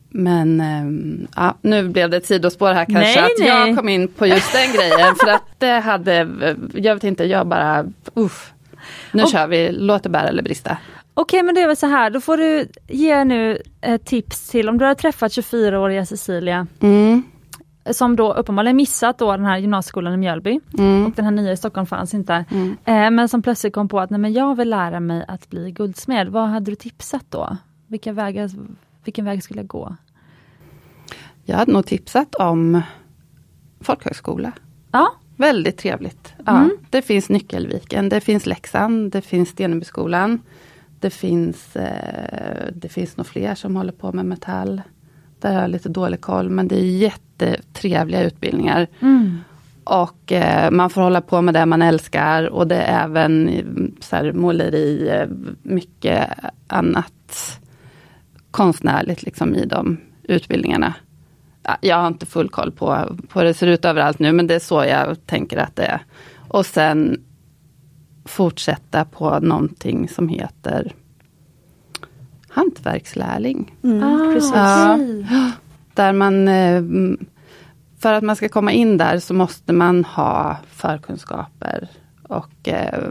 men 0.09 0.61
um, 0.61 1.27
ja, 1.37 1.59
nu 1.63 1.89
blev 1.89 2.11
det 2.11 2.17
ett 2.17 2.27
sidospår 2.27 2.73
här 2.73 2.85
kanske 2.85 3.01
nej, 3.01 3.19
att 3.19 3.39
nej. 3.39 3.49
jag 3.49 3.77
kom 3.77 3.89
in 3.89 4.09
på 4.09 4.27
just 4.27 4.53
den 4.53 4.73
grejen. 4.73 5.15
För 5.25 5.31
att 5.31 5.43
det 5.59 5.81
hade, 5.81 6.29
jag 6.75 6.95
vet 6.95 7.05
inte, 7.05 7.25
jag 7.25 7.47
bara, 7.47 7.87
uff. 8.15 8.53
Nu 9.13 9.23
och, 9.23 9.31
kör 9.31 9.47
vi, 9.47 9.73
låt 9.73 10.03
det 10.03 10.09
bära 10.09 10.29
eller 10.29 10.43
brista. 10.43 10.77
Okej 11.15 11.39
okay, 11.39 11.43
men 11.43 11.55
det 11.55 11.61
är 11.61 11.67
väl 11.67 11.77
så 11.77 11.87
här, 11.87 12.11
då 12.11 12.21
får 12.21 12.37
du 12.37 12.67
ge 12.89 13.25
nu 13.25 13.63
ett 13.81 14.05
tips 14.05 14.49
till 14.49 14.69
om 14.69 14.79
du 14.79 14.85
har 14.85 14.95
träffat 14.95 15.33
24-åriga 15.33 16.07
Cecilia. 16.07 16.67
Mm 16.81 17.23
som 17.91 18.17
då 18.17 18.33
uppenbarligen 18.33 18.77
missat 18.77 19.19
då 19.19 19.37
den 19.37 19.45
här 19.45 19.59
gymnasieskolan 19.59 20.15
i 20.15 20.17
Mjölby. 20.17 20.61
Mm. 20.79 21.07
Och 21.07 21.13
den 21.13 21.25
här 21.25 21.33
nya 21.33 21.53
i 21.53 21.57
Stockholm 21.57 21.87
fanns 21.87 22.15
inte. 22.15 22.45
Mm. 22.51 22.77
Eh, 22.85 23.11
men 23.11 23.29
som 23.29 23.43
plötsligt 23.43 23.75
kom 23.75 23.89
på 23.89 24.01
att 24.01 24.11
nej, 24.11 24.21
men 24.21 24.33
jag 24.33 24.57
vill 24.57 24.71
lära 24.71 25.01
mig 25.01 25.25
att 25.29 25.51
bli 25.51 25.71
guldsmed. 25.71 26.29
Vad 26.29 26.49
hade 26.49 26.71
du 26.71 26.75
tipsat 26.75 27.25
då? 27.29 27.57
Vilka 27.87 28.13
vägar, 28.13 28.51
vilken 29.05 29.25
väg 29.25 29.43
skulle 29.43 29.61
jag 29.61 29.67
gå? 29.67 29.97
Jag 31.45 31.57
hade 31.57 31.73
nog 31.73 31.87
tipsat 31.87 32.35
om 32.35 32.83
folkhögskola. 33.81 34.53
Ja. 34.93 35.13
Väldigt 35.37 35.79
trevligt. 35.79 36.35
Ja, 36.47 36.57
mm. 36.57 36.77
Det 36.91 37.03
finns 37.03 37.29
Nyckelviken, 37.29 38.09
det 38.09 38.21
finns 38.21 38.47
Leksand, 38.47 39.13
det 39.13 39.23
finns 39.23 39.49
Stenebyskolan. 39.49 40.41
Det 41.01 41.11
finns, 41.11 41.77
eh, 41.77 42.67
det 42.75 42.89
finns 42.89 43.17
nog 43.17 43.27
fler 43.27 43.55
som 43.55 43.77
håller 43.77 43.93
på 43.93 44.13
med 44.13 44.25
metall. 44.25 44.83
Där 45.41 45.55
har 45.55 45.61
jag 45.61 45.71
lite 45.71 45.89
dålig 45.89 46.21
koll 46.21 46.51
men 46.51 46.69
det 46.69 46.81
är 46.81 46.85
jättetrevliga 47.45 48.23
utbildningar. 48.23 48.87
Mm. 49.01 49.39
Och 49.85 50.33
eh, 50.33 50.71
man 50.71 50.91
får 50.91 51.01
hålla 51.03 51.21
på 51.21 51.43
med 51.43 51.55
det 51.55 51.67
man 51.67 51.83
älskar 51.83 52.49
och 52.49 52.67
det 52.67 52.77
är 52.77 53.05
även 53.05 53.51
så 54.01 54.17
här, 54.17 54.33
måleri, 54.33 55.09
eh, 55.09 55.29
mycket 55.63 56.29
annat 56.67 57.61
konstnärligt 58.51 59.23
liksom 59.23 59.55
i 59.55 59.67
de 59.67 59.97
utbildningarna. 60.23 60.95
Jag 61.81 61.97
har 61.97 62.07
inte 62.07 62.27
full 62.27 62.49
koll 62.49 62.71
på, 62.71 63.17
på 63.29 63.39
hur 63.39 63.47
det 63.47 63.55
ser 63.55 63.67
ut 63.67 63.85
överallt 63.85 64.19
nu 64.19 64.33
men 64.33 64.47
det 64.47 64.55
är 64.55 64.59
så 64.59 64.85
jag 64.85 65.27
tänker 65.27 65.57
att 65.57 65.77
det 65.77 65.85
är. 65.85 66.01
Och 66.49 66.67
sen 66.67 67.21
fortsätta 68.25 69.05
på 69.05 69.39
någonting 69.39 70.09
som 70.09 70.29
heter 70.29 70.93
hantverkslärling. 72.49 73.77
Mm, 73.83 74.03
ah, 74.03 74.33
precis. 74.33 74.53
Ja, 74.55 74.99
där 75.95 76.13
man, 76.13 76.49
eh, 76.49 76.83
för 78.03 78.13
att 78.13 78.25
man 78.25 78.37
ska 78.37 78.49
komma 78.49 78.73
in 78.73 78.97
där 78.97 79.19
så 79.19 79.35
måste 79.35 79.73
man 79.73 80.05
ha 80.05 80.57
förkunskaper 80.71 81.89
och 82.23 82.69
eh, 82.69 83.11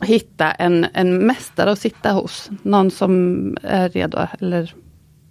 hitta 0.00 0.50
en, 0.50 0.86
en 0.94 1.26
mästare 1.26 1.70
att 1.70 1.78
sitta 1.78 2.12
hos. 2.12 2.50
Någon 2.62 2.90
som 2.90 3.56
är 3.62 3.88
redo 3.88 4.26
eller 4.40 4.74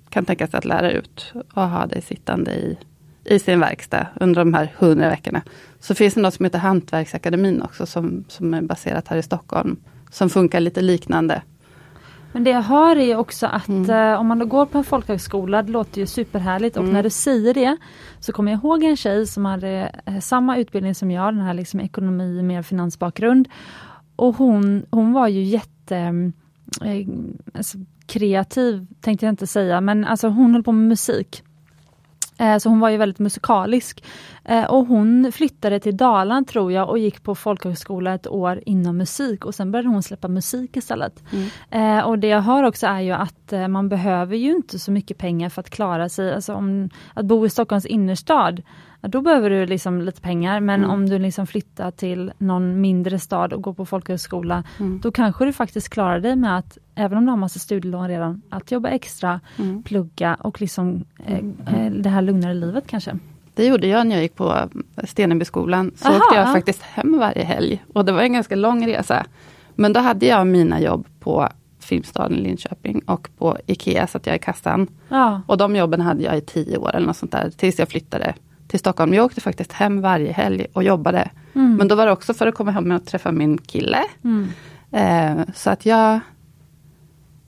kan 0.09 0.25
tänka 0.25 0.47
sig 0.47 0.57
att 0.57 0.65
lära 0.65 0.91
ut 0.91 1.33
och 1.53 1.69
ha 1.69 1.85
dig 1.85 2.01
sittande 2.01 2.51
i, 2.51 2.77
i 3.25 3.39
sin 3.39 3.59
verkstad 3.59 4.07
under 4.19 4.41
de 4.41 4.53
här 4.53 4.73
hundra 4.77 5.09
veckorna. 5.09 5.41
Så 5.79 5.95
finns 5.95 6.13
det 6.13 6.21
något 6.21 6.33
som 6.33 6.45
heter 6.45 6.59
Hantverksakademin 6.59 7.61
också 7.61 7.85
som, 7.85 8.23
som 8.27 8.53
är 8.53 8.61
baserat 8.61 9.07
här 9.07 9.17
i 9.17 9.23
Stockholm. 9.23 9.77
Som 10.11 10.29
funkar 10.29 10.59
lite 10.59 10.81
liknande. 10.81 11.41
Men 12.31 12.43
det 12.43 12.49
jag 12.49 12.61
hör 12.61 12.95
är 12.95 13.15
också 13.15 13.47
att 13.47 13.67
mm. 13.67 13.89
eh, 13.89 14.19
om 14.19 14.27
man 14.27 14.39
då 14.39 14.45
går 14.45 14.65
på 14.65 14.77
en 14.77 14.83
folkhögskola, 14.83 15.63
det 15.63 15.71
låter 15.71 16.01
ju 16.01 16.07
superhärligt 16.07 16.77
och 16.77 16.83
mm. 16.83 16.93
när 16.93 17.03
du 17.03 17.09
säger 17.09 17.53
det 17.53 17.77
så 18.19 18.31
kommer 18.31 18.51
jag 18.51 18.59
ihåg 18.59 18.83
en 18.83 18.97
tjej 18.97 19.27
som 19.27 19.45
hade 19.45 19.91
eh, 20.05 20.19
samma 20.19 20.57
utbildning 20.57 20.95
som 20.95 21.11
jag, 21.11 21.33
den 21.33 21.41
här 21.41 21.53
liksom 21.53 21.79
ekonomi 21.79 22.41
med 22.41 22.65
finansbakgrund. 22.65 23.47
Och 24.15 24.35
hon, 24.35 24.85
hon 24.91 25.13
var 25.13 25.27
ju 25.27 25.43
jätte 25.43 25.97
eh, 26.81 27.07
alltså, 27.53 27.77
kreativ, 28.05 28.87
tänkte 29.01 29.25
jag 29.25 29.33
inte 29.33 29.47
säga, 29.47 29.81
men 29.81 30.05
alltså 30.05 30.27
hon 30.27 30.53
höll 30.53 30.63
på 30.63 30.71
med 30.71 30.87
musik. 30.87 31.43
Eh, 32.39 32.57
så 32.57 32.69
hon 32.69 32.79
var 32.79 32.89
ju 32.89 32.97
väldigt 32.97 33.19
musikalisk. 33.19 34.03
Eh, 34.45 34.63
och 34.63 34.85
hon 34.85 35.31
flyttade 35.31 35.79
till 35.79 35.97
Dalarna 35.97 36.43
tror 36.43 36.71
jag 36.71 36.89
och 36.89 36.99
gick 36.99 37.23
på 37.23 37.35
folkhögskola 37.35 38.13
ett 38.13 38.27
år 38.27 38.61
inom 38.65 38.97
musik 38.97 39.45
och 39.45 39.55
sen 39.55 39.71
började 39.71 39.89
hon 39.89 40.03
släppa 40.03 40.27
musik 40.27 40.77
istället. 40.77 41.23
Mm. 41.31 41.97
Eh, 41.97 42.05
och 42.05 42.19
det 42.19 42.27
jag 42.27 42.41
hör 42.41 42.63
också 42.63 42.87
är 42.87 42.99
ju 42.99 43.11
att 43.11 43.53
man 43.69 43.89
behöver 43.89 44.35
ju 44.35 44.51
inte 44.51 44.79
så 44.79 44.91
mycket 44.91 45.17
pengar 45.17 45.49
för 45.49 45.59
att 45.59 45.69
klara 45.69 46.09
sig, 46.09 46.33
alltså 46.33 46.53
om, 46.53 46.89
att 47.13 47.25
bo 47.25 47.45
i 47.45 47.49
Stockholms 47.49 47.85
innerstad 47.85 48.61
då 49.01 49.21
behöver 49.21 49.49
du 49.49 49.65
liksom 49.65 50.01
lite 50.01 50.21
pengar 50.21 50.59
men 50.59 50.79
mm. 50.79 50.89
om 50.89 51.09
du 51.09 51.19
liksom 51.19 51.47
flyttar 51.47 51.91
till 51.91 52.31
någon 52.37 52.81
mindre 52.81 53.19
stad 53.19 53.53
och 53.53 53.61
går 53.61 53.73
på 53.73 53.85
folkhögskola 53.85 54.63
mm. 54.79 54.99
då 55.03 55.11
kanske 55.11 55.45
du 55.45 55.53
faktiskt 55.53 55.89
klarar 55.89 56.19
dig 56.19 56.35
med 56.35 56.57
att, 56.57 56.77
även 56.95 57.17
om 57.17 57.25
du 57.25 57.31
har 57.31 57.37
massa 57.37 57.59
studielån 57.59 58.07
redan, 58.07 58.41
att 58.49 58.71
jobba 58.71 58.89
extra, 58.89 59.39
mm. 59.57 59.83
plugga 59.83 60.35
och 60.35 60.61
liksom 60.61 61.05
eh, 61.25 61.37
eh, 61.75 61.91
det 61.91 62.09
här 62.09 62.21
lugnare 62.21 62.53
livet 62.53 62.83
kanske. 62.87 63.19
Det 63.55 63.65
gjorde 63.65 63.87
jag 63.87 64.07
när 64.07 64.15
jag 64.15 64.23
gick 64.23 64.35
på 64.35 64.69
Stenebyskolan. 65.03 65.91
Så 65.95 66.07
Aha, 66.07 66.17
åkte 66.17 66.35
jag 66.35 66.47
ja. 66.47 66.53
faktiskt 66.53 66.81
hem 66.81 67.19
varje 67.19 67.43
helg. 67.43 67.83
Och 67.93 68.05
det 68.05 68.11
var 68.11 68.21
en 68.21 68.33
ganska 68.33 68.55
lång 68.55 68.87
resa. 68.87 69.25
Men 69.75 69.93
då 69.93 69.99
hade 69.99 70.25
jag 70.25 70.47
mina 70.47 70.81
jobb 70.81 71.07
på 71.19 71.49
Filmstaden 71.79 72.37
i 72.37 72.41
Linköping 72.41 73.01
och 73.05 73.29
på 73.37 73.57
Ikea 73.65 74.07
satt 74.07 74.27
jag 74.27 74.35
i 74.35 74.39
kassan. 74.39 74.87
Ja. 75.09 75.41
Och 75.47 75.57
de 75.57 75.75
jobben 75.75 76.01
hade 76.01 76.23
jag 76.23 76.37
i 76.37 76.41
tio 76.41 76.77
år 76.77 76.95
eller 76.95 77.07
något 77.07 77.17
sånt 77.17 77.31
där 77.31 77.49
tills 77.49 77.79
jag 77.79 77.89
flyttade 77.89 78.33
till 78.69 78.79
Stockholm. 78.79 79.13
Jag 79.13 79.25
åkte 79.25 79.41
faktiskt 79.41 79.71
hem 79.71 80.01
varje 80.01 80.31
helg 80.31 80.65
och 80.73 80.83
jobbade. 80.83 81.29
Mm. 81.53 81.75
Men 81.75 81.87
då 81.87 81.95
var 81.95 82.05
det 82.05 82.11
också 82.11 82.33
för 82.33 82.47
att 82.47 82.55
komma 82.55 82.71
hem 82.71 82.91
och 82.91 83.05
träffa 83.05 83.31
min 83.31 83.57
kille. 83.57 84.03
Mm. 84.23 84.47
Eh, 84.91 85.45
så 85.53 85.69
att 85.69 85.85
jag 85.85 86.13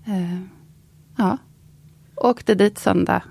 eh, 0.06 0.40
ja, 1.18 1.38
åkte 2.16 2.56
dit 2.56 2.78
söndag, 2.78 3.24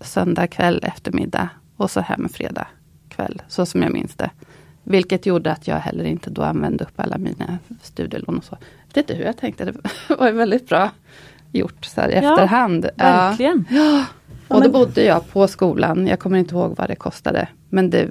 söndag 0.00 0.46
kväll 0.46 0.80
eftermiddag 0.82 1.48
och 1.76 1.90
så 1.90 2.00
hem 2.00 2.28
fredag 2.28 2.66
kväll, 3.08 3.42
så 3.48 3.66
som 3.66 3.82
jag 3.82 3.92
minns 3.92 4.14
det. 4.14 4.30
Vilket 4.82 5.26
gjorde 5.26 5.52
att 5.52 5.68
jag 5.68 5.76
heller 5.76 6.04
inte 6.04 6.30
då 6.30 6.42
använde 6.42 6.84
upp 6.84 7.00
alla 7.00 7.18
mina 7.18 7.58
studielån 7.82 8.38
och 8.38 8.44
så. 8.44 8.56
Jag 8.60 8.94
vet 8.94 8.96
inte 8.96 9.14
hur 9.14 9.24
jag 9.24 9.36
tänkte, 9.36 9.64
det 9.64 9.74
var 10.18 10.32
väldigt 10.32 10.68
bra 10.68 10.90
gjort 11.52 11.84
så 11.84 12.00
här 12.00 12.08
i 12.08 12.14
ja, 12.14 12.32
efterhand. 12.32 12.90
Verkligen. 12.96 13.64
Ja. 13.70 14.04
Och 14.54 14.62
då 14.62 14.70
bodde 14.70 15.04
jag 15.04 15.28
på 15.30 15.48
skolan, 15.48 16.06
jag 16.06 16.18
kommer 16.18 16.38
inte 16.38 16.54
ihåg 16.54 16.74
vad 16.76 16.88
det 16.88 16.96
kostade. 16.96 17.48
Men 17.68 17.90
det, 17.90 18.08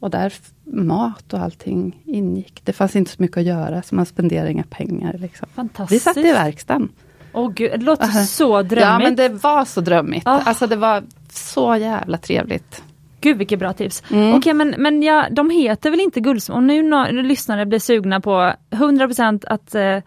och 0.00 0.10
där 0.10 0.32
mat 0.64 1.32
och 1.32 1.40
allting 1.40 2.02
ingick. 2.04 2.60
Det 2.64 2.72
fanns 2.72 2.96
inte 2.96 3.10
så 3.10 3.22
mycket 3.22 3.36
att 3.36 3.44
göra 3.44 3.82
så 3.82 3.94
man 3.94 4.06
spenderade 4.06 4.50
inga 4.50 4.64
pengar. 4.70 5.16
Liksom. 5.18 5.48
Fantastiskt. 5.54 6.06
Vi 6.06 6.12
satt 6.12 6.16
i 6.16 6.32
verkstaden. 6.32 6.88
Åh 7.32 7.52
gud, 7.52 7.70
det 7.70 7.84
låter 7.84 8.04
uh, 8.04 8.24
så 8.24 8.62
drömmigt. 8.62 8.82
Ja 8.82 8.98
men 8.98 9.16
det 9.16 9.28
var 9.28 9.64
så 9.64 9.80
drömmigt. 9.80 10.26
Oh. 10.26 10.48
Alltså 10.48 10.66
det 10.66 10.76
var 10.76 11.02
så 11.30 11.76
jävla 11.76 12.18
trevligt. 12.18 12.82
Gud 13.20 13.38
vilket 13.38 13.58
bra 13.58 13.72
tips. 13.72 14.02
Mm. 14.10 14.34
Okej 14.34 14.54
men, 14.54 14.74
men 14.78 15.02
ja, 15.02 15.26
de 15.30 15.50
heter 15.50 15.90
väl 15.90 16.00
inte 16.00 16.20
guldsmed? 16.20 16.56
Och 16.56 16.62
nu 16.62 16.82
när 16.82 17.12
lyssnare 17.12 17.66
blir 17.66 17.78
sugna 17.78 18.20
på 18.20 18.52
100% 18.70 19.44
att 19.46 19.74
eh, 19.74 19.98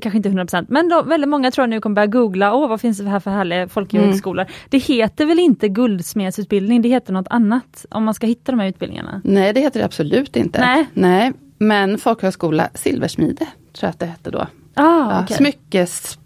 kanske 0.00 0.16
inte 0.16 0.28
100% 0.28 0.66
men 0.68 0.88
då, 0.88 1.02
väldigt 1.02 1.28
många 1.28 1.50
tror 1.50 1.62
jag 1.62 1.70
nu 1.70 1.80
kommer 1.80 1.94
börja 1.94 2.06
googla, 2.06 2.54
åh 2.54 2.68
vad 2.68 2.80
finns 2.80 2.98
det 2.98 3.08
här 3.08 3.20
för 3.20 3.30
härliga 3.30 3.68
folkhögskolor. 3.68 4.42
Mm. 4.42 4.54
Det 4.68 4.78
heter 4.78 5.26
väl 5.26 5.38
inte 5.38 5.68
guldsmedsutbildning, 5.68 6.82
det 6.82 6.88
heter 6.88 7.12
något 7.12 7.28
annat 7.30 7.86
om 7.90 8.04
man 8.04 8.14
ska 8.14 8.26
hitta 8.26 8.52
de 8.52 8.60
här 8.60 8.68
utbildningarna? 8.68 9.20
Nej 9.24 9.52
det 9.52 9.60
heter 9.60 9.80
det 9.80 9.86
absolut 9.86 10.36
inte. 10.36 10.60
Nej. 10.60 10.86
Nej. 10.94 11.32
Men 11.58 11.98
folkhögskola 11.98 12.68
Silversmide 12.74 13.46
tror 13.72 13.80
jag 13.80 13.90
att 13.90 13.98
det 13.98 14.06
hette 14.06 14.30
då. 14.30 14.38
Ah, 14.38 14.48
ja, 14.74 15.22
okay. 15.24 15.36
Smyckes 15.36 16.18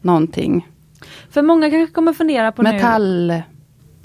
någonting. 0.00 0.68
För 1.30 1.42
många 1.42 1.70
kanske 1.70 1.94
kommer 1.94 2.12
fundera 2.12 2.52
på 2.52 2.62
Metall, 2.62 3.26
nu. 3.26 3.42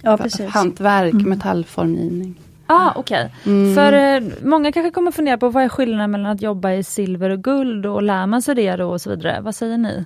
Ja, 0.01 0.17
hantverk, 0.47 1.13
mm. 1.13 1.29
metallformgivning. 1.29 2.35
Ah, 2.71 2.93
Okej, 2.95 3.25
okay. 3.25 3.53
mm. 3.53 3.75
för 3.75 3.93
eh, 3.93 4.33
många 4.43 4.71
kanske 4.71 4.91
kommer 4.91 5.11
fundera 5.11 5.37
på 5.37 5.49
vad 5.49 5.63
är 5.63 5.69
skillnaden 5.69 6.11
mellan 6.11 6.31
att 6.31 6.41
jobba 6.41 6.71
i 6.71 6.83
silver 6.83 7.29
och 7.29 7.43
guld 7.43 7.85
och 7.85 8.03
lär 8.03 8.27
man 8.27 8.41
sig 8.41 8.55
det 8.55 8.75
då 8.75 8.89
och 8.89 9.01
så 9.01 9.09
vidare. 9.09 9.41
Vad 9.41 9.55
säger 9.55 9.77
ni? 9.77 10.05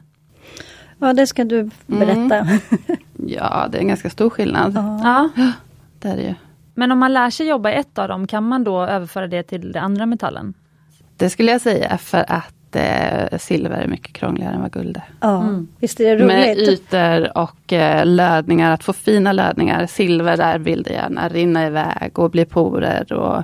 Ja 0.99 1.13
det 1.13 1.27
ska 1.27 1.43
du 1.43 1.69
berätta. 1.85 2.37
Mm. 2.37 2.59
Ja 3.27 3.67
det 3.71 3.77
är 3.77 3.81
en 3.81 3.87
ganska 3.87 4.09
stor 4.09 4.29
skillnad. 4.29 4.73
Ja. 5.03 5.29
Det 5.99 6.07
är 6.07 6.15
det 6.15 6.21
ju. 6.21 6.33
Men 6.73 6.91
om 6.91 6.99
man 6.99 7.13
lär 7.13 7.29
sig 7.29 7.47
jobba 7.47 7.71
i 7.71 7.75
ett 7.75 7.97
av 7.97 8.07
dem, 8.07 8.27
kan 8.27 8.47
man 8.47 8.63
då 8.63 8.85
överföra 8.85 9.27
det 9.27 9.43
till 9.43 9.71
den 9.71 9.83
andra 9.83 10.05
metallen? 10.05 10.53
Det 11.17 11.29
skulle 11.29 11.51
jag 11.51 11.61
säga 11.61 11.97
för 11.97 12.25
att 12.27 12.54
eh, 12.75 13.37
silver 13.37 13.81
är 13.81 13.87
mycket 13.87 14.13
krångligare 14.13 14.53
än 14.53 14.61
vad 14.61 14.71
guld 14.71 14.97
är. 14.97 15.03
Ja, 15.19 15.41
mm. 15.41 15.67
visst 15.79 15.99
är 15.99 16.05
det 16.05 16.15
roligt. 16.15 16.27
Med 16.27 16.57
ytor 16.57 17.37
och 17.37 17.73
eh, 17.73 18.05
lödningar, 18.05 18.71
att 18.71 18.83
få 18.83 18.93
fina 18.93 19.31
lödningar. 19.31 19.85
Silver 19.85 20.37
där 20.37 20.59
vill 20.59 20.83
det 20.83 20.93
gärna 20.93 21.29
rinna 21.29 21.67
iväg 21.67 22.19
och 22.19 22.31
bli 22.31 22.45
porer. 22.45 23.13
Och, 23.13 23.43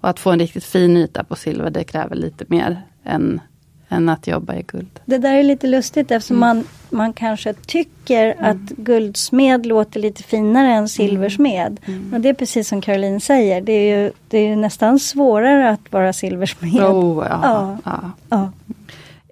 och 0.00 0.08
att 0.08 0.20
få 0.20 0.30
en 0.30 0.38
riktigt 0.38 0.64
fin 0.64 0.96
yta 0.96 1.24
på 1.24 1.36
silver 1.36 1.70
det 1.70 1.84
kräver 1.84 2.16
lite 2.16 2.44
mer 2.48 2.82
än 3.04 3.40
än 3.88 4.08
att 4.08 4.26
jobba 4.26 4.54
i 4.54 4.62
guld. 4.62 5.00
Det 5.04 5.18
där 5.18 5.34
är 5.34 5.42
lite 5.42 5.66
lustigt 5.66 6.10
eftersom 6.10 6.36
mm. 6.36 6.56
man, 6.56 6.64
man 6.90 7.12
kanske 7.12 7.52
tycker 7.52 8.32
mm. 8.32 8.44
att 8.50 8.70
guldsmed 8.76 9.66
låter 9.66 10.00
lite 10.00 10.22
finare 10.22 10.68
än 10.68 10.88
silversmed. 10.88 11.80
Mm. 11.84 12.00
mm. 12.00 12.14
Och 12.14 12.20
det 12.20 12.28
är 12.28 12.34
precis 12.34 12.68
som 12.68 12.80
Caroline 12.80 13.20
säger, 13.20 13.60
det 13.60 13.72
är 13.72 13.98
ju 13.98 14.12
det 14.28 14.38
är 14.38 14.56
nästan 14.56 14.98
svårare 14.98 15.70
att 15.70 15.92
vara 15.92 16.12
silversmed. 16.12 16.82
Oh, 16.82 17.26
ja. 17.30 17.40
Ja. 17.42 17.78
Ja. 17.84 18.10
ja. 18.28 18.52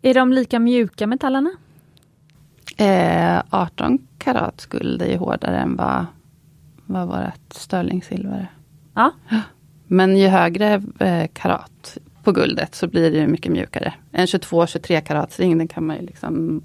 Är 0.03 0.15
de 0.15 0.33
lika 0.33 0.59
mjuka 0.59 1.07
metallerna? 1.07 1.51
Eh, 2.77 3.43
18 3.51 3.99
karat 4.19 4.67
guld 4.67 5.03
är 5.03 5.07
ju 5.07 5.17
hårdare 5.17 5.59
än 5.59 5.77
vad, 5.77 6.07
vad 6.87 7.09
vårt 7.09 7.53
sterlingsilver 7.53 8.37
är. 8.37 8.51
Ja. 8.95 9.13
Men 9.87 10.17
ju 10.17 10.29
högre 10.29 10.83
eh, 10.99 11.27
karat 11.33 11.99
på 12.23 12.33
guldet 12.33 12.75
så 12.75 12.87
blir 12.87 13.11
det 13.11 13.27
mycket 13.27 13.53
mjukare. 13.53 13.95
En 14.13 14.27
22-23 14.27 15.01
karats 15.01 15.41
ring 15.41 15.59
den 15.59 15.69
kan 15.69 15.87
man 15.87 15.97
ju 15.97 16.03
liksom 16.03 16.63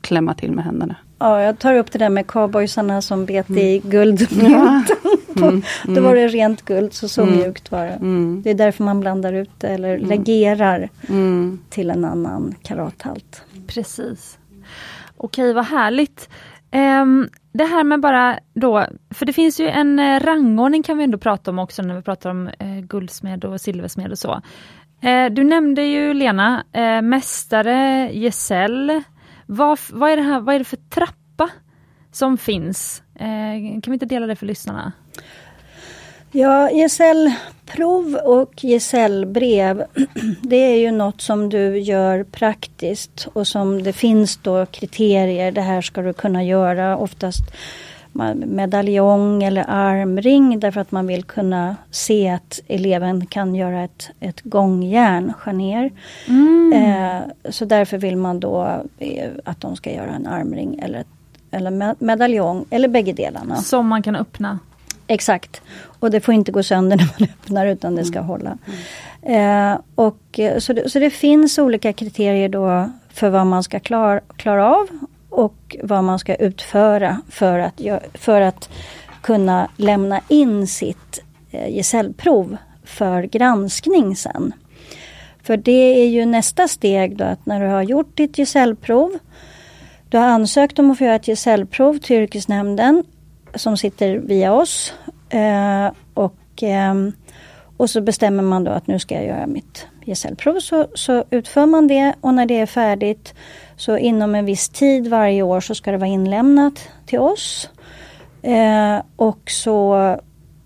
klämma 0.00 0.34
till 0.34 0.52
med 0.52 0.64
händerna. 0.64 0.96
Ja, 1.18 1.42
jag 1.42 1.58
tar 1.58 1.74
upp 1.74 1.92
det 1.92 1.98
där 1.98 2.08
med 2.08 2.26
cowboysarna 2.26 3.02
som 3.02 3.26
bet 3.26 3.48
mm. 3.48 3.62
i 3.62 3.78
guldmynten. 3.78 4.96
Mm. 5.84 5.94
Då 5.94 6.00
var 6.00 6.14
det 6.14 6.28
rent 6.28 6.62
guld, 6.62 6.92
så 6.92 7.08
så 7.08 7.22
mm. 7.22 7.36
mjukt 7.36 7.70
var 7.70 7.86
det. 7.86 7.92
Mm. 7.92 8.42
Det 8.44 8.50
är 8.50 8.54
därför 8.54 8.84
man 8.84 9.00
blandar 9.00 9.32
ut 9.32 9.50
det 9.58 9.68
eller 9.68 9.94
mm. 9.94 10.08
legerar 10.08 10.90
mm. 11.08 11.58
till 11.70 11.90
en 11.90 12.04
annan 12.04 12.54
karathalt. 12.62 13.42
Precis. 13.66 14.38
Okej, 15.16 15.52
vad 15.52 15.64
härligt. 15.64 16.28
Um, 16.72 17.28
det 17.52 17.64
här 17.64 17.84
med 17.84 18.00
bara 18.00 18.38
då, 18.54 18.86
för 19.10 19.26
det 19.26 19.32
finns 19.32 19.60
ju 19.60 19.68
en 19.68 19.98
eh, 19.98 20.20
rangordning 20.20 20.82
kan 20.82 20.98
vi 20.98 21.04
ändå 21.04 21.18
prata 21.18 21.50
om 21.50 21.58
också 21.58 21.82
när 21.82 21.94
vi 21.94 22.02
pratar 22.02 22.30
om 22.30 22.48
eh, 22.58 22.80
guldsmed 22.80 23.44
och 23.44 23.60
silversmed 23.60 24.10
och 24.10 24.18
så. 24.18 24.42
Eh, 25.00 25.30
du 25.30 25.44
nämnde 25.44 25.82
ju 25.82 26.14
Lena, 26.14 26.64
eh, 26.72 27.02
mästare, 27.02 28.10
gesäll. 28.12 29.02
Vad, 29.46 29.78
vad, 29.92 30.10
är 30.10 30.16
det 30.16 30.22
här, 30.22 30.40
vad 30.40 30.54
är 30.54 30.58
det 30.58 30.64
för 30.64 30.76
trappa 30.76 31.50
som 32.12 32.38
finns? 32.38 33.02
Eh, 33.14 33.80
kan 33.82 33.90
vi 33.90 33.92
inte 33.92 34.06
dela 34.06 34.26
det 34.26 34.36
för 34.36 34.46
lyssnarna? 34.46 34.92
Ja, 36.32 36.70
gesällprov 36.70 38.14
och 38.14 38.52
gesällbrev 38.56 39.84
det 40.42 40.56
är 40.56 40.76
ju 40.76 40.90
något 40.90 41.20
som 41.20 41.48
du 41.48 41.78
gör 41.78 42.24
praktiskt 42.24 43.28
och 43.32 43.46
som 43.46 43.82
det 43.82 43.92
finns 43.92 44.36
då 44.36 44.66
kriterier, 44.66 45.52
det 45.52 45.60
här 45.60 45.82
ska 45.82 46.02
du 46.02 46.12
kunna 46.12 46.44
göra 46.44 46.96
oftast 46.96 47.42
medaljong 48.46 49.42
eller 49.42 49.64
armring 49.68 50.60
därför 50.60 50.80
att 50.80 50.92
man 50.92 51.06
vill 51.06 51.24
kunna 51.24 51.76
se 51.90 52.28
att 52.28 52.60
eleven 52.66 53.26
kan 53.26 53.54
göra 53.54 53.84
ett, 53.84 54.10
ett 54.20 54.40
gångjärn, 54.40 55.32
ner. 55.52 55.92
Mm. 56.28 56.72
Eh, 56.72 57.50
så 57.50 57.64
därför 57.64 57.98
vill 57.98 58.16
man 58.16 58.40
då 58.40 58.82
eh, 58.98 59.30
att 59.44 59.60
de 59.60 59.76
ska 59.76 59.92
göra 59.92 60.10
en 60.10 60.26
armring 60.26 60.78
eller, 60.78 61.04
eller 61.50 62.04
medaljong 62.04 62.64
eller 62.70 62.88
bägge 62.88 63.12
delarna. 63.12 63.56
Som 63.56 63.88
man 63.88 64.02
kan 64.02 64.16
öppna? 64.16 64.58
Exakt. 65.06 65.62
Och 66.00 66.10
det 66.10 66.20
får 66.20 66.34
inte 66.34 66.52
gå 66.52 66.62
sönder 66.62 66.96
när 66.96 67.08
man 67.18 67.28
öppnar 67.28 67.66
utan 67.66 67.94
det 67.94 68.04
ska 68.04 68.18
mm. 68.18 68.28
hålla. 68.28 68.58
Eh, 69.22 69.78
och, 69.94 70.38
eh, 70.38 70.58
så, 70.58 70.72
det, 70.72 70.90
så 70.90 70.98
det 70.98 71.10
finns 71.10 71.58
olika 71.58 71.92
kriterier 71.92 72.48
då 72.48 72.90
för 73.12 73.30
vad 73.30 73.46
man 73.46 73.62
ska 73.62 73.80
klar, 73.80 74.20
klara 74.36 74.74
av 74.76 74.88
och 75.28 75.76
vad 75.82 76.04
man 76.04 76.18
ska 76.18 76.34
utföra 76.34 77.20
för 77.28 77.58
att, 77.58 77.80
för 78.14 78.40
att 78.40 78.68
kunna 79.22 79.68
lämna 79.76 80.20
in 80.28 80.66
sitt 80.66 81.22
eh, 81.50 81.74
gesällprov 81.74 82.56
för 82.84 83.22
granskning 83.22 84.16
sen. 84.16 84.52
För 85.42 85.56
det 85.56 86.02
är 86.02 86.08
ju 86.08 86.26
nästa 86.26 86.68
steg 86.68 87.16
då 87.16 87.24
att 87.24 87.46
när 87.46 87.60
du 87.60 87.66
har 87.66 87.82
gjort 87.82 88.16
ditt 88.16 88.36
gesällprov, 88.36 89.18
du 90.08 90.18
har 90.18 90.26
ansökt 90.26 90.78
om 90.78 90.90
att 90.90 90.98
få 90.98 91.04
göra 91.04 91.14
ett 91.14 91.28
gesällprov 91.28 91.98
till 91.98 92.16
yrkesnämnden 92.16 93.04
som 93.54 93.76
sitter 93.76 94.16
via 94.16 94.52
oss 94.52 94.94
eh, 95.28 95.90
och, 96.14 96.62
eh, 96.62 96.94
och 97.76 97.90
så 97.90 98.00
bestämmer 98.00 98.42
man 98.42 98.64
då 98.64 98.70
att 98.70 98.86
nu 98.86 98.98
ska 98.98 99.14
jag 99.14 99.26
göra 99.26 99.46
mitt 99.46 99.86
gesällprov 100.06 100.60
så, 100.60 100.86
så 100.94 101.24
utför 101.30 101.66
man 101.66 101.88
det 101.88 102.14
och 102.20 102.34
när 102.34 102.46
det 102.46 102.60
är 102.60 102.66
färdigt 102.66 103.34
så 103.76 103.96
inom 103.96 104.34
en 104.34 104.44
viss 104.44 104.68
tid 104.68 105.08
varje 105.08 105.42
år 105.42 105.60
så 105.60 105.74
ska 105.74 105.90
det 105.90 105.98
vara 105.98 106.10
inlämnat 106.10 106.88
till 107.06 107.18
oss. 107.18 107.70
Eh, 108.42 109.02
och 109.16 109.50
så 109.50 109.96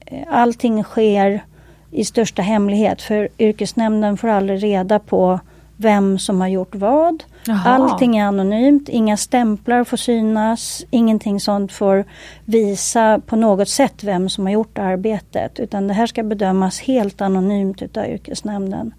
eh, 0.06 0.22
allting 0.28 0.84
sker 0.84 1.44
i 1.90 2.04
största 2.04 2.42
hemlighet 2.42 3.02
för 3.02 3.28
yrkesnämnden 3.38 4.16
får 4.16 4.28
aldrig 4.28 4.62
reda 4.62 4.98
på 4.98 5.40
vem 5.80 6.18
som 6.18 6.40
har 6.40 6.48
gjort 6.48 6.74
vad. 6.74 7.24
Jaha. 7.46 7.62
Allting 7.64 8.18
är 8.18 8.24
anonymt, 8.24 8.88
inga 8.88 9.16
stämplar 9.16 9.84
får 9.84 9.96
synas, 9.96 10.84
ingenting 10.90 11.40
sånt 11.40 11.72
får 11.72 12.04
visa 12.44 13.20
på 13.26 13.36
något 13.36 13.68
sätt 13.68 14.04
vem 14.04 14.28
som 14.28 14.46
har 14.46 14.52
gjort 14.52 14.78
arbetet. 14.78 15.60
Utan 15.60 15.88
det 15.88 15.94
här 15.94 16.06
ska 16.06 16.22
bedömas 16.22 16.80
helt 16.80 17.20
anonymt 17.20 17.82
utav 17.82 18.06
yrkesnämnden. 18.06 18.94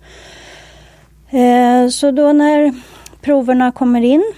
Eh, 1.30 1.90
så 1.90 2.12
då 2.12 2.34
när 2.34 2.74
proverna 3.22 3.72
kommer 3.72 4.02
in 4.02 4.34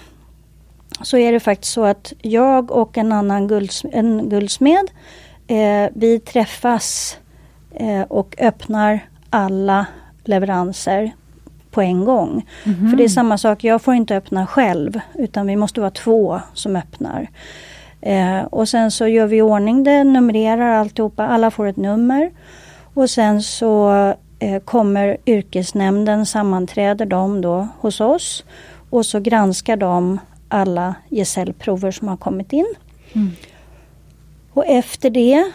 så 1.02 1.18
är 1.18 1.32
det 1.32 1.40
faktiskt 1.40 1.74
så 1.74 1.86
att 1.86 2.14
jag 2.22 2.72
och 2.72 2.98
en 2.98 3.12
annan 3.12 3.48
gulds, 3.48 3.86
en 3.92 4.30
guldsmed 4.30 4.88
eh, 5.48 5.90
vi 5.94 6.20
träffas 6.20 7.18
eh, 7.72 8.02
och 8.02 8.36
öppnar 8.40 9.00
alla 9.30 9.86
leveranser 10.24 11.12
på 11.72 11.82
en 11.82 12.06
gång. 12.06 12.46
Mm. 12.64 12.90
För 12.90 12.98
det 12.98 13.04
är 13.04 13.08
samma 13.08 13.38
sak, 13.38 13.64
jag 13.64 13.82
får 13.82 13.94
inte 13.94 14.18
öppna 14.18 14.48
själv 14.48 15.00
utan 15.14 15.48
vi 15.48 15.56
måste 15.56 15.80
vara 15.80 15.92
två 15.92 16.42
som 16.54 16.76
öppnar. 16.76 17.30
Eh, 18.02 18.42
och 18.42 18.70
sen 18.70 18.92
så 18.92 19.08
gör 19.08 19.28
vi 19.28 19.38
i 19.38 19.42
ordning 19.42 19.84
det, 19.84 20.04
numrerar 20.04 20.80
alltihopa, 20.80 21.28
alla 21.28 21.52
får 21.52 21.68
ett 21.68 21.78
nummer. 21.78 22.32
Och 22.94 23.10
sen 23.10 23.42
så 23.42 23.92
eh, 24.40 24.60
kommer 24.66 25.18
yrkesnämnden, 25.26 26.26
sammanträder 26.26 27.06
de 27.06 27.42
då 27.42 27.68
hos 27.80 28.02
oss 28.02 28.46
och 28.90 29.06
så 29.06 29.20
granskar 29.20 29.78
de 29.78 30.20
alla 30.48 30.96
gesällprover 31.10 31.92
som 31.92 32.08
har 32.08 32.18
kommit 32.18 32.54
in. 32.54 32.74
Mm. 33.14 33.32
Och 34.54 34.66
efter 34.66 35.10
det 35.10 35.52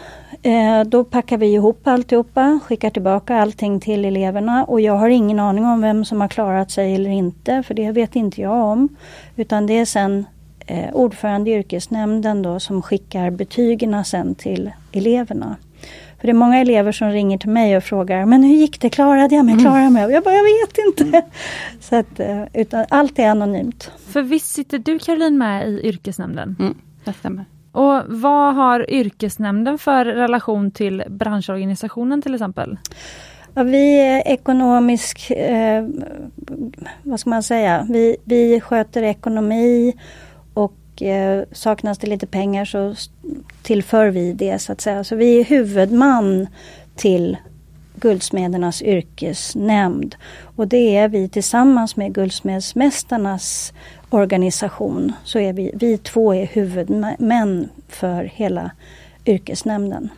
då 0.85 1.03
packar 1.03 1.37
vi 1.37 1.53
ihop 1.53 1.87
alltihopa, 1.87 2.59
skickar 2.63 2.89
tillbaka 2.89 3.35
allting 3.35 3.79
till 3.79 4.05
eleverna 4.05 4.63
och 4.63 4.81
jag 4.81 4.93
har 4.93 5.09
ingen 5.09 5.39
aning 5.39 5.65
om 5.65 5.81
vem 5.81 6.05
som 6.05 6.21
har 6.21 6.27
klarat 6.27 6.71
sig 6.71 6.95
eller 6.95 7.09
inte 7.09 7.63
för 7.63 7.73
det 7.73 7.91
vet 7.91 8.15
inte 8.15 8.41
jag 8.41 8.65
om. 8.65 8.89
Utan 9.35 9.67
det 9.67 9.73
är 9.79 9.85
sen 9.85 10.25
eh, 10.67 10.93
ordförande 10.93 11.49
i 11.49 11.53
yrkesnämnden 11.53 12.41
då 12.41 12.59
som 12.59 12.81
skickar 12.81 13.29
betygen 13.29 14.05
sen 14.05 14.35
till 14.35 14.71
eleverna. 14.91 15.55
För 16.19 16.27
det 16.27 16.31
är 16.31 16.33
många 16.33 16.57
elever 16.57 16.91
som 16.91 17.09
ringer 17.09 17.37
till 17.37 17.49
mig 17.49 17.77
och 17.77 17.83
frågar 17.83 18.25
Men 18.25 18.43
hur 18.43 18.55
gick 18.55 18.81
det? 18.81 18.89
Klarade 18.89 19.35
jag 19.35 19.45
mig? 19.45 19.51
Mm. 19.51 19.63
Klarade 19.63 19.83
jag 19.83 19.93
mig? 19.93 20.05
Och 20.05 20.11
jag 20.11 20.23
bara, 20.23 20.35
jag 20.35 20.43
vet 20.43 20.77
inte. 20.87 21.21
Så 21.79 21.95
att, 21.95 22.19
eh, 22.19 22.43
utan 22.53 22.85
allt 22.89 23.19
är 23.19 23.29
anonymt. 23.29 23.91
För 24.07 24.21
visst 24.21 24.47
sitter 24.47 24.77
du 24.79 24.99
Caroline 24.99 25.37
med 25.37 25.67
i 25.67 25.81
yrkesnämnden? 25.83 26.55
Mm, 26.59 26.75
det 27.03 27.13
stämmer. 27.13 27.45
Och 27.71 28.01
vad 28.07 28.55
har 28.55 28.89
yrkesnämnden 28.89 29.77
för 29.77 30.05
relation 30.05 30.71
till 30.71 31.03
branschorganisationen 31.09 32.21
till 32.21 32.33
exempel? 32.33 32.77
Ja, 33.53 33.63
vi 33.63 33.99
är 33.99 34.27
ekonomisk, 34.27 35.31
eh, 35.31 35.87
vad 37.03 37.19
ska 37.19 37.29
man 37.29 37.43
säga, 37.43 37.87
vi, 37.89 38.17
vi 38.23 38.61
sköter 38.61 39.03
ekonomi 39.03 39.93
och 40.53 41.01
eh, 41.01 41.43
saknas 41.51 41.97
det 41.97 42.07
lite 42.07 42.27
pengar 42.27 42.65
så 42.65 42.95
tillför 43.61 44.07
vi 44.07 44.33
det 44.33 44.59
så 44.59 44.71
att 44.71 44.81
säga. 44.81 45.03
Så 45.03 45.15
vi 45.15 45.39
är 45.39 45.43
huvudman 45.43 46.47
till 46.95 47.37
Guldsmedernas 47.99 48.81
yrkesnämnd. 48.81 50.15
Och 50.55 50.67
det 50.67 50.97
är 50.97 51.07
vi 51.07 51.29
tillsammans 51.29 51.95
med 51.95 52.13
Guldsmedsmästarnas 52.13 53.73
organisation 54.09 55.13
så 55.23 55.39
är 55.39 55.53
vi, 55.53 55.71
vi 55.73 55.97
två 55.97 56.33
är 56.33 56.45
huvudmän 56.45 57.69
för 57.89 58.23
hela 58.23 58.71
yrkesnämnden. 59.25 60.09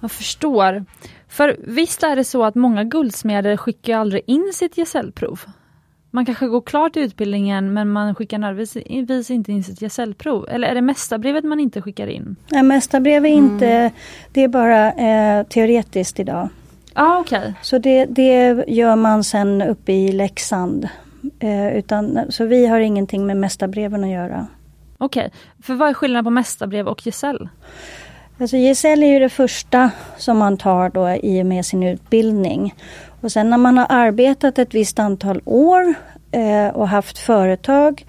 Jag 0.00 0.10
förstår. 0.10 0.84
För 1.28 1.56
visst 1.64 2.02
är 2.02 2.16
det 2.16 2.24
så 2.24 2.44
att 2.44 2.54
många 2.54 2.84
guldsmeder 2.84 3.56
skickar 3.56 3.98
aldrig 3.98 4.22
in 4.26 4.52
sitt 4.54 4.76
gesällprov? 4.76 5.40
Man 6.10 6.26
kanske 6.26 6.46
går 6.46 6.60
klart 6.60 6.96
utbildningen 6.96 7.72
men 7.72 7.88
man 7.88 8.14
skickar 8.14 8.38
nödvändigtvis 8.38 9.30
inte 9.30 9.52
in 9.52 9.64
sitt 9.64 9.80
gesällprov. 9.80 10.48
Eller 10.48 10.68
är 10.68 10.74
det 10.74 10.80
mästarbrevet 10.80 11.44
man 11.44 11.60
inte 11.60 11.82
skickar 11.82 12.06
in? 12.06 12.36
Nej, 12.50 12.62
mästarbrev 12.62 13.24
är 13.26 13.30
inte, 13.30 13.68
mm. 13.68 13.92
det 14.32 14.44
är 14.44 14.48
bara 14.48 14.92
eh, 14.92 15.46
teoretiskt 15.46 16.20
idag. 16.20 16.48
Ah, 16.98 17.20
okay. 17.20 17.52
Så 17.62 17.78
det, 17.78 18.04
det 18.04 18.64
gör 18.68 18.96
man 18.96 19.24
sen 19.24 19.62
uppe 19.62 19.92
i 19.92 20.12
Leksand. 20.12 20.88
Eh, 21.38 21.76
utan, 21.76 22.20
så 22.28 22.44
vi 22.44 22.66
har 22.66 22.80
ingenting 22.80 23.26
med 23.26 23.36
mästarbreven 23.36 24.04
att 24.04 24.10
göra. 24.10 24.46
Okej, 24.98 25.26
okay. 25.26 25.30
för 25.62 25.74
vad 25.74 25.88
är 25.88 25.94
skillnaden 25.94 26.24
på 26.24 26.30
mästarbrev 26.30 26.88
och 26.88 27.06
gesäll? 27.06 27.48
Alltså 28.40 28.56
gesäll 28.56 29.02
är 29.02 29.06
ju 29.06 29.18
det 29.18 29.28
första 29.28 29.90
som 30.16 30.38
man 30.38 30.56
tar 30.56 30.90
då 30.90 31.10
i 31.10 31.42
och 31.42 31.46
med 31.46 31.66
sin 31.66 31.82
utbildning. 31.82 32.74
Och 33.20 33.32
sen 33.32 33.50
när 33.50 33.58
man 33.58 33.78
har 33.78 33.86
arbetat 33.88 34.58
ett 34.58 34.74
visst 34.74 34.98
antal 34.98 35.40
år 35.44 35.94
eh, 36.30 36.68
och 36.68 36.88
haft 36.88 37.18
företag 37.18 38.06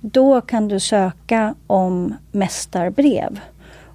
då 0.00 0.40
kan 0.40 0.68
du 0.68 0.80
söka 0.80 1.54
om 1.66 2.14
mästarbrev. 2.32 3.40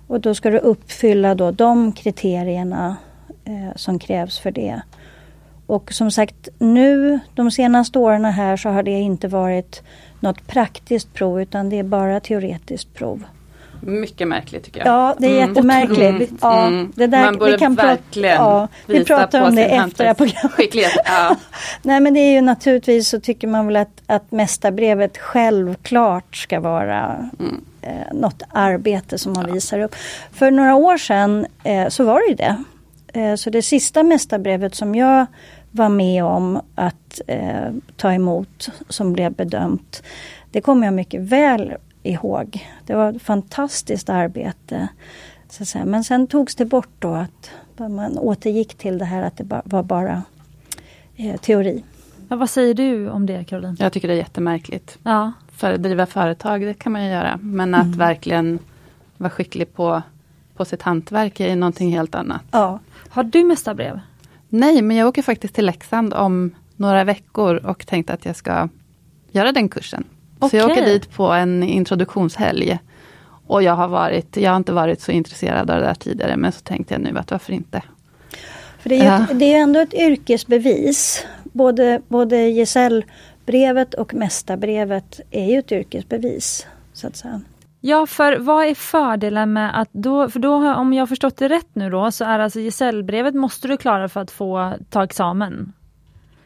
Och 0.08 0.20
då 0.20 0.36
ska 0.36 0.50
du 0.50 0.58
uppfylla 0.58 1.36
då 1.36 1.52
de 1.52 1.92
kriterierna 1.92 2.96
eh, 3.46 3.76
som 3.76 4.00
krävs 4.00 4.40
för 4.40 4.52
det. 4.52 4.82
Och 5.68 5.94
som 5.94 6.12
sagt 6.12 6.50
nu 6.60 7.20
de 7.36 7.52
senaste 7.52 8.00
åren 8.00 8.26
här 8.26 8.58
så 8.58 8.70
har 8.70 8.84
det 8.84 8.92
inte 8.92 9.28
varit 9.28 9.84
något 10.20 10.48
praktiskt 10.48 11.14
prov 11.14 11.42
utan 11.42 11.70
det 11.70 11.80
är 11.80 11.84
bara 11.84 12.20
teoretiskt 12.20 12.94
prov. 12.94 13.24
Mycket 13.82 14.28
märkligt 14.28 14.64
tycker 14.64 14.80
jag. 14.80 14.88
Ja, 14.88 15.16
det 15.18 15.28
är 15.28 15.38
mm. 15.38 15.50
jättemärkligt. 15.50 16.44
Mm. 16.44 16.84
Ja, 16.84 16.88
det 16.96 17.08
där, 17.08 17.26
Man 17.26 17.38
borde 17.38 17.52
vi 17.52 17.58
kan 17.58 17.76
verkligen 17.76 18.36
ja, 18.36 18.68
Vi 18.86 19.06
pratar 19.06 19.42
om 19.42 19.56
det 19.56 19.66
efter 19.66 20.04
det 20.04 20.08
här 20.08 20.14
programmet. 20.14 20.96
Ja. 21.06 21.36
Nej 21.82 22.00
men 22.00 22.14
det 22.14 22.20
är 22.20 22.32
ju 22.32 22.42
naturligtvis 22.42 23.10
så 23.10 23.20
tycker 23.20 23.48
man 23.48 23.68
väl 23.68 23.76
att, 23.76 24.02
att 24.08 24.32
mästarbrevet 24.32 25.18
självklart 25.18 26.36
ska 26.36 26.60
vara 26.60 27.30
mm. 27.40 27.62
eh, 27.82 28.14
något 28.14 28.44
arbete 28.50 29.18
som 29.18 29.34
man 29.34 29.46
ja. 29.48 29.54
visar 29.54 29.80
upp. 29.80 29.96
För 30.34 30.52
några 30.52 30.76
år 30.76 30.98
sedan 30.98 31.46
eh, 31.64 31.88
så 31.88 32.04
var 32.04 32.20
det 32.20 32.28
ju 32.28 32.36
det. 32.36 32.64
Eh, 33.16 33.36
så 33.36 33.50
det 33.50 33.62
sista 33.62 34.04
mästarbrevet 34.04 34.76
som 34.76 34.96
jag 34.96 35.26
var 35.72 35.90
med 35.90 36.24
om 36.24 36.62
att 36.76 37.22
eh, 37.28 37.72
ta 37.96 38.14
emot 38.14 38.70
som 38.90 39.14
blev 39.14 39.34
bedömt. 39.34 40.04
Det 40.52 40.62
kommer 40.62 40.88
jag 40.88 40.94
mycket 40.94 41.22
väl 41.22 41.74
ihåg. 42.04 42.68
Det 42.86 42.96
var 42.96 43.14
ett 43.14 43.22
fantastiskt 43.22 44.10
arbete. 44.10 44.88
Så 45.50 45.64
att 45.64 45.70
säga. 45.70 45.86
Men 45.86 46.04
sen 46.04 46.28
togs 46.28 46.56
det 46.56 46.66
bort 46.66 46.90
då 47.00 47.14
att 47.14 47.52
man 47.78 48.18
återgick 48.18 48.76
till 48.76 48.98
det 48.98 49.06
här 49.06 49.24
att 49.24 49.38
det 49.38 49.62
var 49.66 49.84
bara 49.84 50.24
eh, 51.16 51.38
teori. 51.38 51.84
Ja, 52.30 52.36
vad 52.36 52.50
säger 52.50 52.74
du 52.74 53.10
om 53.10 53.26
det 53.26 53.44
Caroline? 53.44 53.78
Jag 53.80 53.94
tycker 53.94 54.08
det 54.08 54.14
är 54.14 54.18
jättemärkligt. 54.18 54.98
Ja. 55.04 55.32
För 55.52 55.74
att 55.74 55.84
driva 55.84 56.06
företag, 56.06 56.62
det 56.62 56.74
kan 56.74 56.92
man 56.92 57.06
ju 57.06 57.12
göra. 57.12 57.40
Men 57.42 57.76
att 57.76 57.86
mm. 57.86 57.98
verkligen 57.98 58.60
vara 59.18 59.30
skicklig 59.30 59.74
på, 59.74 60.02
på 60.56 60.66
sitt 60.66 60.82
hantverk 60.82 61.40
är 61.40 61.56
någonting 61.56 61.92
helt 61.92 62.16
annat. 62.16 62.42
Ja. 62.52 62.80
Har 63.16 63.24
du 63.24 63.44
mästarbrev? 63.44 64.00
Nej, 64.50 64.82
men 64.82 64.98
jag 64.98 65.08
åker 65.08 65.22
faktiskt 65.22 65.56
till 65.56 65.66
Leksand 65.66 66.14
om 66.14 66.56
några 66.76 67.04
veckor 67.04 67.56
och 67.56 67.88
tänkte 67.88 68.14
att 68.14 68.26
jag 68.26 68.36
ska 68.36 68.70
göra 69.32 69.52
den 69.52 69.70
kursen. 69.70 70.04
Okay. 70.38 70.50
Så 70.50 70.56
jag 70.58 70.72
åker 70.72 70.86
dit 70.86 71.12
på 71.12 71.28
en 71.28 71.64
introduktionshelg. 71.64 72.80
Och 73.48 73.64
jag 73.64 73.76
har, 73.76 73.88
varit, 73.88 74.38
jag 74.38 74.52
har 74.52 74.58
inte 74.58 74.72
varit 74.72 75.02
så 75.02 75.12
intresserad 75.12 75.72
av 75.72 75.80
det 75.80 75.86
där 75.86 75.94
tidigare 75.94 76.38
men 76.38 76.52
så 76.52 76.60
tänkte 76.60 76.94
jag 76.94 77.02
nu 77.02 77.18
att 77.18 77.32
varför 77.32 77.54
inte. 77.54 77.82
För 78.80 78.90
det, 78.90 78.96
är 78.96 79.18
ju 79.18 79.24
ett, 79.24 79.40
det 79.40 79.54
är 79.54 79.58
ändå 79.58 79.80
ett 79.80 79.94
yrkesbevis. 79.94 81.26
Både, 81.44 82.02
både 82.08 82.50
gesällbrevet 82.50 83.94
och 83.94 84.14
mästarbrevet 84.14 85.20
är 85.32 85.52
ju 85.52 85.60
ett 85.60 85.72
yrkesbevis. 85.72 86.68
Så 86.94 87.08
att 87.08 87.16
säga. 87.16 87.42
Ja, 87.88 88.06
för 88.06 88.38
vad 88.38 88.66
är 88.66 88.76
fördelen 88.76 89.54
med 89.54 89.80
att 89.82 89.90
då, 89.92 90.30
för 90.30 90.40
då 90.40 90.74
om 90.74 90.94
jag 90.94 91.10
förstått 91.10 91.38
det 91.38 91.50
rätt 91.50 91.70
nu 91.74 91.90
då, 91.90 92.12
så 92.12 92.26
är 92.26 92.40
alltså 92.40 92.60
gesällbrevet 92.60 93.36
måste 93.36 93.68
du 93.68 93.78
klara 93.78 94.10
för 94.10 94.22
att 94.22 94.32
få 94.32 94.74
ta 94.90 95.04
examen 95.04 95.74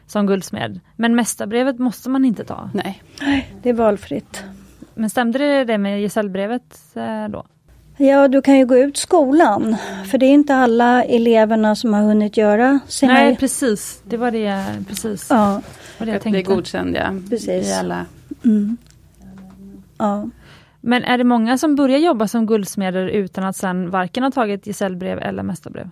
som 0.06 0.26
guldsmed. 0.26 0.80
Men 0.96 1.14
mästarbrevet 1.14 1.78
måste 1.78 2.10
man 2.10 2.24
inte 2.24 2.44
ta. 2.44 2.70
Nej, 2.74 3.02
det 3.62 3.68
är 3.68 3.72
valfritt. 3.72 4.44
Men 4.94 5.10
stämde 5.10 5.38
det, 5.38 5.64
det 5.64 5.78
med 5.78 6.00
gesällbrevet 6.00 6.80
eh, 6.94 7.28
då? 7.28 7.44
Ja, 7.96 8.28
du 8.28 8.42
kan 8.42 8.58
ju 8.58 8.66
gå 8.66 8.76
ut 8.78 8.96
skolan. 8.96 9.76
För 10.10 10.18
det 10.18 10.26
är 10.26 10.32
inte 10.32 10.54
alla 10.54 11.04
eleverna 11.04 11.74
som 11.74 11.94
har 11.94 12.02
hunnit 12.02 12.36
göra 12.36 12.80
sina... 12.88 13.12
Nej, 13.12 13.36
precis. 13.36 14.02
Det 14.04 14.16
var 14.16 14.30
det, 14.30 14.64
precis. 14.88 15.26
Ja. 15.30 15.62
Var 15.98 16.06
det 16.06 16.12
jag 16.12 16.22
tänkte. 16.22 16.42
Bli 16.42 16.54
godkänd, 16.54 16.96
ja. 16.96 17.14
Precis. 17.30 17.68
I 17.68 17.72
alla. 17.72 18.06
Mm. 18.44 18.76
Ja. 19.98 20.28
Men 20.80 21.04
är 21.04 21.18
det 21.18 21.24
många 21.24 21.58
som 21.58 21.76
börjar 21.76 21.98
jobba 21.98 22.28
som 22.28 22.46
guldsmeder 22.46 23.06
utan 23.06 23.44
att 23.44 23.56
sen 23.56 23.90
varken 23.90 24.22
ha 24.22 24.30
tagit 24.30 24.64
gesällbrev 24.66 25.18
eller 25.18 25.42
mästarbrev? 25.42 25.90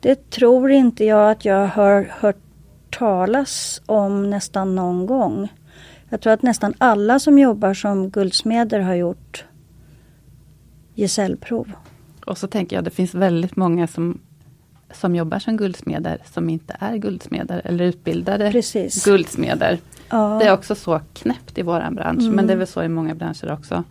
Det 0.00 0.30
tror 0.30 0.70
inte 0.70 1.04
jag 1.04 1.30
att 1.30 1.44
jag 1.44 1.66
har 1.66 2.08
hört 2.20 2.36
talas 2.90 3.82
om 3.86 4.30
nästan 4.30 4.74
någon 4.74 5.06
gång. 5.06 5.48
Jag 6.08 6.20
tror 6.20 6.32
att 6.32 6.42
nästan 6.42 6.74
alla 6.78 7.18
som 7.18 7.38
jobbar 7.38 7.74
som 7.74 8.10
guldsmeder 8.10 8.80
har 8.80 8.94
gjort 8.94 9.44
gesällprov. 10.94 11.72
Och 12.26 12.38
så 12.38 12.46
tänker 12.46 12.76
jag, 12.76 12.84
det 12.84 12.90
finns 12.90 13.14
väldigt 13.14 13.56
många 13.56 13.86
som 13.86 14.20
som 14.92 15.16
jobbar 15.16 15.38
som 15.38 15.56
guldsmeder 15.56 16.18
som 16.34 16.50
inte 16.50 16.76
är 16.80 16.96
guldsmeder 16.96 17.62
eller 17.64 17.84
utbildade 17.84 18.50
Precis. 18.50 19.04
guldsmeder. 19.04 19.78
Ja. 20.08 20.38
Det 20.40 20.46
är 20.46 20.52
också 20.52 20.74
så 20.74 21.00
knäppt 21.14 21.58
i 21.58 21.62
våran 21.62 21.94
bransch, 21.94 22.22
mm. 22.22 22.34
men 22.34 22.46
det 22.46 22.52
är 22.52 22.56
väl 22.56 22.66
så 22.66 22.82
i 22.82 22.88
många 22.88 23.14
branscher 23.14 23.52
också. 23.52 23.84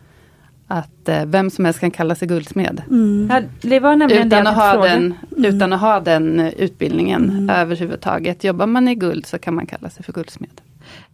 Att 0.67 1.09
eh, 1.09 1.25
vem 1.25 1.49
som 1.49 1.65
helst 1.65 1.79
kan 1.79 1.91
kalla 1.91 2.15
sig 2.15 2.27
guldsmed. 2.27 2.81
Mm. 2.89 3.29
Ja, 3.31 3.41
det 3.69 3.79
var 3.79 3.95
nämligen 3.95 4.27
utan, 4.27 4.47
att 4.47 4.55
ha 4.55 4.83
den, 4.83 5.15
mm. 5.31 5.45
utan 5.45 5.73
att 5.73 5.81
ha 5.81 5.99
den 5.99 6.39
utbildningen 6.39 7.29
mm. 7.29 7.49
överhuvudtaget. 7.49 8.43
Jobbar 8.43 8.67
man 8.67 8.87
i 8.87 8.95
guld 8.95 9.25
så 9.25 9.39
kan 9.39 9.55
man 9.55 9.65
kalla 9.65 9.89
sig 9.89 10.03
för 10.03 10.13
guldsmed. 10.13 10.61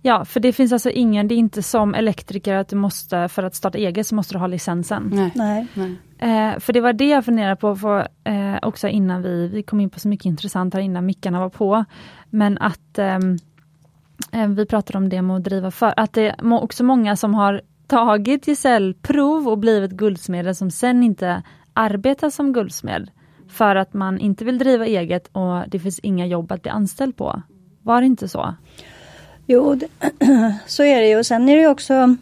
Ja, 0.02 0.26
för 0.26 0.40
det 0.40 0.54
finns 0.54 0.74
alltså 0.74 0.90
ingen, 0.90 1.28
det 1.28 1.36
är 1.36 1.38
inte 1.38 1.64
som 1.64 1.96
elektriker 1.96 2.56
att 2.56 2.70
du 2.70 2.76
måste, 2.76 3.28
för 3.28 3.44
att 3.44 3.56
starta 3.56 3.78
eget 3.78 4.08
så 4.08 4.16
måste 4.16 4.34
du 4.34 4.40
ha 4.40 4.48
licensen. 4.48 5.10
Nej. 5.14 5.32
Nej. 5.36 5.68
Nej. 5.74 5.96
Eh, 6.18 6.60
för 6.60 6.74
det 6.74 6.82
var 6.82 6.94
det 6.94 7.10
jag 7.10 7.26
funderade 7.26 7.56
på, 7.56 7.76
för, 7.76 8.08
eh, 8.24 8.56
också 8.62 8.88
innan 8.88 9.22
vi, 9.22 9.48
vi 9.48 9.64
kom 9.64 9.80
in 9.80 9.90
på 9.90 10.00
så 10.00 10.08
mycket 10.08 10.26
intressant 10.26 10.74
här 10.74 10.82
innan 10.82 11.06
mickarna 11.06 11.40
var 11.40 11.50
på. 11.50 11.86
Men 12.30 12.58
att 12.58 13.00
ehm, 13.00 13.32
eh, 13.32 13.38
vi 14.48 14.66
pratade 14.66 14.98
om 14.98 15.10
det 15.10 15.22
med 15.22 15.36
att 15.36 15.44
driva 15.44 15.72
för, 15.72 15.94
att 15.98 16.14
det 16.14 16.22
är 16.22 16.54
också 16.54 16.84
många 16.84 17.16
som 17.16 17.34
har 17.34 17.62
tagit 17.88 18.48
gesällprov 18.48 19.48
och 19.48 19.58
blivit 19.58 19.92
guldsmeder 19.92 20.54
som 20.54 20.72
sen 20.72 21.04
inte 21.04 21.44
arbetar 21.74 22.30
som 22.30 22.54
guldsmed. 22.54 23.12
För 23.50 23.76
att 23.76 23.94
man 23.94 24.20
inte 24.20 24.46
vill 24.46 24.58
driva 24.58 24.86
eget 24.86 25.28
och 25.32 25.70
det 25.70 25.80
finns 25.80 26.00
inga 26.00 26.26
jobb 26.26 26.52
att 26.52 26.62
bli 26.62 26.72
anställd 26.72 27.18
på. 27.18 27.42
Var 27.82 28.02
det 28.02 28.08
inte 28.08 28.28
så? 28.28 28.56
Jo, 29.46 29.76
det, 29.76 29.88
så 30.66 30.84
är 30.84 31.02
det 31.02 31.08
ju. 31.08 31.20
Och 31.20 31.26
sen 31.26 31.50
är 31.50 31.58
det 31.58 31.68
också 31.68 32.16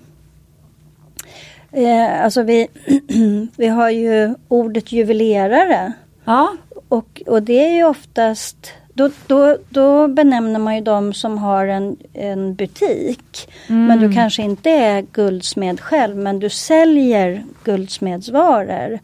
eh, 1.72 2.24
Alltså 2.24 2.44
vi, 2.44 2.68
vi 3.58 3.68
har 3.68 3.90
ju 3.90 4.36
ordet 4.48 4.92
juvelerare. 4.92 5.94
Ja. 6.26 6.56
Och, 6.90 7.22
och 7.28 7.44
det 7.44 7.66
är 7.66 7.76
ju 7.76 7.84
oftast 7.84 8.74
då, 9.00 9.10
då, 9.28 9.58
då 9.70 10.08
benämner 10.08 10.60
man 10.60 10.76
ju 10.76 10.82
de 10.82 11.14
som 11.14 11.38
har 11.38 11.68
en, 11.68 11.98
en 12.14 12.56
butik. 12.56 13.50
Mm. 13.68 13.86
Men 13.86 14.00
du 14.00 14.14
kanske 14.14 14.42
inte 14.42 14.70
är 14.70 15.02
guldsmed 15.02 15.80
själv 15.80 16.18
men 16.18 16.40
du 16.40 16.50
säljer 16.50 17.44
guldsmedsvaror. 17.64 19.00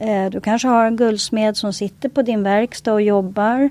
Eh, 0.00 0.30
du 0.30 0.40
kanske 0.40 0.68
har 0.68 0.84
en 0.84 0.96
guldsmed 0.96 1.56
som 1.56 1.72
sitter 1.72 2.08
på 2.08 2.22
din 2.22 2.42
verkstad 2.42 2.92
och 2.92 3.02
jobbar. 3.02 3.70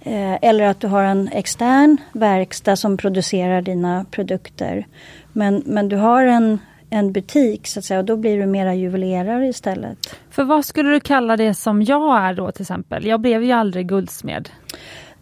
Eh, 0.00 0.38
eller 0.42 0.64
att 0.64 0.80
du 0.80 0.86
har 0.86 1.02
en 1.02 1.28
extern 1.28 1.96
verkstad 2.12 2.76
som 2.76 2.96
producerar 2.96 3.62
dina 3.62 4.04
produkter. 4.10 4.86
Men, 5.32 5.62
men 5.66 5.88
du 5.88 5.96
har 5.96 6.22
en, 6.22 6.58
en 6.90 7.12
butik 7.12 7.66
så 7.66 7.78
att 7.78 7.84
säga 7.84 8.00
och 8.00 8.06
då 8.06 8.16
blir 8.16 8.38
du 8.38 8.46
mera 8.46 8.74
juvelerare 8.74 9.46
istället. 9.46 9.98
För 10.30 10.44
vad 10.44 10.64
skulle 10.64 10.90
du 10.90 11.00
kalla 11.00 11.36
det 11.36 11.54
som 11.54 11.82
jag 11.82 12.18
är 12.18 12.34
då 12.34 12.52
till 12.52 12.62
exempel? 12.62 13.06
Jag 13.06 13.20
blev 13.20 13.44
ju 13.44 13.52
aldrig 13.52 13.88
guldsmed. 13.88 14.48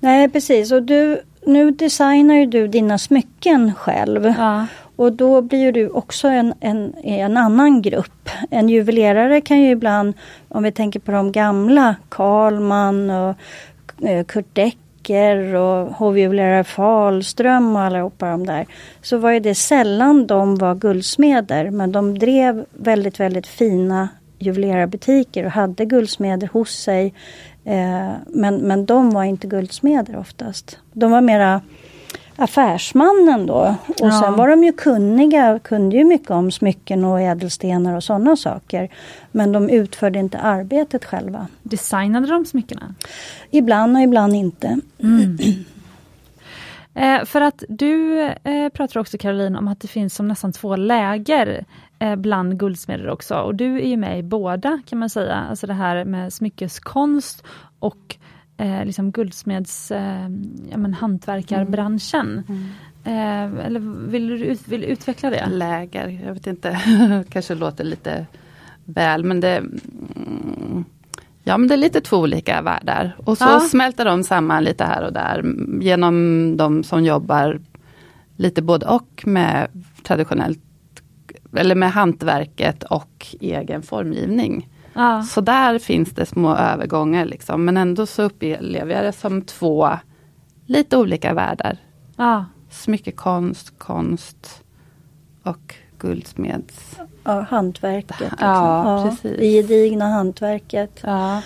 Nej 0.01 0.29
precis 0.29 0.73
och 0.73 0.83
du, 0.83 1.21
nu 1.47 1.71
designar 1.71 2.35
ju 2.35 2.47
du 2.47 2.69
dina 2.69 2.99
smycken 2.99 3.75
själv. 3.75 4.35
Ja. 4.39 4.67
Och 4.97 5.13
då 5.13 5.43
blir 5.43 5.73
du 5.73 5.89
också 5.89 6.29
en, 6.29 6.55
en, 6.61 6.95
en 7.03 7.37
annan 7.37 7.83
grupp. 7.83 8.31
En 8.51 8.69
juvelerare 8.69 9.41
kan 9.41 9.61
ju 9.61 9.71
ibland, 9.71 10.15
om 10.49 10.63
vi 10.63 10.73
tänker 10.73 11.01
på 11.01 11.13
de 11.13 11.33
gamla, 11.33 11.97
Karlman 12.09 13.11
och 13.11 13.37
Eh, 14.03 14.25
Kurt 14.25 14.59
Decker 15.05 15.55
och 15.55 15.93
hovjuvelerare 15.93 16.65
Falström 16.65 17.77
och 17.77 17.83
allihopa 17.83 18.27
de 18.27 18.47
där. 18.47 18.67
Så 19.03 19.19
var 19.19 19.41
det 19.41 19.55
sällan 19.55 20.27
de 20.27 20.57
var 20.57 20.75
guldsmeder 20.75 21.71
men 21.71 21.93
de 21.93 22.19
drev 22.19 22.65
väldigt 22.73 23.21
väldigt 23.21 23.47
fina 23.47 24.09
juvelerarbutiker 24.39 25.45
och 25.45 25.51
hade 25.51 25.85
guldsmeder 25.85 26.49
hos 26.53 26.71
sig. 26.71 27.15
Eh, 27.65 28.11
men, 28.27 28.57
men 28.57 28.87
de 28.87 29.11
var 29.11 29.25
inte 29.25 29.47
guldsmeder 29.47 30.17
oftast. 30.17 30.79
De 30.93 31.11
var 31.11 31.21
mera 31.21 31.61
affärsmannen 32.37 33.47
då. 33.47 33.75
Och 33.87 33.95
ja. 33.97 34.21
sen 34.23 34.37
var 34.37 34.49
de 34.49 34.65
ju 34.65 34.73
kunniga, 34.73 35.59
kunde 35.59 35.97
ju 35.97 36.05
mycket 36.05 36.31
om 36.31 36.51
smycken 36.51 37.05
och 37.05 37.21
ädelstenar 37.21 37.97
och 37.97 38.05
sådana 38.05 38.37
saker. 38.37 38.89
Men 39.33 39.53
de 39.53 39.71
utförde 39.71 40.19
inte 40.19 40.39
arbetet 40.39 41.05
själva. 41.05 41.47
Designade 41.63 42.27
de 42.27 42.45
smyckena? 42.45 42.95
Ibland 43.51 43.97
och 43.97 44.03
ibland 44.03 44.35
inte. 44.35 44.81
Mm. 45.03 45.39
eh, 46.95 47.25
för 47.25 47.41
att 47.41 47.65
du 47.69 48.21
eh, 48.23 48.69
pratar 48.73 49.01
också 49.01 49.19
Caroline 49.19 49.57
om 49.57 49.69
att 49.69 49.81
det 49.81 49.89
finns 49.89 50.15
som 50.15 50.29
nästan 50.29 50.53
två 50.53 50.77
läger 50.77 51.65
eh, 51.99 52.17
bland 52.17 52.59
guldsmeder 52.59 53.09
också. 53.09 53.35
Och 53.35 53.55
du 53.55 53.81
är 53.81 53.89
ju 53.89 53.97
med 53.97 54.19
i 54.19 54.23
båda 54.23 54.81
kan 54.87 54.99
man 54.99 55.11
säga. 55.11 55.35
Alltså 55.51 55.67
det 55.67 55.75
här 55.75 56.05
med 56.05 56.33
smyckeskonst 56.33 57.45
och 57.79 58.17
eh, 58.57 58.85
liksom 58.85 59.11
guldsmeds, 59.11 59.91
eh, 59.91 60.29
ja, 60.71 60.77
men 60.77 60.95
hantverkarbranschen. 60.95 62.43
Mm. 62.49 62.69
Mm. 63.05 63.55
Eh, 63.57 63.67
eller 63.67 64.09
vill 64.09 64.29
du, 64.29 64.35
ut, 64.45 64.69
vill 64.69 64.85
utveckla 64.85 65.31
det? 65.31 65.47
Läger, 65.47 66.21
jag 66.27 66.35
vet 66.35 66.47
inte, 66.47 66.81
kanske 67.29 67.55
låter 67.55 67.85
lite 67.85 68.27
väl 68.85 69.25
men 69.25 69.41
det 69.41 69.57
mm, 69.57 70.85
Ja 71.47 71.59
men 71.59 71.69
det 71.69 71.75
är 71.75 71.79
lite 71.79 72.01
två 72.01 72.17
olika 72.17 72.63
världar. 72.63 73.17
Och 73.25 73.39
så 73.39 73.45
ja. 73.45 73.61
smälter 73.61 74.05
de 74.05 74.25
samman 74.25 74.65
lite 74.65 74.85
här 74.85 75.03
och 75.03 75.13
där 75.13 75.45
genom 75.81 76.57
de 76.57 76.85
som 76.85 77.05
jobbar 77.05 77.61
lite 78.37 78.63
både 78.63 78.87
och 78.87 79.23
med 79.27 79.69
traditionellt 80.03 80.61
eller 81.57 81.75
med 81.75 81.93
hantverket 81.93 82.83
och 82.83 83.27
egen 83.41 83.83
formgivning. 83.83 84.69
Ja. 84.95 85.23
Så 85.23 85.41
där 85.41 85.79
finns 85.79 86.11
det 86.11 86.27
små 86.27 86.57
övergångar 86.57 87.25
liksom. 87.25 87.65
Men 87.65 87.77
ändå 87.77 88.07
så 88.07 88.23
upplever 88.23 88.95
jag 88.95 89.05
det 89.05 89.13
som 89.13 89.43
två 89.43 89.89
lite 90.67 90.97
olika 90.97 91.35
världar. 91.35 91.79
Ja. 92.17 92.45
Smyckekonst, 92.71 93.79
konst 93.79 94.65
och 95.43 95.75
guldsmeds... 95.99 96.99
Ja, 97.25 97.41
hantverket. 97.41 98.21
Liksom. 98.21 98.39
Ja, 98.41 98.99
ja, 98.99 99.05
precis. 99.05 99.39
Det 99.39 99.47
gedigna 99.47 100.05
hantverket. 100.05 101.01
Ja. 101.03 101.43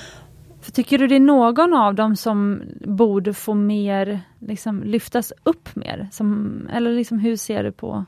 För 0.61 0.73
tycker 0.73 0.99
du 0.99 1.07
det 1.07 1.17
är 1.17 1.21
någon 1.21 1.75
av 1.75 1.95
dem 1.95 2.17
som 2.17 2.63
borde 2.85 3.35
få 3.35 3.55
mer, 3.55 4.21
liksom 4.39 4.83
lyftas 4.83 5.33
upp 5.43 5.77
mer? 5.77 6.09
Som, 6.13 6.61
eller 6.73 6.93
liksom 6.93 7.19
hur 7.19 7.37
ser 7.37 7.65
du 7.65 7.73
på, 7.73 8.05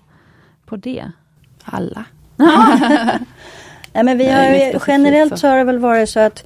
på 0.67 0.77
det? 0.77 1.13
Alla. 1.65 2.05
Nej, 3.93 4.05
men 4.05 4.19
vi 4.19 4.31
har, 4.31 4.83
generellt 4.87 5.39
så 5.39 5.49
har 5.49 5.57
det 5.57 5.65
väl 5.65 5.79
varit 5.79 6.09
så 6.09 6.21
att 6.21 6.45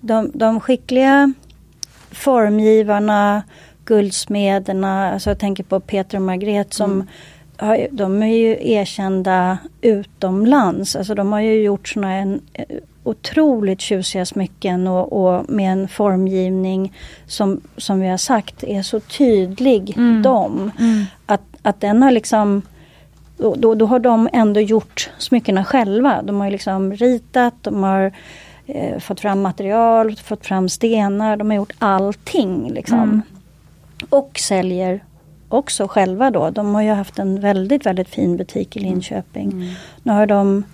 de, 0.00 0.30
de 0.34 0.60
skickliga 0.60 1.32
formgivarna, 2.10 3.42
guldsmederna, 3.84 5.12
alltså 5.12 5.30
jag 5.30 5.38
tänker 5.38 5.64
på 5.64 5.80
Peter 5.80 6.18
och 6.18 6.22
Margret 6.22 6.74
som 6.74 6.92
mm. 6.92 7.06
har, 7.56 7.88
de 7.90 8.22
är 8.22 8.36
ju 8.36 8.56
erkända 8.60 9.58
utomlands. 9.80 10.96
Alltså 10.96 11.14
de 11.14 11.32
har 11.32 11.40
ju 11.40 11.62
gjort 11.62 11.88
såna 11.88 12.12
en 12.12 12.40
otroligt 13.06 13.80
tjusiga 13.80 14.26
smycken 14.26 14.86
och, 14.86 15.12
och, 15.12 15.50
med 15.50 15.72
en 15.72 15.88
formgivning 15.88 16.92
som, 17.26 17.60
som 17.76 18.00
vi 18.00 18.08
har 18.08 18.16
sagt 18.16 18.64
är 18.64 18.82
så 18.82 19.00
tydlig, 19.00 19.94
mm. 19.96 20.22
dem. 20.22 20.70
Mm. 20.78 21.04
Att, 21.26 21.42
att 21.62 21.80
den 21.80 22.02
har 22.02 22.10
liksom 22.10 22.62
då, 23.36 23.54
då, 23.54 23.74
då, 23.74 23.86
har 23.86 23.98
de 23.98 24.28
ändå 24.32 24.60
gjort 24.60 25.10
smyckena 25.18 25.64
själva. 25.64 26.22
De 26.22 26.40
har 26.40 26.50
liksom 26.50 26.92
ritat, 26.92 27.54
de 27.62 27.82
har 27.82 28.12
eh, 28.66 28.98
fått 28.98 29.20
fram 29.20 29.42
material, 29.42 30.16
fått 30.16 30.46
fram 30.46 30.68
stenar, 30.68 31.36
de 31.36 31.50
har 31.50 31.56
gjort 31.56 31.72
allting. 31.78 32.70
Liksom. 32.70 32.98
Mm. 32.98 33.22
Och 34.08 34.38
säljer 34.38 35.04
också 35.48 35.88
själva 35.88 36.30
då. 36.30 36.50
De 36.50 36.74
har 36.74 36.82
ju 36.82 36.92
haft 36.92 37.18
en 37.18 37.40
väldigt, 37.40 37.86
väldigt 37.86 38.08
fin 38.08 38.36
butik 38.36 38.76
i 38.76 38.80
Linköping. 38.80 39.52
Mm. 39.52 39.68
Nu 40.02 40.12
har 40.12 40.26
de 40.26 40.64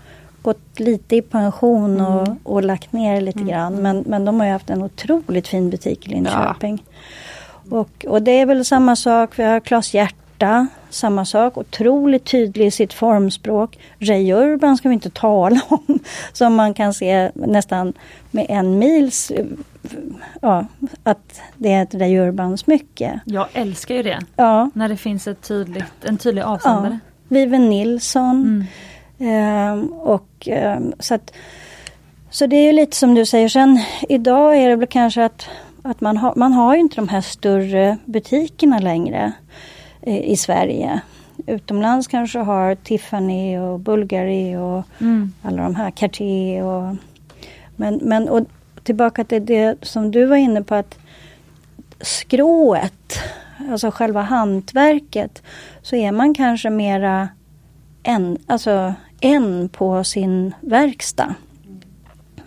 gått 0.43 0.81
lite 0.81 1.17
i 1.17 1.23
pension 1.23 2.01
och, 2.01 2.27
mm. 2.27 2.39
och 2.43 2.63
lagt 2.63 2.93
ner 2.93 3.21
lite 3.21 3.39
mm. 3.39 3.51
grann. 3.51 3.83
Men, 3.83 4.05
men 4.07 4.25
de 4.25 4.41
har 4.41 4.49
haft 4.49 4.71
en 4.71 4.83
otroligt 4.83 5.49
fin 5.49 5.71
butik 5.71 6.07
i 6.07 6.11
Linköping. 6.11 6.85
Ja. 7.71 7.79
Och, 7.79 8.05
och 8.09 8.23
det 8.23 8.31
är 8.31 8.47
väl 8.47 8.65
samma 8.65 8.97
sak, 8.97 9.39
vi 9.39 9.43
har 9.43 9.61
Klas 9.61 9.95
Hjärt 9.95 10.15
Marta, 10.43 10.67
samma 10.91 11.25
sak, 11.25 11.59
otroligt 11.59 12.25
tydlig 12.25 12.67
i 12.67 12.71
sitt 12.71 12.93
formspråk. 12.93 13.79
Ray 13.99 14.33
Urban 14.33 14.77
ska 14.77 14.89
vi 14.89 14.95
inte 14.95 15.11
tala 15.11 15.61
om, 15.69 15.99
som 16.33 16.55
man 16.55 16.75
kan 16.75 16.95
se 16.95 17.31
nästan 17.35 17.93
med 18.31 18.47
en 18.49 18.79
mils 18.79 19.33
ja, 20.41 20.67
att 21.03 21.41
det 21.57 21.73
är 21.73 21.83
ett 21.83 21.95
Ray 21.95 22.19
Urban-smycke. 22.19 23.21
Jag 23.25 23.49
älskar 23.53 23.95
ju 23.95 24.03
det. 24.03 24.19
Ja. 24.37 24.71
När 24.75 24.89
det 24.89 24.97
finns 24.97 25.27
ett 25.27 25.43
tydligt, 25.43 26.05
en 26.05 26.19
tydlig 26.19 26.43
avsändare. 26.43 26.99
Ja. 27.05 27.11
Viven 27.29 27.71
Nilsson. 27.71 28.67
Mm. 29.21 29.33
Ehm, 29.33 29.93
och, 29.93 30.49
ehm, 30.49 30.93
så, 30.99 31.15
att, 31.15 31.33
så 32.31 32.47
det 32.47 32.57
är 32.57 32.67
ju 32.67 32.73
lite 32.73 32.97
som 32.97 33.15
du 33.15 33.27
säger. 33.27 33.49
Sen 33.49 33.81
idag 34.09 34.57
är 34.57 34.69
det 34.69 34.77
väl 34.77 34.89
kanske 34.89 35.25
att, 35.25 35.49
att 35.83 36.01
man, 36.01 36.17
har, 36.17 36.33
man 36.37 36.53
har 36.53 36.75
inte 36.75 36.97
de 36.97 37.09
här 37.09 37.21
större 37.21 37.99
butikerna 38.05 38.79
längre 38.79 39.33
i 40.07 40.37
Sverige. 40.37 41.01
Utomlands 41.47 42.07
kanske 42.07 42.39
har 42.39 42.75
Tiffany 42.75 43.59
och 43.59 43.81
Bulgari 43.81 44.57
och 44.57 44.85
mm. 45.01 45.33
alla 45.43 45.63
de 45.63 45.75
här, 45.75 45.91
Cartier 45.91 46.63
och 46.63 46.97
men, 47.77 48.01
men 48.03 48.29
och 48.29 48.47
tillbaka 48.83 49.25
till 49.25 49.47
det 49.47 49.77
som 49.83 50.11
du 50.11 50.27
var 50.27 50.37
inne 50.37 50.63
på 50.63 50.75
att 50.75 50.99
skrået, 52.01 53.19
alltså 53.71 53.91
själva 53.91 54.23
hantverket, 54.23 55.43
så 55.83 55.97
är 55.97 56.13
man 56.13 56.35
kanske 56.35 56.71
mera 56.71 57.29
en, 58.03 58.39
alltså 58.47 58.95
en 59.21 59.69
på 59.69 60.05
sin 60.05 60.55
verkstad. 60.61 61.35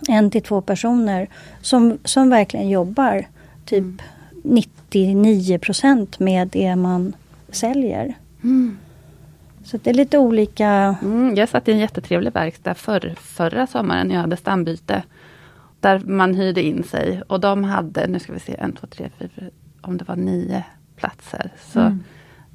En 0.08 0.30
till 0.30 0.42
två 0.42 0.60
personer 0.60 1.28
som, 1.60 1.98
som 2.04 2.30
verkligen 2.30 2.68
jobbar 2.68 3.26
typ 3.64 3.82
mm. 3.82 3.98
99 4.42 5.58
procent 5.58 6.18
med 6.18 6.48
det 6.48 6.76
man 6.76 7.16
säljer. 7.48 8.14
Mm. 8.44 8.78
Så 9.64 9.78
det 9.82 9.90
är 9.90 9.94
lite 9.94 10.18
olika. 10.18 10.96
Mm, 11.02 11.34
jag 11.34 11.48
satt 11.48 11.68
i 11.68 11.72
en 11.72 11.78
jättetrevlig 11.78 12.32
verkstad 12.32 12.74
för, 12.74 13.14
förra 13.16 13.66
sommaren. 13.66 14.10
Jag 14.10 14.20
hade 14.20 14.36
stambyte. 14.36 15.02
Där 15.80 15.98
man 15.98 16.34
hyrde 16.34 16.62
in 16.62 16.82
sig 16.84 17.22
och 17.26 17.40
de 17.40 17.64
hade, 17.64 18.06
nu 18.06 18.18
ska 18.18 18.32
vi 18.32 18.40
se, 18.40 18.56
en, 18.58 18.72
två, 18.72 18.86
tre, 18.86 19.10
fyra, 19.18 19.50
om 19.80 19.96
det 19.96 20.04
var 20.08 20.16
nio 20.16 20.64
platser. 20.96 21.50
Så 21.72 21.80
mm. 21.80 22.04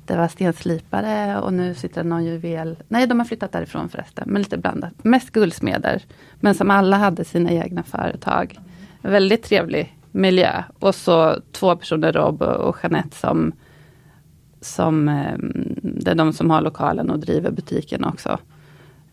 det 0.05 0.17
var 0.17 0.27
stenslipare 0.27 1.39
och 1.39 1.53
nu 1.53 1.75
sitter 1.75 2.03
någon 2.03 2.25
juvel. 2.25 2.77
Nej, 2.87 3.07
de 3.07 3.19
har 3.19 3.25
flyttat 3.25 3.51
därifrån 3.51 3.89
förresten, 3.89 4.23
men 4.27 4.41
lite 4.41 4.57
blandat. 4.57 5.03
Mest 5.03 5.29
guldsmeder, 5.29 6.03
men 6.39 6.55
som 6.55 6.71
alla 6.71 6.97
hade 6.97 7.25
sina 7.25 7.51
egna 7.51 7.83
företag. 7.83 8.59
Väldigt 9.01 9.43
trevlig 9.43 9.97
miljö. 10.11 10.63
Och 10.79 10.95
så 10.95 11.41
två 11.51 11.75
personer, 11.75 12.13
Rob 12.13 12.41
och 12.41 12.77
Jeanette, 12.83 13.17
som, 13.17 13.53
som 14.61 15.09
eh, 15.09 15.35
det 15.81 16.11
är 16.11 16.15
de 16.15 16.33
som 16.33 16.49
har 16.49 16.61
lokalen 16.61 17.09
och 17.09 17.19
driver 17.19 17.51
butiken 17.51 18.05
också. 18.05 18.37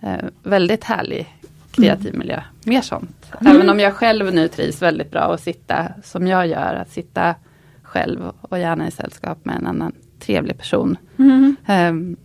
Eh, 0.01 0.25
väldigt 0.43 0.85
härlig 0.85 1.35
kreativ 1.71 2.15
mm. 2.15 2.19
miljö. 2.19 2.43
Mer 2.65 2.81
sånt. 2.81 3.33
Mm. 3.41 3.57
Även 3.57 3.71
om 3.71 3.81
jag 3.81 3.95
själv 3.95 4.35
nu 4.35 4.49
trivs 4.49 4.83
väldigt 4.83 5.11
bra 5.11 5.35
att 5.35 5.41
sitta 5.41 5.89
som 6.05 6.27
jag 6.27 6.47
gör. 6.47 6.75
Att 6.75 6.91
sitta 6.91 7.35
själv 7.83 8.33
och 8.41 8.59
gärna 8.59 8.89
i 8.89 8.91
sällskap 8.91 9.45
med 9.45 9.57
en 9.57 9.67
annan 9.67 9.93
trevlig 10.19 10.59
person. 10.59 10.97
Mm. 11.19 11.57
Um, 11.69 12.17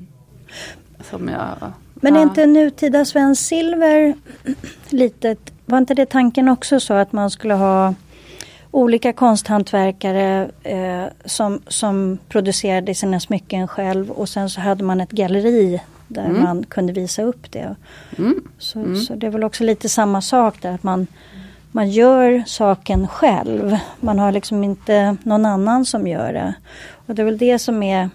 som 1.10 1.30
jag, 1.30 1.58
Men 1.94 2.16
är 2.16 2.20
ja. 2.20 2.24
inte 2.24 2.46
nutida 2.46 3.06
Svensk 3.06 3.42
Silver 3.42 4.14
litet, 4.90 5.54
var 5.66 5.78
inte 5.78 5.94
det 5.94 6.06
tanken 6.06 6.50
också 6.50 6.80
så 6.80 6.94
att 6.94 7.12
man 7.12 7.32
skulle 7.32 7.54
ha 7.54 7.94
olika 8.74 9.14
konsthantverkare 9.14 10.50
eh, 10.64 11.06
som, 11.26 11.62
som 11.68 12.18
producerade 12.30 12.96
sina 12.96 13.20
smycken 13.20 13.68
själv 13.68 14.12
och 14.12 14.30
sen 14.30 14.50
så 14.50 14.62
hade 14.62 14.84
man 14.84 15.02
ett 15.02 15.12
galleri 15.12 15.82
där 16.08 16.26
mm. 16.26 16.42
man 16.42 16.64
kunde 16.64 16.94
visa 16.94 17.24
upp 17.24 17.52
det. 17.52 17.76
Mm. 18.18 18.44
Så, 18.58 18.80
mm. 18.80 18.96
så 18.96 19.16
det 19.16 19.28
är 19.28 19.32
väl 19.32 19.44
också 19.44 19.64
lite 19.64 19.90
samma 19.90 20.22
sak 20.22 20.62
där 20.62 20.72
att 20.72 20.84
man, 20.84 21.08
man 21.72 21.90
gör 21.90 22.44
saken 22.48 23.08
själv. 23.08 23.78
Man 24.00 24.20
har 24.20 24.32
liksom 24.32 24.64
inte 24.64 25.18
någon 25.24 25.46
annan 25.46 25.86
som 25.86 26.08
gör 26.08 26.34
det. 26.34 26.54
Och 27.06 27.16
det 27.16 27.22
är 27.22 27.26
väl 27.26 27.38
det 27.38 27.60
som 27.60 27.84
är 27.84 28.10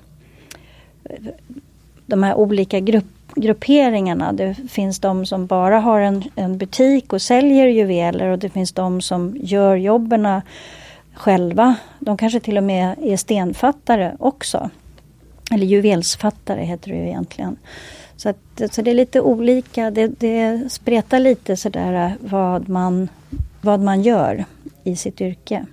de 2.07 2.23
här 2.23 2.35
olika 2.35 2.81
grupp, 2.81 3.18
grupperingarna. 3.41 4.33
Det 4.33 4.55
finns 4.55 4.99
de 4.99 5.27
som 5.27 5.47
bara 5.47 5.81
har 5.81 6.01
en, 6.01 6.25
en 6.35 6.59
butik 6.59 7.13
och 7.13 7.23
säljer 7.23 7.67
juveler 7.67 8.29
och 8.29 8.39
det 8.39 8.51
finns 8.51 8.73
de 8.73 9.01
som 9.01 9.37
gör 9.41 9.77
jobben 9.77 10.41
själva. 11.15 11.75
De 11.99 12.17
kanske 12.17 12.41
till 12.41 12.59
och 12.59 12.65
med 12.65 12.95
är 13.03 13.17
stenfattare 13.17 14.17
också. 14.19 14.71
Eller 15.51 15.67
juvelsfattare 15.67 16.61
heter 16.61 16.91
det 16.91 16.97
ju 16.97 17.07
egentligen. 17.07 17.57
Så, 18.17 18.29
att, 18.29 18.63
så 18.71 18.83
det 18.83 18.91
är 18.91 18.95
lite 18.95 19.21
olika, 19.21 19.91
det, 19.91 20.07
det 20.07 20.73
spretar 20.73 21.19
lite 21.19 21.57
sådär 21.57 22.15
vad 22.21 22.69
man, 22.69 23.09
vad 23.61 23.81
man 23.81 24.03
gör 24.03 24.45
i 24.85 24.97
sitt 24.97 25.21
yrke. 25.21 25.67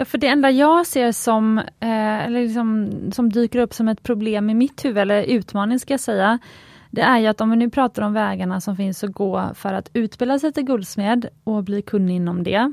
Ja, 0.00 0.04
för 0.04 0.18
det 0.18 0.26
enda 0.26 0.50
jag 0.50 0.86
ser 0.86 1.12
som, 1.12 1.58
eh, 1.58 2.24
eller 2.26 2.42
liksom, 2.42 2.90
som 3.12 3.30
dyker 3.30 3.58
upp 3.58 3.74
som 3.74 3.88
ett 3.88 4.02
problem 4.02 4.50
i 4.50 4.54
mitt 4.54 4.84
huvud, 4.84 4.98
eller 4.98 5.22
utmaning 5.22 5.78
ska 5.78 5.92
jag 5.92 6.00
säga, 6.00 6.38
det 6.90 7.00
är 7.00 7.18
ju 7.18 7.26
att 7.26 7.40
om 7.40 7.50
vi 7.50 7.56
nu 7.56 7.70
pratar 7.70 8.02
om 8.02 8.12
vägarna 8.12 8.60
som 8.60 8.76
finns 8.76 9.04
att 9.04 9.12
gå 9.12 9.50
för 9.54 9.72
att 9.72 9.90
utbilda 9.92 10.38
sig 10.38 10.52
till 10.52 10.62
guldsmed 10.62 11.26
och 11.44 11.64
bli 11.64 11.82
kunnig 11.82 12.16
inom 12.16 12.42
det. 12.42 12.72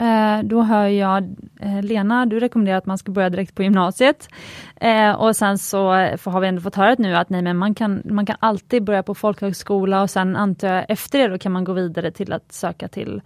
Eh, 0.00 0.42
då 0.44 0.62
hör 0.62 0.86
jag 0.86 1.36
eh, 1.60 1.82
Lena, 1.82 2.26
du 2.26 2.40
rekommenderar 2.40 2.78
att 2.78 2.86
man 2.86 2.98
ska 2.98 3.12
börja 3.12 3.30
direkt 3.30 3.54
på 3.54 3.62
gymnasiet. 3.62 4.28
Eh, 4.76 5.12
och 5.12 5.36
sen 5.36 5.58
så 5.58 5.88
har 6.24 6.40
vi 6.40 6.48
ändå 6.48 6.60
fått 6.60 6.76
höra 6.76 6.94
nu 6.98 7.16
att 7.16 7.28
nej, 7.28 7.42
men 7.42 7.56
man, 7.56 7.74
kan, 7.74 8.02
man 8.04 8.26
kan 8.26 8.36
alltid 8.40 8.84
börja 8.84 9.02
på 9.02 9.14
folkhögskola 9.14 10.02
och 10.02 10.10
sen 10.10 10.36
antar 10.36 10.68
jag 10.68 10.84
efter 10.88 11.18
det 11.18 11.28
då 11.28 11.38
kan 11.38 11.52
man 11.52 11.64
gå 11.64 11.72
vidare 11.72 12.10
till 12.10 12.32
att 12.32 12.52
söka 12.52 12.88
till 12.88 13.22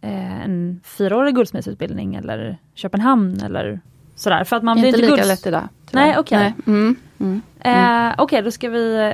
en 0.00 0.80
fyraårig 0.84 1.34
guldsmedsutbildning 1.34 2.14
eller 2.14 2.58
Köpenhamn 2.74 3.40
eller 3.40 3.80
sådär. 4.14 4.44
För 4.44 4.56
att 4.56 4.62
man 4.62 4.78
inte 4.78 4.82
blir 4.82 4.98
inte 4.98 5.00
lika 5.00 5.22
gulds... 5.22 5.28
lätt 5.28 5.46
idag. 5.46 5.68
Nej, 5.90 6.18
okej. 6.18 6.54
Okay. 6.58 6.74
Mm, 6.74 6.96
mm, 7.18 7.42
mm. 7.60 8.12
okej, 8.12 8.24
okay, 8.24 8.42
då 8.42 8.50
ska 8.50 8.68
vi 8.68 9.12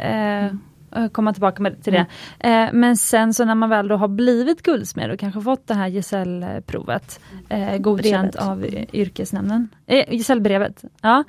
Eh, 0.97 1.09
komma 1.09 1.33
tillbaka 1.33 1.63
med, 1.63 1.83
till 1.83 1.93
det. 1.93 2.07
Mm. 2.39 2.69
Eh, 2.69 2.73
men 2.73 2.97
sen 2.97 3.35
så 3.35 3.45
när 3.45 3.55
man 3.55 3.71
väl 3.71 3.89
då 3.89 3.97
har 3.97 4.09
blivit 4.09 4.63
guldsmed 4.63 5.11
och 5.11 5.19
kanske 5.19 5.41
fått 5.41 5.67
det 5.67 5.75
här 5.75 5.89
gesällprovet 5.89 7.21
eh, 7.49 7.77
godkänt 7.79 8.33
Brevet. 8.33 8.49
av 8.49 8.67
yrkesnämnden. 8.93 9.69
Eh, 9.87 10.15
gesällbrevet. 10.15 10.85
Ja. 11.03 11.25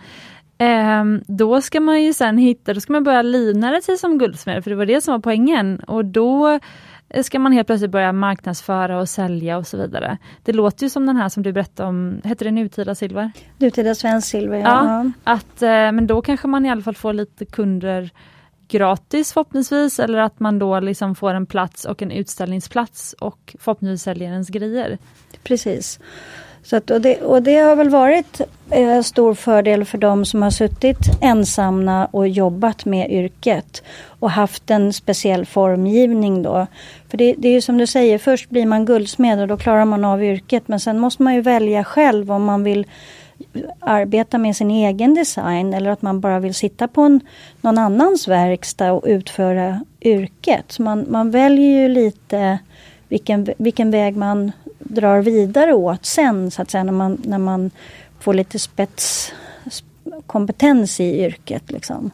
Eh, 0.57 1.03
då 1.27 1.61
ska 1.61 1.79
man 1.79 2.03
ju 2.03 2.13
sen 2.13 2.37
hitta, 2.37 2.73
då 2.73 2.79
ska 2.79 2.93
man 2.93 3.03
börja 3.03 3.21
livnära 3.21 3.81
sig 3.81 3.97
som 3.97 4.17
guldsmed, 4.17 4.63
för 4.63 4.69
det 4.71 4.75
var 4.75 4.85
det 4.85 5.01
som 5.01 5.11
var 5.11 5.19
poängen. 5.19 5.79
Och 5.79 6.05
då 6.05 6.59
ska 7.21 7.39
man 7.39 7.51
helt 7.51 7.67
plötsligt 7.67 7.91
börja 7.91 8.11
marknadsföra 8.11 8.99
och 8.99 9.09
sälja 9.09 9.57
och 9.57 9.67
så 9.67 9.77
vidare. 9.77 10.17
Det 10.43 10.53
låter 10.53 10.83
ju 10.83 10.89
som 10.89 11.05
den 11.05 11.17
här 11.17 11.29
som 11.29 11.43
du 11.43 11.51
berättade 11.51 11.89
om, 11.89 12.21
heter 12.23 12.45
det 12.45 12.51
Nutida 12.51 12.95
Silver? 12.95 13.31
Nutida 13.57 13.95
Svensk 13.95 14.27
Silver, 14.27 14.57
ja. 14.57 14.65
ja 14.85 15.11
att, 15.23 15.61
eh, 15.61 15.69
men 15.69 16.07
då 16.07 16.21
kanske 16.21 16.47
man 16.47 16.65
i 16.65 16.69
alla 16.69 16.81
fall 16.81 16.95
får 16.95 17.13
lite 17.13 17.45
kunder 17.45 18.09
gratis 18.67 19.33
förhoppningsvis 19.33 19.99
eller 19.99 20.17
att 20.17 20.39
man 20.39 20.59
då 20.59 20.79
liksom 20.79 21.15
får 21.15 21.33
en 21.33 21.45
plats 21.45 21.85
och 21.85 22.01
en 22.01 22.11
utställningsplats 22.11 23.13
och 23.13 23.55
förhoppningsvis 23.59 24.03
säljer 24.03 24.31
ens 24.31 24.49
grejer. 24.49 24.97
Precis. 25.43 25.99
Så 26.63 26.75
att, 26.75 26.89
och, 26.89 27.01
det, 27.01 27.21
och 27.21 27.43
det 27.43 27.55
har 27.55 27.75
väl 27.75 27.89
varit 27.89 28.41
eh, 28.69 29.01
stor 29.01 29.33
fördel 29.33 29.85
för 29.85 29.97
de 29.97 30.25
som 30.25 30.41
har 30.41 30.49
suttit 30.49 30.97
ensamma 31.21 32.05
och 32.05 32.27
jobbat 32.27 32.85
med 32.85 33.11
yrket 33.11 33.83
och 34.19 34.31
haft 34.31 34.69
en 34.69 34.93
speciell 34.93 35.45
formgivning 35.45 36.43
då. 36.43 36.67
För 37.13 37.17
det, 37.17 37.35
det 37.37 37.47
är 37.47 37.53
ju 37.53 37.61
som 37.61 37.77
du 37.77 37.87
säger, 37.87 38.17
först 38.17 38.49
blir 38.49 38.65
man 38.65 38.85
guldsmed 38.85 39.39
och 39.39 39.47
då 39.47 39.57
klarar 39.57 39.85
man 39.85 40.05
av 40.05 40.23
yrket 40.23 40.67
men 40.67 40.79
sen 40.79 40.99
måste 40.99 41.23
man 41.23 41.35
ju 41.35 41.41
välja 41.41 41.83
själv 41.83 42.31
om 42.31 42.43
man 42.43 42.63
vill 42.63 42.87
arbeta 43.79 44.37
med 44.37 44.55
sin 44.55 44.71
egen 44.71 45.13
design 45.13 45.73
eller 45.73 45.89
att 45.89 46.01
man 46.01 46.19
bara 46.19 46.39
vill 46.39 46.53
sitta 46.53 46.87
på 46.87 47.01
en, 47.01 47.19
någon 47.61 47.77
annans 47.77 48.27
verkstad 48.27 48.91
och 48.91 49.03
utföra 49.05 49.85
yrket. 50.01 50.71
Så 50.71 50.81
man, 50.81 51.05
man 51.09 51.31
väljer 51.31 51.81
ju 51.81 51.87
lite 51.87 52.59
vilken, 53.07 53.47
vilken 53.57 53.91
väg 53.91 54.17
man 54.17 54.51
drar 54.79 55.19
vidare 55.19 55.73
åt 55.73 56.05
sen 56.05 56.51
så 56.51 56.61
att 56.61 56.71
säga 56.71 56.83
när 56.83 56.93
man, 56.93 57.21
när 57.25 57.37
man 57.37 57.71
får 58.19 58.33
lite 58.33 58.59
spetskompetens 58.59 60.99
i 60.99 61.23
yrket. 61.23 61.71
Liksom. 61.71 62.11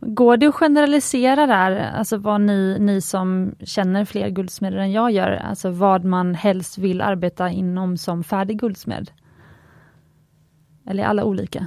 Går 0.00 0.36
det 0.36 0.46
att 0.46 0.54
generalisera 0.54 1.46
där, 1.46 1.90
alltså 1.94 2.16
vad 2.16 2.40
ni, 2.40 2.76
ni 2.80 3.00
som 3.00 3.54
känner 3.64 4.04
fler 4.04 4.28
guldsmeder 4.28 4.78
än 4.78 4.92
jag 4.92 5.10
gör, 5.10 5.30
alltså 5.30 5.70
vad 5.70 6.04
man 6.04 6.34
helst 6.34 6.78
vill 6.78 7.00
arbeta 7.00 7.50
inom 7.50 7.96
som 7.96 8.24
färdig 8.24 8.58
guldsmed? 8.58 9.10
Eller 10.86 11.02
är 11.02 11.06
alla 11.06 11.24
olika? 11.24 11.66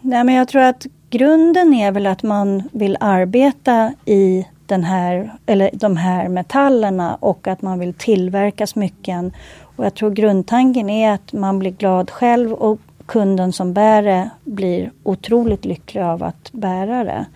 Nej, 0.00 0.24
men 0.24 0.34
jag 0.34 0.48
tror 0.48 0.62
att 0.62 0.86
grunden 1.10 1.74
är 1.74 1.92
väl 1.92 2.06
att 2.06 2.22
man 2.22 2.68
vill 2.72 2.96
arbeta 3.00 3.94
i 4.04 4.46
den 4.66 4.84
här, 4.84 5.32
eller 5.46 5.70
de 5.72 5.96
här 5.96 6.28
metallerna 6.28 7.14
och 7.14 7.46
att 7.46 7.62
man 7.62 7.78
vill 7.78 7.94
tillverka 7.94 8.66
smycken. 8.66 9.32
Och 9.76 9.84
jag 9.84 9.94
tror 9.94 10.10
grundtanken 10.10 10.90
är 10.90 11.12
att 11.12 11.32
man 11.32 11.58
blir 11.58 11.70
glad 11.70 12.10
själv 12.10 12.52
och 12.52 12.80
kunden 13.06 13.52
som 13.52 13.72
bär 13.72 14.02
det 14.02 14.30
blir 14.44 14.92
otroligt 15.02 15.64
lycklig 15.64 16.02
av 16.02 16.22
att 16.22 16.52
bära 16.52 17.04
det. 17.04 17.26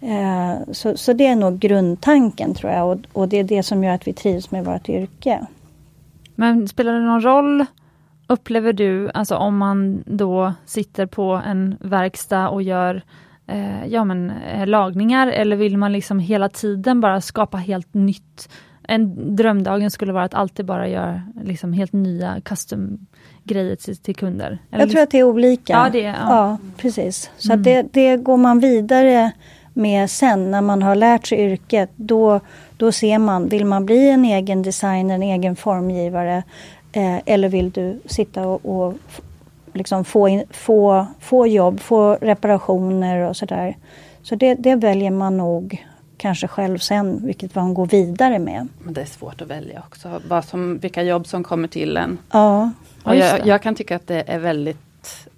Eh, 0.00 0.72
så, 0.72 0.96
så 0.96 1.12
det 1.12 1.26
är 1.26 1.36
nog 1.36 1.58
grundtanken 1.58 2.54
tror 2.54 2.72
jag 2.72 2.90
och, 2.90 2.98
och 3.12 3.28
det 3.28 3.36
är 3.36 3.44
det 3.44 3.62
som 3.62 3.84
gör 3.84 3.94
att 3.94 4.08
vi 4.08 4.12
trivs 4.12 4.50
med 4.50 4.64
vårt 4.64 4.88
yrke. 4.88 5.46
Men 6.34 6.68
spelar 6.68 6.92
det 6.92 7.00
någon 7.00 7.24
roll 7.24 7.66
Upplever 8.28 8.72
du, 8.72 9.10
alltså 9.14 9.36
om 9.36 9.56
man 9.56 10.02
då 10.06 10.52
sitter 10.64 11.06
på 11.06 11.42
en 11.46 11.76
verkstad 11.80 12.48
och 12.48 12.62
gör 12.62 13.02
eh, 13.46 13.86
ja, 13.86 14.04
men, 14.04 14.30
eh, 14.30 14.66
lagningar 14.66 15.26
eller 15.26 15.56
vill 15.56 15.78
man 15.78 15.92
liksom 15.92 16.18
hela 16.18 16.48
tiden 16.48 17.00
bara 17.00 17.20
skapa 17.20 17.56
helt 17.56 17.94
nytt? 17.94 18.48
En 18.82 19.36
drömdagen 19.36 19.90
skulle 19.90 20.12
vara 20.12 20.24
att 20.24 20.34
alltid 20.34 20.66
bara 20.66 20.88
göra 20.88 21.22
liksom 21.42 21.72
helt 21.72 21.92
nya 21.92 22.40
custom 22.40 23.06
grejer 23.46 23.76
till, 23.76 23.96
till 23.96 24.16
kunder. 24.16 24.58
Eller 24.70 24.84
Jag 24.84 24.90
tror 24.90 25.02
att 25.02 25.10
det 25.10 25.18
är 25.18 25.24
olika. 25.24 25.72
Ja, 25.72 25.88
det, 25.92 26.00
ja. 26.00 26.14
ja 26.18 26.58
precis. 26.76 27.30
Så 27.38 27.52
mm. 27.52 27.62
det, 27.62 27.86
det 27.92 28.16
går 28.16 28.36
man 28.36 28.60
vidare 28.60 29.32
med 29.72 30.10
sen 30.10 30.50
när 30.50 30.60
man 30.60 30.82
har 30.82 30.94
lärt 30.94 31.26
sig 31.26 31.38
yrket. 31.38 31.90
Då, 31.96 32.40
då 32.76 32.92
ser 32.92 33.18
man, 33.18 33.48
vill 33.48 33.64
man 33.64 33.86
bli 33.86 34.08
en 34.08 34.24
egen 34.24 34.62
designer, 34.62 35.14
en 35.14 35.22
egen 35.22 35.56
formgivare 35.56 36.42
Eh, 36.96 37.18
eller 37.26 37.48
vill 37.48 37.70
du 37.70 38.00
sitta 38.06 38.46
och, 38.46 38.86
och 38.86 38.94
liksom 39.72 40.04
få, 40.04 40.28
in, 40.28 40.44
få, 40.50 41.06
få 41.20 41.46
jobb, 41.46 41.80
få 41.80 42.14
reparationer 42.14 43.28
och 43.28 43.36
sådär. 43.36 43.76
Så 44.22 44.34
det, 44.34 44.54
det 44.54 44.76
väljer 44.76 45.10
man 45.10 45.36
nog 45.36 45.86
kanske 46.16 46.48
själv 46.48 46.78
sen, 46.78 47.26
vilket 47.26 47.54
man 47.54 47.74
går 47.74 47.86
vidare 47.86 48.38
med. 48.38 48.68
Men 48.78 48.94
det 48.94 49.00
är 49.00 49.06
svårt 49.06 49.40
att 49.40 49.48
välja 49.48 49.82
också, 49.86 50.20
vad 50.28 50.44
som, 50.44 50.78
vilka 50.78 51.02
jobb 51.02 51.26
som 51.26 51.44
kommer 51.44 51.68
till 51.68 51.96
en. 51.96 52.18
Ja, 52.30 52.70
och 53.06 53.16
jag, 53.16 53.46
jag, 53.46 53.62
kan 53.62 53.74
tycka 53.74 53.96
att 53.96 54.06
det 54.06 54.24
är 54.26 54.38
väldigt 54.38 55.28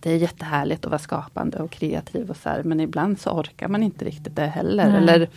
det 0.00 0.10
är 0.10 0.16
jättehärligt 0.16 0.84
att 0.84 0.90
vara 0.90 0.98
skapande 0.98 1.58
och 1.58 1.70
kreativ 1.70 2.30
och 2.30 2.36
så 2.36 2.48
här, 2.48 2.62
men 2.62 2.80
ibland 2.80 3.20
så 3.20 3.30
orkar 3.30 3.68
man 3.68 3.82
inte 3.82 4.04
riktigt 4.04 4.36
det 4.36 4.46
heller. 4.46 4.88
Mm. 4.88 5.02
Eller 5.02 5.28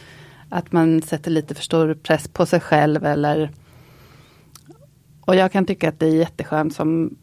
att 0.49 0.71
man 0.71 1.01
sätter 1.01 1.31
lite 1.31 1.55
för 1.55 1.63
stor 1.63 1.93
press 1.93 2.27
på 2.27 2.45
sig 2.45 2.59
själv 2.59 3.05
eller 3.05 3.49
Och 5.21 5.35
jag 5.35 5.51
kan 5.51 5.65
tycka 5.65 5.89
att 5.89 5.99
det 5.99 6.05
är 6.05 6.15
jätteskönt 6.15 6.75
som 6.75 7.15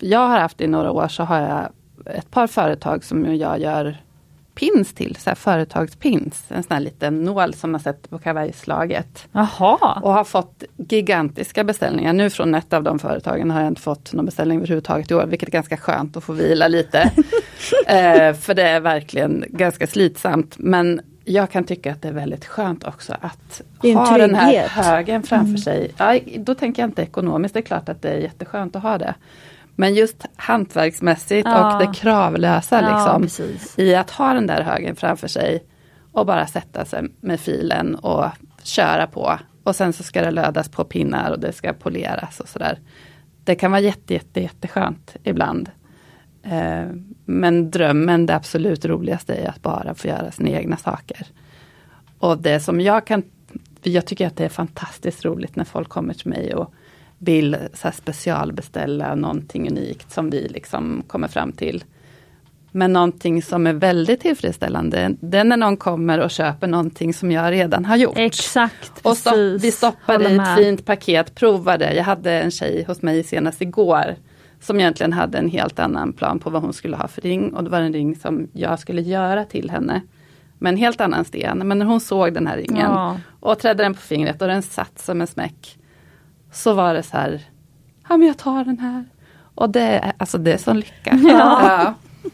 jag 0.00 0.28
har 0.28 0.38
haft 0.38 0.60
i 0.60 0.66
några 0.66 0.92
år 0.92 1.08
så 1.08 1.22
har 1.22 1.40
jag 1.40 1.68
ett 2.16 2.30
par 2.30 2.46
företag 2.46 3.04
som 3.04 3.36
jag 3.36 3.60
gör 3.60 4.03
pins 4.54 4.94
till, 4.94 5.16
så 5.16 5.30
här 5.30 5.34
företagspins. 5.34 6.44
En 6.48 6.62
sån 6.62 6.74
här 6.74 6.80
liten 6.80 7.24
nål 7.24 7.54
som 7.54 7.72
man 7.72 7.80
sätter 7.80 8.08
på 8.08 8.18
kavajslaget. 8.18 9.28
Jaha. 9.32 10.00
Och 10.02 10.12
har 10.12 10.24
fått 10.24 10.64
gigantiska 10.76 11.64
beställningar. 11.64 12.12
Nu 12.12 12.30
från 12.30 12.54
ett 12.54 12.72
av 12.72 12.82
de 12.82 12.98
företagen 12.98 13.50
har 13.50 13.60
jag 13.60 13.68
inte 13.68 13.82
fått 13.82 14.12
någon 14.12 14.24
beställning 14.24 14.58
överhuvudtaget 14.58 15.10
i 15.10 15.14
år, 15.14 15.26
vilket 15.26 15.48
är 15.48 15.52
ganska 15.52 15.76
skönt 15.76 16.16
att 16.16 16.24
få 16.24 16.32
vila 16.32 16.68
lite. 16.68 16.98
eh, 17.86 18.34
för 18.34 18.54
det 18.54 18.68
är 18.68 18.80
verkligen 18.80 19.44
ganska 19.48 19.86
slitsamt. 19.86 20.54
Men 20.58 21.00
jag 21.24 21.50
kan 21.50 21.64
tycka 21.64 21.92
att 21.92 22.02
det 22.02 22.08
är 22.08 22.12
väldigt 22.12 22.44
skönt 22.44 22.84
också 22.84 23.14
att 23.20 23.62
ha 23.94 24.18
den 24.18 24.34
här 24.34 24.68
högen 24.68 25.22
framför 25.22 25.48
mm. 25.48 25.58
sig. 25.58 25.90
Ja, 25.96 26.18
då 26.36 26.54
tänker 26.54 26.82
jag 26.82 26.88
inte 26.88 27.02
ekonomiskt, 27.02 27.54
det 27.54 27.60
är 27.60 27.62
klart 27.62 27.88
att 27.88 28.02
det 28.02 28.08
är 28.08 28.18
jätteskönt 28.18 28.76
att 28.76 28.82
ha 28.82 28.98
det. 28.98 29.14
Men 29.76 29.94
just 29.94 30.24
hantverksmässigt 30.36 31.48
ja. 31.48 31.74
och 31.74 31.86
det 31.86 31.94
kravlösa 31.94 32.82
ja, 32.82 33.18
liksom, 33.18 33.48
i 33.76 33.94
att 33.94 34.10
ha 34.10 34.34
den 34.34 34.46
där 34.46 34.62
högen 34.62 34.96
framför 34.96 35.28
sig 35.28 35.64
och 36.12 36.26
bara 36.26 36.46
sätta 36.46 36.84
sig 36.84 37.08
med 37.20 37.40
filen 37.40 37.94
och 37.94 38.24
köra 38.62 39.06
på. 39.06 39.38
Och 39.64 39.76
sen 39.76 39.92
så 39.92 40.02
ska 40.02 40.22
det 40.22 40.30
lödas 40.30 40.68
på 40.68 40.84
pinnar 40.84 41.30
och 41.30 41.40
det 41.40 41.52
ska 41.52 41.72
poleras 41.72 42.40
och 42.40 42.48
sådär. 42.48 42.78
Det 43.44 43.54
kan 43.54 43.70
vara 43.70 43.80
jätte, 43.80 44.14
jätte, 44.14 44.40
jätteskönt 44.40 45.16
ibland. 45.22 45.70
Eh, 46.42 46.86
men 47.24 47.70
drömmen, 47.70 48.26
det 48.26 48.34
absolut 48.34 48.84
roligaste 48.84 49.34
är 49.34 49.48
att 49.48 49.62
bara 49.62 49.94
få 49.94 50.08
göra 50.08 50.30
sina 50.30 50.50
egna 50.50 50.76
saker. 50.76 51.26
Och 52.18 52.38
det 52.38 52.60
som 52.60 52.80
jag 52.80 53.06
kan, 53.06 53.22
jag 53.82 54.06
tycker 54.06 54.26
att 54.26 54.36
det 54.36 54.44
är 54.44 54.48
fantastiskt 54.48 55.24
roligt 55.24 55.56
när 55.56 55.64
folk 55.64 55.88
kommer 55.88 56.14
till 56.14 56.28
mig 56.28 56.54
och 56.54 56.74
vill 57.24 57.56
så 57.74 57.90
specialbeställa 57.90 59.14
någonting 59.14 59.70
unikt 59.70 60.12
som 60.12 60.30
vi 60.30 60.48
liksom 60.48 61.02
kommer 61.06 61.28
fram 61.28 61.52
till. 61.52 61.84
Men 62.76 62.92
någonting 62.92 63.42
som 63.42 63.66
är 63.66 63.72
väldigt 63.72 64.20
tillfredsställande, 64.20 65.16
det 65.20 65.38
är 65.38 65.44
när 65.44 65.56
någon 65.56 65.76
kommer 65.76 66.20
och 66.20 66.30
köper 66.30 66.66
någonting 66.66 67.14
som 67.14 67.32
jag 67.32 67.52
redan 67.52 67.84
har 67.84 67.96
gjort. 67.96 68.18
Exakt, 68.18 68.92
och 69.02 69.16
så, 69.16 69.58
Vi 69.58 69.72
stoppar 69.72 70.22
i 70.22 70.36
ett 70.36 70.56
fint 70.56 70.84
paket, 70.84 71.34
provar 71.34 71.78
det. 71.78 71.94
Jag 71.94 72.04
hade 72.04 72.32
en 72.32 72.50
tjej 72.50 72.84
hos 72.86 73.02
mig 73.02 73.24
senast 73.24 73.62
igår 73.62 74.16
som 74.60 74.80
egentligen 74.80 75.12
hade 75.12 75.38
en 75.38 75.48
helt 75.48 75.78
annan 75.78 76.12
plan 76.12 76.38
på 76.38 76.50
vad 76.50 76.62
hon 76.62 76.72
skulle 76.72 76.96
ha 76.96 77.08
för 77.08 77.20
ring 77.20 77.54
och 77.54 77.64
det 77.64 77.70
var 77.70 77.80
en 77.80 77.92
ring 77.92 78.16
som 78.16 78.48
jag 78.52 78.78
skulle 78.78 79.02
göra 79.02 79.44
till 79.44 79.70
henne. 79.70 80.00
Med 80.58 80.70
en 80.70 80.76
helt 80.76 81.00
annan 81.00 81.24
sten. 81.24 81.68
Men 81.68 81.78
när 81.78 81.86
hon 81.86 82.00
såg 82.00 82.34
den 82.34 82.46
här 82.46 82.56
ringen 82.56 82.90
ja. 82.90 83.16
och 83.40 83.58
trädde 83.58 83.82
den 83.82 83.94
på 83.94 84.00
fingret 84.00 84.42
och 84.42 84.48
den 84.48 84.62
satt 84.62 84.98
som 84.98 85.20
en 85.20 85.26
smäck 85.26 85.78
så 86.54 86.74
var 86.74 86.94
det 86.94 87.02
så 87.02 87.16
här, 87.16 87.42
ja 88.08 88.16
men 88.16 88.28
jag 88.28 88.38
tar 88.38 88.64
den 88.64 88.78
här. 88.78 89.04
Och 89.54 89.70
det, 89.70 90.12
alltså 90.18 90.38
det 90.38 90.52
är 90.52 90.58
sån 90.58 90.76
lycka. 90.76 91.18
Ja. 91.22 91.62
ja. 92.22 92.30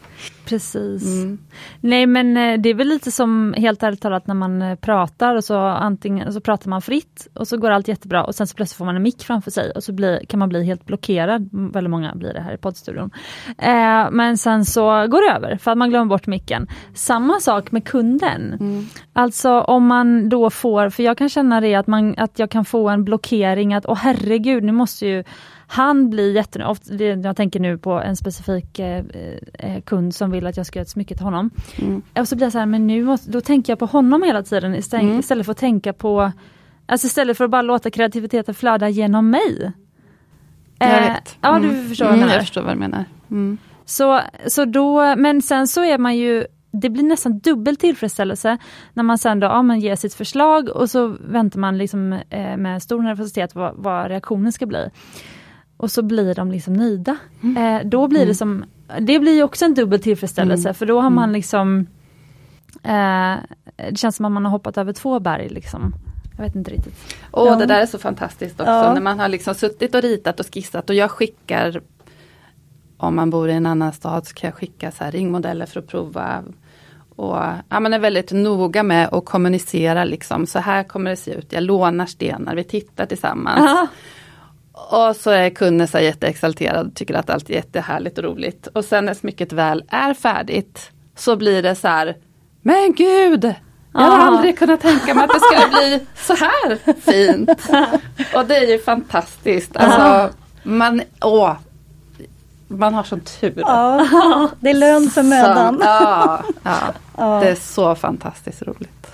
Precis. 0.51 1.03
Mm. 1.03 1.37
Nej 1.81 2.05
men 2.05 2.37
eh, 2.37 2.59
det 2.59 2.69
är 2.69 2.73
väl 2.73 2.87
lite 2.87 3.11
som 3.11 3.53
helt 3.57 3.83
ärligt 3.83 4.01
talat 4.01 4.27
när 4.27 4.35
man 4.35 4.61
eh, 4.61 4.75
pratar 4.75 5.35
och 5.35 5.43
så 5.43 5.57
antingen 5.57 6.33
så 6.33 6.41
pratar 6.41 6.69
man 6.69 6.81
fritt 6.81 7.27
och 7.33 7.47
så 7.47 7.57
går 7.57 7.71
allt 7.71 7.87
jättebra 7.87 8.23
och 8.23 8.35
sen 8.35 8.47
så 8.47 8.55
plötsligt 8.55 8.77
får 8.77 8.85
man 8.85 8.95
en 8.95 9.03
mick 9.03 9.23
framför 9.23 9.51
sig 9.51 9.71
och 9.71 9.83
så 9.83 9.93
blir, 9.93 10.25
kan 10.25 10.39
man 10.39 10.49
bli 10.49 10.63
helt 10.63 10.85
blockerad. 10.85 11.49
Väldigt 11.51 11.91
många 11.91 12.15
blir 12.15 12.33
det 12.33 12.41
här 12.41 12.53
i 12.53 12.57
poddstudion. 12.57 13.11
Eh, 13.57 14.11
men 14.11 14.37
sen 14.37 14.65
så 14.65 15.07
går 15.07 15.29
det 15.29 15.35
över 15.35 15.57
för 15.57 15.71
att 15.71 15.77
man 15.77 15.89
glömmer 15.89 16.05
bort 16.05 16.27
micken. 16.27 16.67
Samma 16.93 17.39
sak 17.39 17.71
med 17.71 17.85
kunden. 17.85 18.53
Mm. 18.59 18.85
Alltså 19.13 19.61
om 19.61 19.87
man 19.87 20.29
då 20.29 20.49
får, 20.49 20.89
för 20.89 21.03
jag 21.03 21.17
kan 21.17 21.29
känna 21.29 21.61
det 21.61 21.75
att, 21.75 21.87
man, 21.87 22.15
att 22.17 22.39
jag 22.39 22.51
kan 22.51 22.65
få 22.65 22.89
en 22.89 23.03
blockering 23.03 23.73
att 23.73 23.85
åh 23.85 23.97
herregud 23.97 24.63
nu 24.63 24.71
måste 24.71 25.07
ju 25.07 25.23
han 25.71 26.09
blir 26.09 26.35
jättenöjd, 26.35 27.25
jag 27.25 27.35
tänker 27.35 27.59
nu 27.59 27.77
på 27.77 27.91
en 27.91 28.15
specifik 28.15 28.79
eh, 28.79 29.05
eh, 29.53 29.81
kund 29.81 30.15
som 30.15 30.31
vill 30.31 30.47
att 30.47 30.57
jag 30.57 30.65
ska 30.65 30.79
göra 30.79 30.83
ett 30.83 30.89
smycke 30.89 31.15
till 31.15 31.23
honom. 31.23 31.49
Mm. 31.81 32.01
Och 32.19 32.27
så 32.27 32.35
blir 32.35 32.45
jag 32.45 32.51
så 32.51 32.59
här, 32.59 32.65
men 32.65 32.87
nu 32.87 33.03
måste, 33.03 33.31
då 33.31 33.41
tänker 33.41 33.71
jag 33.71 33.79
på 33.79 33.85
honom 33.85 34.23
hela 34.23 34.43
tiden 34.43 34.75
istället, 34.75 35.03
mm. 35.03 35.19
istället 35.19 35.45
för 35.45 35.51
att 35.51 35.57
tänka 35.57 35.93
på 35.93 36.31
Alltså 36.85 37.07
istället 37.07 37.37
för 37.37 37.45
att 37.45 37.51
bara 37.51 37.61
låta 37.61 37.89
kreativiteten 37.89 38.55
flöda 38.55 38.89
genom 38.89 39.29
mig. 39.29 39.71
Jag 40.79 40.89
eh, 40.89 41.13
vet. 41.13 41.37
Ja, 41.41 41.59
du 41.59 41.69
mm. 41.69 41.89
förstår 41.89 42.05
vad 42.05 42.11
jag 42.11 42.17
mm, 42.17 42.27
menar. 42.27 42.33
Jag 42.33 42.43
förstår 42.43 42.61
vad 42.61 42.75
du 42.75 42.79
menar. 42.79 43.05
Mm. 43.31 43.57
Så, 43.85 44.21
så 44.47 44.65
då, 44.65 45.15
men 45.15 45.41
sen 45.41 45.67
så 45.67 45.83
är 45.83 45.97
man 45.97 46.17
ju 46.17 46.45
det 46.71 46.89
blir 46.89 47.03
nästan 47.03 47.39
dubbel 47.39 47.77
tillfredsställelse 47.77 48.57
när 48.93 49.03
man 49.03 49.17
sen 49.17 49.39
då, 49.39 49.47
ja, 49.47 49.61
man 49.61 49.79
ger 49.79 49.95
sitt 49.95 50.13
förslag 50.13 50.69
och 50.69 50.89
så 50.89 51.07
väntar 51.07 51.59
man 51.59 51.77
liksom, 51.77 52.13
eh, 52.29 52.57
med 52.57 52.83
stor 52.83 53.01
nervositet 53.01 53.55
vad, 53.55 53.73
vad 53.75 54.07
reaktionen 54.07 54.51
ska 54.51 54.65
bli 54.65 54.89
och 55.81 55.91
så 55.91 56.01
blir 56.01 56.35
de 56.35 56.51
liksom 56.51 56.73
nöjda. 56.73 57.17
Mm. 57.43 57.57
Eh, 57.57 57.87
då 57.87 58.07
blir 58.07 58.19
det 58.19 58.23
mm. 58.23 58.35
som, 58.35 58.65
det 58.99 59.19
blir 59.19 59.43
också 59.43 59.65
en 59.65 59.73
dubbel 59.73 60.01
tillfredsställelse 60.01 60.69
mm. 60.69 60.73
för 60.75 60.85
då 60.85 61.01
har 61.01 61.09
man 61.09 61.23
mm. 61.23 61.33
liksom 61.33 61.87
eh, 62.83 63.35
Det 63.89 63.97
känns 63.97 64.15
som 64.15 64.25
att 64.25 64.31
man 64.31 64.45
har 64.45 64.51
hoppat 64.51 64.77
över 64.77 64.93
två 64.93 65.19
berg 65.19 65.49
liksom. 65.49 65.93
Jag 66.37 66.43
vet 66.43 66.55
inte 66.55 66.71
riktigt. 66.71 67.15
Åh, 67.31 67.47
ja. 67.47 67.55
det 67.55 67.65
där 67.65 67.81
är 67.81 67.85
så 67.85 67.97
fantastiskt 67.97 68.59
också 68.59 68.71
ja. 68.71 68.93
när 68.93 69.01
man 69.01 69.19
har 69.19 69.27
liksom 69.27 69.55
suttit 69.55 69.95
och 69.95 70.01
ritat 70.01 70.39
och 70.39 70.53
skissat 70.53 70.89
och 70.89 70.95
jag 70.95 71.11
skickar 71.11 71.81
om 72.97 73.15
man 73.15 73.29
bor 73.29 73.49
i 73.49 73.53
en 73.53 73.65
annan 73.65 73.93
stad 73.93 74.27
så 74.27 74.33
kan 74.33 74.47
jag 74.47 74.55
skicka 74.55 74.91
så 74.91 75.03
här 75.03 75.11
ringmodeller 75.11 75.65
för 75.65 75.79
att 75.79 75.87
prova. 75.87 76.43
Och, 77.15 77.37
ja, 77.69 77.79
man 77.79 77.93
är 77.93 77.99
väldigt 77.99 78.31
noga 78.31 78.83
med 78.83 79.09
att 79.11 79.25
kommunicera 79.25 80.03
liksom, 80.03 80.45
så 80.45 80.59
här 80.59 80.83
kommer 80.83 81.09
det 81.09 81.15
se 81.15 81.33
ut. 81.33 81.53
Jag 81.53 81.63
lånar 81.63 82.05
stenar, 82.05 82.55
vi 82.55 82.63
tittar 82.63 83.05
tillsammans. 83.05 83.71
Aha. 83.71 83.87
Och 84.71 85.15
så 85.15 85.29
är 85.29 85.49
kunden 85.49 85.87
så 85.87 85.99
jätteexalterad 85.99 86.87
och 86.87 86.95
tycker 86.95 87.13
att 87.13 87.29
allt 87.29 87.49
är 87.49 87.53
jättehärligt 87.53 88.17
och 88.17 88.23
roligt. 88.23 88.67
Och 88.67 88.85
sen 88.85 89.05
när 89.05 89.13
smycket 89.13 89.53
väl 89.53 89.83
är 89.87 90.13
färdigt 90.13 90.91
så 91.15 91.35
blir 91.35 91.63
det 91.63 91.75
så 91.75 91.87
här, 91.87 92.17
men 92.61 92.93
gud! 92.93 93.55
Jag 93.93 94.01
har 94.01 94.19
aldrig 94.19 94.57
kunnat 94.57 94.81
tänka 94.81 95.13
mig 95.13 95.23
att 95.23 95.31
det 95.33 95.39
skulle 95.39 95.79
bli 95.79 96.05
så 96.15 96.33
här 96.33 96.77
fint. 97.01 97.49
Och 98.35 98.45
det 98.45 98.57
är 98.57 98.67
ju 98.67 98.79
fantastiskt. 98.79 99.77
Alltså, 99.77 100.35
man, 100.63 101.01
åh, 101.21 101.53
man 102.67 102.93
har 102.93 103.03
sån 103.03 103.19
tur. 103.19 103.53
Ja, 103.57 104.49
det 104.59 104.69
är 104.69 104.73
lön 104.73 105.09
för 105.09 105.23
mödan. 105.23 105.79
ja, 105.83 106.43
ja, 107.17 107.39
det 107.39 107.49
är 107.49 107.55
så 107.55 107.95
fantastiskt 107.95 108.61
roligt. 108.61 109.07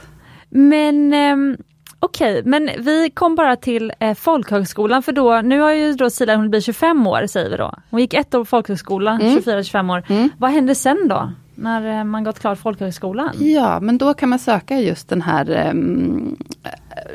Men 0.49 1.13
um 1.13 1.57
Okej, 1.99 2.41
men 2.45 2.69
vi 2.79 3.09
kom 3.13 3.35
bara 3.35 3.55
till 3.55 3.93
eh, 3.99 4.13
folkhögskolan 4.13 5.03
för 5.03 5.11
då, 5.11 5.41
nu 5.41 5.59
har 5.59 5.71
ju 5.71 5.93
då 5.93 6.09
Sila 6.09 6.35
hunnit 6.35 6.51
bli 6.51 6.61
25 6.61 7.07
år 7.07 7.27
säger 7.27 7.49
vi 7.49 7.57
då. 7.57 7.73
Hon 7.89 7.99
gick 7.99 8.13
ett 8.13 8.35
år 8.35 8.39
på 8.39 8.45
folkhögskola, 8.45 9.11
mm. 9.11 9.37
24-25 9.37 9.93
år. 9.93 10.03
Mm. 10.07 10.29
Vad 10.37 10.51
hände 10.51 10.75
sen 10.75 11.07
då? 11.07 11.31
När 11.55 11.99
eh, 11.99 12.03
man 12.03 12.23
gått 12.23 12.39
klart 12.39 12.59
folkhögskolan? 12.59 13.29
Ja, 13.39 13.79
men 13.79 13.97
då 13.97 14.13
kan 14.13 14.29
man 14.29 14.39
söka 14.39 14.79
just 14.79 15.09
den 15.09 15.21
här 15.21 15.69
um, 15.69 16.37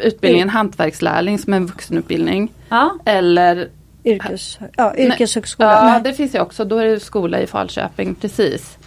utbildningen 0.03 0.49
mm. 0.49 0.55
hantverkslärling 0.55 1.39
som 1.39 1.53
är 1.53 1.57
en 1.57 1.67
vuxenutbildning. 1.67 2.53
Ja. 2.69 2.99
Eller 3.05 3.69
Yrkes, 4.05 4.59
ja, 4.77 4.97
yrkeshögskola. 4.97 5.93
Ja, 5.95 6.01
det 6.05 6.13
finns 6.13 6.35
ju 6.35 6.41
också. 6.41 6.65
Då 6.65 6.79
är 6.79 6.85
det 6.85 7.01
skola 7.01 7.41
i 7.41 7.47
Falköping, 7.47 8.15
precis. 8.15 8.79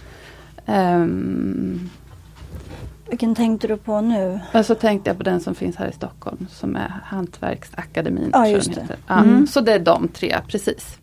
Um, 0.66 1.90
vilken 3.10 3.34
tänkte 3.34 3.68
du 3.68 3.76
på 3.76 4.00
nu? 4.00 4.40
Och 4.54 4.66
så 4.66 4.74
tänkte 4.74 5.10
jag 5.10 5.16
på 5.16 5.22
den 5.22 5.40
som 5.40 5.54
finns 5.54 5.76
här 5.76 5.88
i 5.88 5.92
Stockholm 5.92 6.46
som 6.50 6.76
är 6.76 7.00
Hantverksakademin. 7.04 8.30
Ja, 8.32 8.48
just 8.48 8.74
det. 8.74 8.86
Ja, 9.06 9.18
mm. 9.18 9.46
Så 9.46 9.60
det 9.60 9.72
är 9.72 9.78
de 9.78 10.08
tre, 10.08 10.36
precis. 10.48 10.98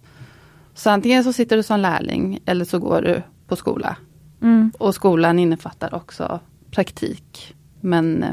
Så 0.73 0.89
antingen 0.89 1.23
så 1.23 1.33
sitter 1.33 1.57
du 1.57 1.63
som 1.63 1.79
lärling 1.79 2.39
eller 2.45 2.65
så 2.65 2.79
går 2.79 3.01
du 3.01 3.21
på 3.47 3.55
skola. 3.55 3.95
Mm. 4.41 4.71
Och 4.77 4.95
skolan 4.95 5.39
innefattar 5.39 5.95
också 5.95 6.39
praktik. 6.71 7.55
Men 7.81 8.23
eh, 8.23 8.29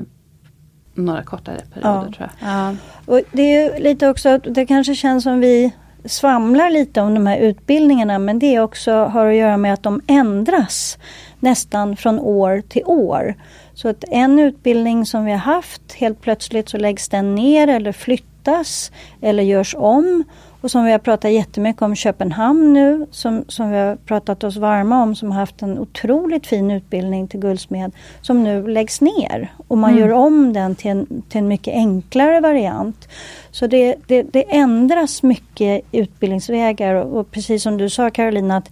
några 0.94 1.22
kortare 1.22 1.60
perioder 1.74 2.06
ja. 2.06 2.12
tror 2.16 2.30
jag. 2.40 2.50
Ja. 2.50 2.74
Och 3.06 3.20
det 3.32 3.56
är 3.56 3.80
lite 3.80 4.08
också, 4.08 4.38
det 4.38 4.66
kanske 4.66 4.94
känns 4.94 5.24
som 5.24 5.40
vi 5.40 5.72
svamlar 6.04 6.70
lite 6.70 7.00
om 7.00 7.14
de 7.14 7.26
här 7.26 7.38
utbildningarna 7.38 8.18
men 8.18 8.38
det 8.38 8.60
också 8.60 8.92
har 8.92 9.26
att 9.26 9.34
göra 9.34 9.56
med 9.56 9.74
att 9.74 9.82
de 9.82 10.00
ändras 10.06 10.98
nästan 11.40 11.96
från 11.96 12.18
år 12.20 12.62
till 12.68 12.84
år. 12.84 13.34
Så 13.74 13.88
att 13.88 14.04
en 14.08 14.38
utbildning 14.38 15.06
som 15.06 15.24
vi 15.24 15.30
har 15.30 15.38
haft, 15.38 15.92
helt 15.92 16.20
plötsligt 16.20 16.68
så 16.68 16.78
läggs 16.78 17.08
den 17.08 17.34
ner 17.34 17.68
eller 17.68 17.92
flyttas 17.92 18.92
eller 19.20 19.42
görs 19.42 19.74
om. 19.74 20.24
Och 20.62 20.70
som 20.70 20.84
vi 20.84 20.92
har 20.92 20.98
pratat 20.98 21.32
jättemycket 21.32 21.82
om 21.82 21.96
Köpenhamn 21.96 22.72
nu, 22.72 23.06
som, 23.10 23.44
som 23.48 23.70
vi 23.70 23.78
har 23.78 23.96
pratat 23.96 24.44
oss 24.44 24.56
varma 24.56 25.02
om, 25.02 25.14
som 25.14 25.30
har 25.30 25.40
haft 25.40 25.62
en 25.62 25.78
otroligt 25.78 26.46
fin 26.46 26.70
utbildning 26.70 27.28
till 27.28 27.40
guldsmed, 27.40 27.92
som 28.22 28.44
nu 28.44 28.68
läggs 28.68 29.00
ner. 29.00 29.52
Och 29.68 29.78
man 29.78 29.90
mm. 29.90 30.00
gör 30.00 30.12
om 30.12 30.52
den 30.52 30.74
till 30.74 30.90
en, 30.90 31.22
till 31.28 31.38
en 31.38 31.48
mycket 31.48 31.74
enklare 31.74 32.40
variant. 32.40 33.08
Så 33.50 33.66
det, 33.66 33.96
det, 34.06 34.22
det 34.22 34.42
ändras 34.56 35.22
mycket 35.22 35.82
utbildningsvägar 35.92 36.94
och, 36.94 37.18
och 37.18 37.30
precis 37.30 37.62
som 37.62 37.76
du 37.76 37.90
sa 37.90 38.10
Karolina, 38.10 38.56
att 38.56 38.70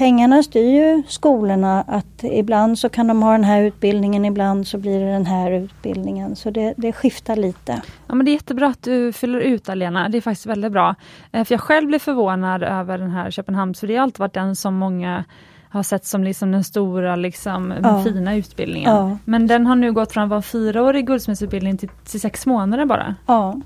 pengarna 0.00 0.42
styr 0.42 0.70
ju 0.70 1.02
skolorna 1.08 1.84
att 1.88 2.24
ibland 2.24 2.78
så 2.78 2.88
kan 2.88 3.06
de 3.06 3.22
ha 3.22 3.32
den 3.32 3.44
här 3.44 3.62
utbildningen, 3.62 4.24
ibland 4.24 4.66
så 4.66 4.78
blir 4.78 5.00
det 5.00 5.12
den 5.12 5.26
här 5.26 5.50
utbildningen. 5.50 6.36
Så 6.36 6.50
det, 6.50 6.74
det 6.76 6.92
skiftar 6.92 7.36
lite. 7.36 7.82
Ja 8.06 8.14
men 8.14 8.24
Det 8.24 8.30
är 8.30 8.32
jättebra 8.32 8.66
att 8.66 8.82
du 8.82 9.12
fyller 9.12 9.40
ut 9.40 9.68
Alena, 9.68 10.08
det 10.08 10.16
är 10.16 10.20
faktiskt 10.20 10.46
väldigt 10.46 10.72
bra. 10.72 10.94
Eh, 11.32 11.44
för 11.44 11.54
Jag 11.54 11.60
själv 11.60 11.86
blev 11.86 11.98
förvånad 11.98 12.62
över 12.62 12.98
den 12.98 13.10
här 13.10 13.30
Köpenhamns, 13.30 13.80
för 13.80 13.86
det 13.86 13.96
har 13.96 14.02
alltid 14.02 14.18
varit 14.18 14.34
den 14.34 14.56
som 14.56 14.74
många 14.74 15.24
har 15.68 15.82
sett 15.82 16.04
som 16.04 16.24
liksom 16.24 16.52
den 16.52 16.64
stora 16.64 17.16
liksom, 17.16 17.74
ja. 17.82 18.04
fina 18.04 18.34
utbildningen. 18.34 18.90
Ja. 18.90 19.18
Men 19.24 19.46
den 19.46 19.66
har 19.66 19.76
nu 19.76 19.92
gått 19.92 20.12
från 20.12 20.24
att 20.24 20.30
vara 20.30 20.42
fyraårig 20.42 21.06
guldsmedsutbildning 21.06 21.76
till, 21.76 21.88
till 21.88 22.20
sex 22.20 22.46
månader 22.46 22.84
bara. 22.84 23.14
Ja. 23.26 23.60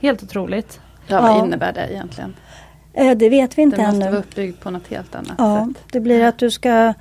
Helt 0.00 0.22
otroligt. 0.22 0.80
Ja, 1.06 1.20
vad 1.20 1.44
innebär 1.44 1.72
det 1.72 1.92
egentligen? 1.92 2.34
Eh, 2.94 3.16
det 3.16 3.28
vet 3.28 3.58
vi 3.58 3.62
inte 3.62 3.76
ännu. 3.76 3.86
Det 3.86 3.92
måste 3.92 4.10
vara 4.10 4.20
uppbyggd 4.20 4.60
på 4.60 4.70
något 4.70 4.88
helt 4.88 5.14
annat 5.14 5.34
ja, 5.38 5.68
sätt. 5.68 5.84
Det 5.92 6.00
blir 6.00 6.24
att 6.24 6.38
du 6.38 6.50
ska 6.50 6.94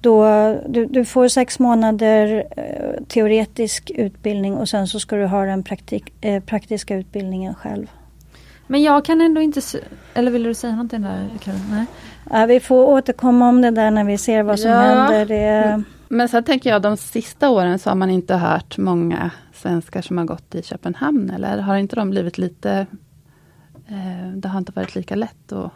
då, 0.00 0.24
du, 0.68 0.86
du 0.86 1.04
får 1.04 1.28
sex 1.28 1.58
månader 1.58 2.46
eh, 2.56 3.04
teoretisk 3.04 3.90
utbildning 3.94 4.54
och 4.54 4.68
sen 4.68 4.88
så 4.88 5.00
ska 5.00 5.16
du 5.16 5.26
ha 5.26 5.44
den 5.44 5.62
praktik, 5.62 6.12
eh, 6.20 6.42
praktiska 6.42 6.96
utbildningen 6.96 7.54
själv. 7.54 7.90
Men 8.66 8.82
jag 8.82 9.04
kan 9.04 9.20
ändå 9.20 9.40
inte, 9.40 9.60
eller 10.14 10.30
vill 10.30 10.42
du 10.42 10.54
säga 10.54 10.72
någonting 10.72 11.02
där 11.02 11.28
Karin? 11.40 11.60
Nej. 11.70 11.86
Ja, 12.30 12.46
vi 12.46 12.60
får 12.60 12.84
återkomma 12.84 13.48
om 13.48 13.62
det 13.62 13.70
där 13.70 13.90
när 13.90 14.04
vi 14.04 14.18
ser 14.18 14.42
vad 14.42 14.60
som 14.60 14.70
ja. 14.70 14.78
händer. 14.78 15.26
Det... 15.26 15.82
Men 16.08 16.28
sen 16.28 16.44
tänker 16.44 16.70
jag 16.70 16.82
de 16.82 16.96
sista 16.96 17.50
åren 17.50 17.78
så 17.78 17.90
har 17.90 17.94
man 17.94 18.10
inte 18.10 18.34
hört 18.34 18.78
många 18.78 19.30
svenskar 19.54 20.02
som 20.02 20.18
har 20.18 20.24
gått 20.24 20.54
i 20.54 20.62
Köpenhamn 20.62 21.30
eller 21.30 21.58
har 21.58 21.76
inte 21.76 21.96
de 21.96 22.10
blivit 22.10 22.38
lite 22.38 22.86
det 24.34 24.48
har 24.48 24.58
inte 24.58 24.72
varit 24.72 24.94
lika 24.94 25.14
lätt 25.14 25.52
att 25.52 25.72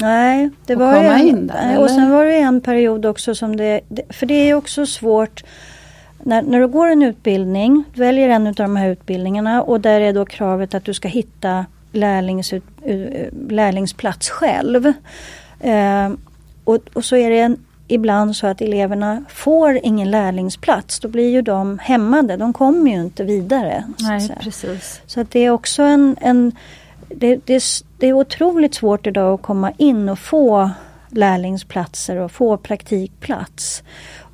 Nej, 0.00 0.50
det 0.66 0.74
var 0.74 0.94
komma 0.94 1.18
en, 1.18 1.28
in 1.28 1.46
där. 1.46 1.78
Och 1.78 1.90
sen 1.90 2.10
var 2.10 2.24
det 2.24 2.38
en 2.38 2.60
period 2.60 3.06
också 3.06 3.34
som 3.34 3.56
det, 3.56 3.80
för 4.08 4.26
det 4.26 4.34
är 4.34 4.54
också 4.54 4.86
svårt 4.86 5.44
när, 6.22 6.42
när 6.42 6.60
du 6.60 6.68
går 6.68 6.86
en 6.86 7.02
utbildning, 7.02 7.84
väljer 7.94 8.28
en 8.28 8.46
av 8.46 8.54
de 8.54 8.76
här 8.76 8.88
utbildningarna 8.88 9.62
och 9.62 9.80
där 9.80 10.00
är 10.00 10.12
då 10.12 10.24
kravet 10.24 10.74
att 10.74 10.84
du 10.84 10.94
ska 10.94 11.08
hitta 11.08 11.66
lärlings, 11.92 12.52
lärlingsplats 13.48 14.30
själv. 14.30 14.86
Eh, 15.60 16.10
och, 16.64 16.78
och, 16.92 17.04
så 17.04 17.16
är 17.16 17.30
det 17.30 17.38
en, 17.38 17.56
ibland 17.88 18.36
så 18.36 18.46
att 18.46 18.60
eleverna 18.60 19.24
får 19.28 19.80
ingen 19.82 20.10
lärlingsplats. 20.10 21.00
Då 21.00 21.08
blir 21.08 21.30
ju 21.30 21.42
de 21.42 21.78
hämmade, 21.78 22.36
de 22.36 22.52
kommer 22.52 22.90
ju 22.90 23.00
inte 23.00 23.24
vidare. 23.24 23.84
Nej, 23.98 24.30
precis. 24.40 25.00
Så 25.06 25.20
att 25.20 25.30
det 25.30 25.40
är 25.40 25.50
också 25.50 25.82
en, 25.82 26.16
en 26.20 26.52
det, 27.08 27.40
det, 27.46 27.62
det 27.98 28.06
är 28.06 28.12
otroligt 28.12 28.74
svårt 28.74 29.06
idag 29.06 29.34
att 29.34 29.42
komma 29.42 29.72
in 29.76 30.08
och 30.08 30.18
få 30.18 30.70
lärlingsplatser 31.10 32.16
och 32.16 32.32
få 32.32 32.56
praktikplats. 32.56 33.82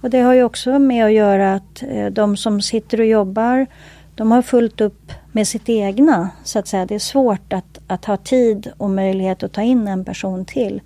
Och 0.00 0.10
det 0.10 0.20
har 0.20 0.34
ju 0.34 0.42
också 0.42 0.78
med 0.78 1.04
att 1.04 1.12
göra 1.12 1.54
att 1.54 1.82
eh, 1.88 2.06
de 2.06 2.36
som 2.36 2.62
sitter 2.62 3.00
och 3.00 3.06
jobbar 3.06 3.66
de 4.14 4.32
har 4.32 4.42
fullt 4.42 4.80
upp 4.80 5.12
med 5.32 5.48
sitt 5.48 5.68
egna 5.68 6.30
så 6.44 6.58
att 6.58 6.68
säga. 6.68 6.86
Det 6.86 6.94
är 6.94 6.98
svårt 6.98 7.52
att, 7.52 7.78
att 7.86 8.04
ha 8.04 8.16
tid 8.16 8.72
och 8.76 8.90
möjlighet 8.90 9.42
att 9.42 9.52
ta 9.52 9.62
in 9.62 9.88
en 9.88 10.04
person 10.04 10.44
till. 10.44 10.80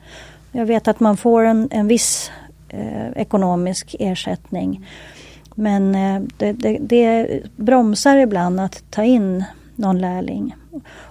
Jag 0.52 0.66
vet 0.66 0.88
att 0.88 1.00
man 1.00 1.16
får 1.16 1.44
en, 1.44 1.68
en 1.70 1.88
viss 1.88 2.30
eh, 2.68 3.08
ekonomisk 3.16 3.96
ersättning. 3.98 4.86
Men 5.54 5.94
eh, 5.94 6.22
det, 6.36 6.52
det, 6.52 6.78
det 6.80 7.28
bromsar 7.56 8.16
ibland 8.16 8.60
att 8.60 8.82
ta 8.90 9.04
in 9.04 9.44
någon 9.78 9.98
lärling. 9.98 10.54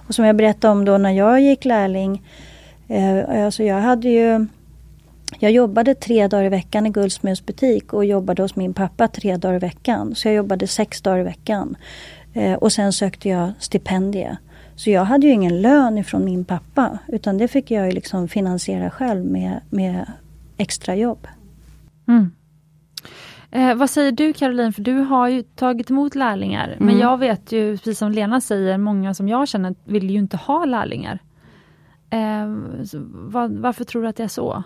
Och 0.08 0.14
som 0.14 0.24
jag 0.24 0.36
berättade 0.36 0.72
om 0.72 0.84
då 0.84 0.98
när 0.98 1.10
jag 1.10 1.40
gick 1.40 1.64
lärling. 1.64 2.22
Eh, 2.88 3.44
alltså 3.44 3.62
jag 3.62 3.80
hade 3.80 4.08
ju 4.08 4.46
jag 5.38 5.52
jobbade 5.52 5.94
tre 5.94 6.28
dagar 6.28 6.44
i 6.44 6.48
veckan 6.48 6.86
i 6.86 6.90
guldsmedsbutik 6.90 7.92
och 7.92 8.04
jobbade 8.04 8.42
hos 8.42 8.56
min 8.56 8.74
pappa 8.74 9.08
tre 9.08 9.36
dagar 9.36 9.56
i 9.56 9.58
veckan. 9.58 10.14
Så 10.14 10.28
jag 10.28 10.34
jobbade 10.34 10.66
sex 10.66 11.00
dagar 11.00 11.18
i 11.18 11.22
veckan. 11.22 11.76
Eh, 12.32 12.54
och 12.54 12.72
sen 12.72 12.92
sökte 12.92 13.28
jag 13.28 13.52
stipendie. 13.58 14.36
Så 14.76 14.90
jag 14.90 15.04
hade 15.04 15.26
ju 15.26 15.32
ingen 15.32 15.62
lön 15.62 15.98
ifrån 15.98 16.24
min 16.24 16.44
pappa 16.44 16.98
utan 17.08 17.38
det 17.38 17.48
fick 17.48 17.70
jag 17.70 17.86
ju 17.86 17.92
liksom 17.92 18.28
finansiera 18.28 18.90
själv 18.90 19.24
med, 19.24 19.60
med 19.70 20.06
extra 20.56 20.96
jobb. 20.96 21.26
Mm. 22.08 22.30
Eh, 23.50 23.74
vad 23.74 23.90
säger 23.90 24.12
du 24.12 24.32
Caroline, 24.32 24.72
för 24.72 24.82
du 24.82 24.92
har 24.92 25.28
ju 25.28 25.42
tagit 25.42 25.90
emot 25.90 26.14
lärlingar. 26.14 26.66
Mm. 26.66 26.86
Men 26.86 26.98
jag 26.98 27.18
vet 27.18 27.52
ju, 27.52 27.76
precis 27.76 27.98
som 27.98 28.12
Lena 28.12 28.40
säger, 28.40 28.78
många 28.78 29.14
som 29.14 29.28
jag 29.28 29.48
känner 29.48 29.74
vill 29.84 30.10
ju 30.10 30.18
inte 30.18 30.36
ha 30.36 30.64
lärlingar. 30.64 31.18
Eh, 32.10 32.46
var, 33.10 33.48
varför 33.60 33.84
tror 33.84 34.02
du 34.02 34.08
att 34.08 34.16
det 34.16 34.24
är 34.24 34.28
så? 34.28 34.62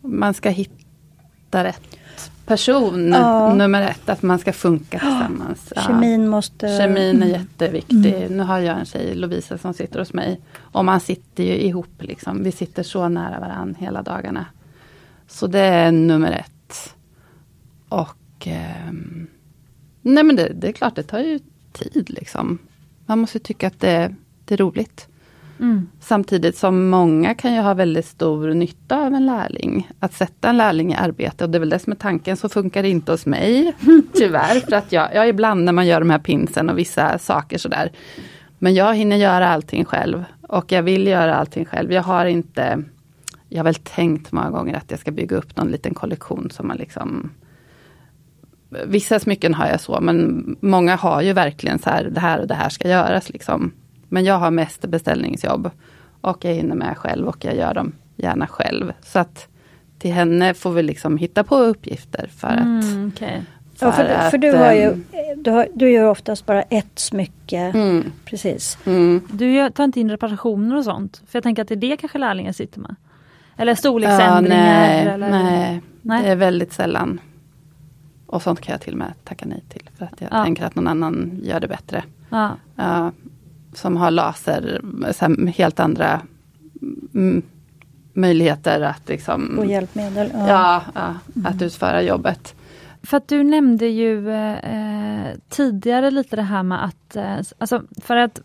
Man 0.00 0.34
ska 0.34 0.48
hitta 0.48 1.64
rätt 1.64 1.98
person, 2.46 3.08
ja. 3.08 3.54
nummer 3.54 3.82
ett, 3.82 4.08
att 4.08 4.22
man 4.22 4.38
ska 4.38 4.52
funka 4.52 4.98
tillsammans. 4.98 5.72
Ja. 5.76 5.82
Kemin 5.82 6.28
måste... 6.28 6.78
Kemin 6.78 7.22
är 7.22 7.26
jätteviktig. 7.26 8.14
Mm. 8.14 8.36
Nu 8.36 8.42
har 8.42 8.58
jag 8.58 8.78
en 8.78 8.84
tjej, 8.84 9.14
Lovisa, 9.14 9.58
som 9.58 9.74
sitter 9.74 9.98
hos 9.98 10.12
mig. 10.12 10.40
Och 10.60 10.84
man 10.84 11.00
sitter 11.00 11.44
ju 11.44 11.52
ihop, 11.52 12.02
liksom. 12.02 12.44
vi 12.44 12.52
sitter 12.52 12.82
så 12.82 13.08
nära 13.08 13.40
varandra 13.40 13.76
hela 13.78 14.02
dagarna. 14.02 14.46
Så 15.28 15.46
det 15.46 15.60
är 15.60 15.92
nummer 15.92 16.32
ett. 16.32 16.57
Och 17.88 18.46
eh, 18.46 18.92
nej 20.02 20.24
men 20.24 20.36
det, 20.36 20.52
det, 20.54 20.68
är 20.68 20.72
klart, 20.72 20.96
det 20.96 21.02
tar 21.02 21.20
ju 21.20 21.38
tid 21.72 22.10
liksom. 22.10 22.58
Man 23.06 23.18
måste 23.18 23.38
tycka 23.38 23.66
att 23.66 23.80
det, 23.80 24.14
det 24.44 24.54
är 24.54 24.58
roligt. 24.58 25.08
Mm. 25.60 25.88
Samtidigt 26.00 26.56
som 26.56 26.88
många 26.88 27.34
kan 27.34 27.54
ju 27.54 27.60
ha 27.60 27.74
väldigt 27.74 28.06
stor 28.06 28.54
nytta 28.54 29.06
av 29.06 29.14
en 29.14 29.26
lärling. 29.26 29.90
Att 30.00 30.12
sätta 30.12 30.48
en 30.48 30.56
lärling 30.56 30.92
i 30.92 30.94
arbete 30.94 31.44
och 31.44 31.50
det 31.50 31.58
är 31.58 31.60
väl 31.60 31.68
det 31.68 31.78
som 31.78 31.92
är 31.92 31.96
tanken. 31.96 32.36
Så 32.36 32.48
funkar 32.48 32.82
det 32.82 32.88
inte 32.88 33.12
hos 33.12 33.26
mig, 33.26 33.74
tyvärr. 34.12 34.60
För 34.60 34.76
att 34.76 34.92
jag, 34.92 35.14
jag 35.14 35.28
ibland 35.28 35.64
när 35.64 35.72
man 35.72 35.86
gör 35.86 36.00
de 36.00 36.10
här 36.10 36.18
pinsen 36.18 36.70
och 36.70 36.78
vissa 36.78 37.18
saker 37.18 37.58
sådär. 37.58 37.92
Men 38.58 38.74
jag 38.74 38.94
hinner 38.94 39.16
göra 39.16 39.48
allting 39.48 39.84
själv. 39.84 40.24
Och 40.42 40.72
jag 40.72 40.82
vill 40.82 41.06
göra 41.06 41.34
allting 41.34 41.64
själv. 41.64 41.92
Jag 41.92 42.02
har 42.02 42.26
inte 42.26 42.82
Jag 43.48 43.58
har 43.58 43.64
väl 43.64 43.74
tänkt 43.74 44.32
många 44.32 44.50
gånger 44.50 44.74
att 44.74 44.90
jag 44.90 45.00
ska 45.00 45.10
bygga 45.10 45.36
upp 45.36 45.56
någon 45.56 45.70
liten 45.70 45.94
kollektion 45.94 46.50
som 46.50 46.68
man 46.68 46.76
liksom 46.76 47.30
Vissa 48.86 49.20
smycken 49.20 49.54
har 49.54 49.66
jag 49.66 49.80
så, 49.80 50.00
men 50.00 50.56
många 50.60 50.96
har 50.96 51.22
ju 51.22 51.32
verkligen 51.32 51.78
så 51.78 51.90
här, 51.90 52.04
det 52.04 52.20
här 52.20 52.40
och 52.40 52.46
det 52.46 52.54
här 52.54 52.68
ska 52.68 52.88
göras. 52.88 53.30
Liksom. 53.30 53.72
Men 54.08 54.24
jag 54.24 54.38
har 54.38 54.50
mest 54.50 54.80
beställningsjobb. 54.86 55.70
Och 56.20 56.44
jag 56.44 56.54
hinner 56.54 56.74
med 56.74 56.96
själv 56.96 57.28
och 57.28 57.44
jag 57.44 57.56
gör 57.56 57.74
dem 57.74 57.92
gärna 58.16 58.46
själv. 58.46 58.92
Så 59.02 59.18
att 59.18 59.48
till 59.98 60.12
henne 60.12 60.54
får 60.54 60.70
vi 60.70 60.82
liksom 60.82 61.18
hitta 61.18 61.44
på 61.44 61.56
uppgifter 61.56 62.30
för 62.36 62.48
att 62.48 62.60
mm, 62.60 63.12
okay. 63.16 63.40
För, 63.74 63.86
ja, 63.86 63.92
för, 63.92 64.30
för 64.30 64.38
du, 64.38 64.52
har 64.52 64.72
ju, 64.72 64.82
ehm, 64.82 65.02
du, 65.42 65.50
har, 65.50 65.68
du 65.74 65.90
gör 65.90 66.04
oftast 66.04 66.46
bara 66.46 66.62
ett 66.62 66.98
smycke. 66.98 67.58
Mm. 67.58 68.12
Precis. 68.24 68.78
Mm. 68.86 69.20
Du 69.32 69.52
gör, 69.52 69.70
tar 69.70 69.84
inte 69.84 70.00
in 70.00 70.10
reparationer 70.10 70.76
och 70.76 70.84
sånt? 70.84 71.22
För 71.26 71.36
jag 71.36 71.42
tänker 71.42 71.62
att 71.62 71.68
det 71.68 71.74
är 71.74 71.76
det 71.76 71.96
kanske 71.96 72.18
lärlingen 72.18 72.54
sitter 72.54 72.80
med? 72.80 72.96
Eller 73.56 73.74
storleksändringar? 73.74 75.04
Ja, 75.04 75.06
nej, 75.06 75.06
eller? 75.06 75.30
Nej, 75.30 75.82
nej, 76.02 76.22
det 76.22 76.28
är 76.28 76.36
väldigt 76.36 76.72
sällan. 76.72 77.20
Och 78.28 78.42
sånt 78.42 78.60
kan 78.60 78.72
jag 78.72 78.80
till 78.80 78.92
och 78.92 78.98
med 78.98 79.12
tacka 79.24 79.46
nej 79.46 79.64
till. 79.68 79.90
För 79.98 80.04
att 80.04 80.20
jag 80.20 80.28
ja. 80.32 80.44
tänker 80.44 80.64
att 80.64 80.74
någon 80.74 80.86
annan 80.86 81.40
gör 81.42 81.60
det 81.60 81.68
bättre. 81.68 82.04
Ja. 82.28 82.56
Uh, 82.78 83.10
som 83.74 83.96
har 83.96 84.10
laser, 84.10 84.80
helt 85.56 85.80
andra 85.80 86.20
mm, 87.14 87.42
möjligheter 88.12 88.80
att 88.80 89.08
liksom... 89.08 89.58
Och 89.58 89.66
hjälpmedel. 89.66 90.30
Ja, 90.34 90.48
ja, 90.48 90.82
ja 90.94 91.14
mm. 91.36 91.46
att 91.46 91.62
utföra 91.62 92.02
jobbet. 92.02 92.54
För 93.02 93.16
att 93.16 93.28
du 93.28 93.42
nämnde 93.42 93.86
ju 93.86 94.30
eh, 94.30 95.26
tidigare 95.48 96.10
lite 96.10 96.36
det 96.36 96.42
här 96.42 96.62
med 96.62 96.84
att, 96.84 97.16
eh, 97.16 97.38
alltså 97.58 97.82
för 98.02 98.16
att 98.16 98.40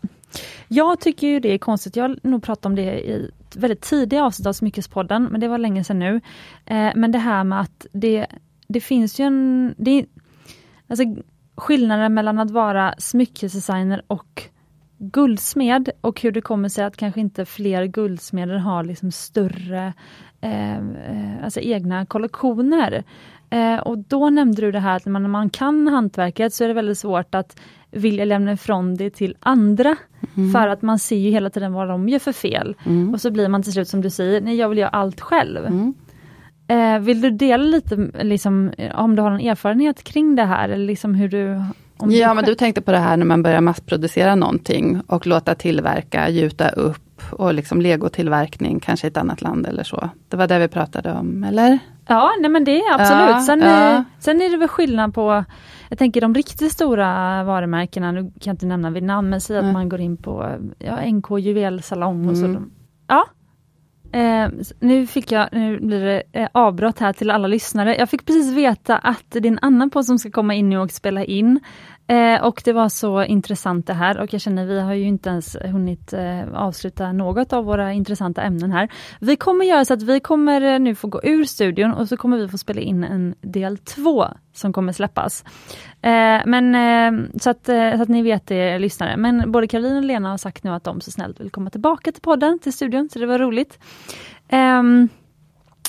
jag 0.68 1.00
tycker 1.00 1.26
ju 1.26 1.40
det 1.40 1.52
är 1.52 1.58
konstigt, 1.58 1.96
jag 1.96 2.08
har 2.08 2.18
nog 2.22 2.42
pratat 2.42 2.66
om 2.66 2.74
det 2.74 2.82
i 2.82 3.30
väldigt 3.54 3.80
tidiga 3.80 4.24
avsnitt 4.24 4.46
av 4.46 4.52
Smyckespodden, 4.52 5.24
men 5.24 5.40
det 5.40 5.48
var 5.48 5.58
länge 5.58 5.84
sedan 5.84 5.98
nu. 5.98 6.20
Eh, 6.66 6.90
men 6.94 7.12
det 7.12 7.18
här 7.18 7.44
med 7.44 7.60
att 7.60 7.86
det 7.92 8.26
det 8.66 8.80
finns 8.80 9.20
ju 9.20 9.24
en... 9.24 9.74
Det, 9.78 10.06
alltså, 10.88 11.04
skillnaden 11.56 12.14
mellan 12.14 12.38
att 12.38 12.50
vara 12.50 12.94
smyckesdesigner 12.98 14.02
och 14.06 14.42
guldsmed 14.98 15.90
och 16.00 16.20
hur 16.20 16.32
det 16.32 16.40
kommer 16.40 16.68
sig 16.68 16.84
att 16.84 16.96
kanske 16.96 17.20
inte 17.20 17.44
fler 17.44 17.84
guldsmeder 17.84 18.56
har 18.56 18.84
liksom 18.84 19.10
större 19.10 19.92
eh, 20.40 20.76
eh 20.76 21.44
alltså 21.44 21.60
egna 21.60 22.06
kollektioner. 22.06 23.04
Eh, 23.50 23.76
och 23.76 23.98
då 23.98 24.30
nämnde 24.30 24.60
du 24.60 24.72
det 24.72 24.80
här 24.80 24.96
att 24.96 25.04
när 25.04 25.12
man, 25.12 25.22
när 25.22 25.28
man 25.28 25.50
kan 25.50 25.88
hantverket 25.88 26.54
så 26.54 26.64
är 26.64 26.68
det 26.68 26.74
väldigt 26.74 26.98
svårt 26.98 27.34
att 27.34 27.60
vilja 27.90 28.24
lämna 28.24 28.52
ifrån 28.52 28.94
det 28.94 29.10
till 29.10 29.36
andra. 29.40 29.96
Mm. 30.36 30.52
För 30.52 30.68
att 30.68 30.82
man 30.82 30.98
ser 30.98 31.16
ju 31.16 31.30
hela 31.30 31.50
tiden 31.50 31.72
vad 31.72 31.88
de 31.88 32.08
gör 32.08 32.18
för 32.18 32.32
fel. 32.32 32.76
Mm. 32.86 33.14
Och 33.14 33.20
så 33.20 33.30
blir 33.30 33.48
man 33.48 33.62
till 33.62 33.72
slut 33.72 33.88
som 33.88 34.00
du 34.00 34.10
säger, 34.10 34.40
nej 34.40 34.56
jag 34.56 34.68
vill 34.68 34.78
göra 34.78 34.88
allt 34.88 35.20
själv. 35.20 35.66
Mm. 35.66 35.94
Eh, 36.68 36.98
vill 36.98 37.20
du 37.20 37.30
dela 37.30 37.64
lite 37.64 37.96
liksom, 38.22 38.72
om 38.94 39.16
du 39.16 39.22
har 39.22 39.30
någon 39.30 39.40
erfarenhet 39.40 40.04
kring 40.04 40.36
det 40.36 40.44
här? 40.44 40.68
Eller 40.68 40.86
liksom 40.86 41.14
hur 41.14 41.28
du, 41.28 41.62
ja, 41.98 42.34
men 42.34 42.44
du 42.44 42.54
tänkte 42.54 42.80
på 42.80 42.92
det 42.92 42.98
här 42.98 43.16
när 43.16 43.26
man 43.26 43.42
börjar 43.42 43.60
massproducera 43.60 44.34
någonting 44.34 45.00
och 45.06 45.26
låta 45.26 45.54
tillverka, 45.54 46.28
gjuta 46.28 46.68
upp 46.68 47.22
och 47.30 47.54
liksom 47.54 47.80
legotillverkning 47.80 48.80
kanske 48.80 49.06
i 49.06 49.10
ett 49.10 49.16
annat 49.16 49.42
land 49.42 49.66
eller 49.66 49.84
så. 49.84 50.08
Det 50.28 50.36
var 50.36 50.46
det 50.46 50.58
vi 50.58 50.68
pratade 50.68 51.12
om, 51.12 51.44
eller? 51.44 51.78
Ja, 52.06 52.32
nej 52.40 52.50
men 52.50 52.64
det 52.64 52.80
är 52.80 52.94
absolut. 52.94 53.30
Ja, 53.30 53.40
sen, 53.40 53.60
ja. 53.60 53.66
Är, 53.66 54.04
sen 54.18 54.40
är 54.40 54.50
det 54.50 54.56
väl 54.56 54.68
skillnad 54.68 55.14
på, 55.14 55.44
jag 55.88 55.98
tänker 55.98 56.20
de 56.20 56.34
riktigt 56.34 56.72
stora 56.72 57.44
varumärkena, 57.44 58.12
nu 58.12 58.20
kan 58.20 58.32
jag 58.44 58.54
inte 58.54 58.66
nämna 58.66 58.90
vid 58.90 59.02
namn, 59.02 59.30
men 59.30 59.40
säg 59.40 59.56
att 59.56 59.62
mm. 59.62 59.72
man 59.72 59.88
går 59.88 60.00
in 60.00 60.16
på 60.16 60.56
ja, 60.78 60.96
NK 61.06 61.38
juvelsalong 61.38 62.28
och 62.28 62.34
mm. 62.34 62.54
så. 62.54 62.62
Ja. 63.06 63.24
Eh, 64.14 64.48
nu 64.80 65.06
fick 65.06 65.32
jag, 65.32 65.48
nu 65.52 65.80
blir 65.80 66.00
det 66.00 66.22
eh, 66.32 66.48
avbrott 66.52 66.98
här 66.98 67.12
till 67.12 67.30
alla 67.30 67.48
lyssnare. 67.48 67.96
Jag 67.96 68.10
fick 68.10 68.26
precis 68.26 68.52
veta 68.52 68.98
att 68.98 69.24
det 69.28 69.38
är 69.38 69.46
en 69.46 69.58
annan 69.62 69.90
podd 69.90 70.06
som 70.06 70.18
ska 70.18 70.30
komma 70.30 70.54
in 70.54 70.70
nu 70.70 70.78
och 70.78 70.90
spela 70.90 71.24
in. 71.24 71.60
Eh, 72.06 72.44
och 72.44 72.62
det 72.64 72.72
var 72.72 72.88
så 72.88 73.24
intressant 73.24 73.86
det 73.86 73.92
här 73.92 74.18
och 74.18 74.32
jag 74.32 74.40
känner 74.40 74.66
vi 74.66 74.80
har 74.80 74.94
ju 74.94 75.04
inte 75.04 75.28
ens 75.28 75.56
hunnit 75.64 76.12
eh, 76.12 76.54
avsluta 76.54 77.12
något 77.12 77.52
av 77.52 77.64
våra 77.64 77.92
intressanta 77.92 78.42
ämnen 78.42 78.72
här. 78.72 78.88
Vi 79.20 79.36
kommer 79.36 79.64
göra 79.64 79.84
så 79.84 79.94
att 79.94 80.02
vi 80.02 80.20
kommer 80.20 80.60
eh, 80.60 80.78
nu 80.78 80.94
få 80.94 81.08
gå 81.08 81.20
ur 81.22 81.44
studion 81.44 81.92
och 81.92 82.08
så 82.08 82.16
kommer 82.16 82.36
vi 82.36 82.48
få 82.48 82.58
spela 82.58 82.80
in 82.80 83.04
en 83.04 83.34
del 83.40 83.78
två 83.78 84.26
som 84.52 84.72
kommer 84.72 84.92
släppas. 84.92 85.44
Eh, 86.02 86.40
men 86.46 86.74
eh, 86.74 87.38
så 87.40 87.50
att, 87.50 87.68
eh, 87.68 87.96
så 87.96 88.02
att 88.02 88.08
ni 88.08 88.22
vet 88.22 88.46
det 88.46 88.78
lyssnare. 88.78 89.16
Men 89.16 89.52
både 89.52 89.66
Caroline 89.66 89.96
och 89.96 90.04
Lena 90.04 90.30
har 90.30 90.38
sagt 90.38 90.64
nu 90.64 90.70
att 90.70 90.84
de 90.84 91.00
så 91.00 91.10
snällt 91.10 91.40
vill 91.40 91.50
komma 91.50 91.70
tillbaka 91.70 92.12
till 92.12 92.22
podden, 92.22 92.58
till 92.58 92.72
studion, 92.72 93.08
så 93.12 93.18
det 93.18 93.26
var 93.26 93.38
roligt. 93.38 93.78
Ehm, 94.48 95.08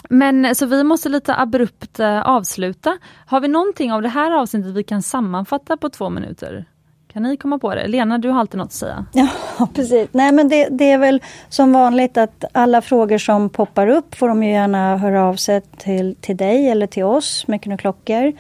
men 0.10 0.56
så 0.56 0.66
vi 0.66 0.84
måste 0.84 1.10
lite 1.10 1.36
abrupt 1.36 2.00
eh, 2.00 2.22
avsluta. 2.22 2.98
Har 3.26 3.40
vi 3.40 3.48
någonting 3.48 3.94
av 3.94 4.02
det 4.02 4.10
här 4.10 4.32
avsnittet 4.32 4.72
vi 4.72 4.84
kan 4.84 5.02
sammanfatta 5.02 5.78
på 5.78 5.90
två 5.90 6.10
minuter? 6.10 6.66
Kan 7.14 7.24
ni 7.24 7.38
komma 7.38 7.60
på 7.60 7.76
det? 7.76 7.88
Lena, 7.88 8.18
du 8.18 8.30
har 8.30 8.40
alltid 8.40 8.58
något 8.58 8.66
att 8.66 8.74
säga. 8.74 9.06
Ja, 9.60 9.68
precis. 9.74 10.10
Nej, 10.12 10.32
men 10.32 10.50
det, 10.50 10.68
det, 10.72 10.92
är 10.92 10.98
väl 10.98 11.22
som 11.50 11.74
vanligt 11.74 12.18
att 12.18 12.44
alla 12.52 12.82
frågor 12.82 13.18
som 13.18 13.50
poppar 13.50 13.88
upp 13.88 14.16
får 14.16 14.28
de 14.28 14.44
ju 14.44 14.52
gärna 14.52 14.98
höra 14.98 15.24
av 15.24 15.36
sig 15.36 15.62
till, 15.62 16.16
till 16.22 16.38
dig 16.38 16.70
eller 16.70 16.88
till 16.88 17.04
oss, 17.04 17.44
Smycken 17.46 17.72
och 17.72 17.80
klockor. 17.80 18.34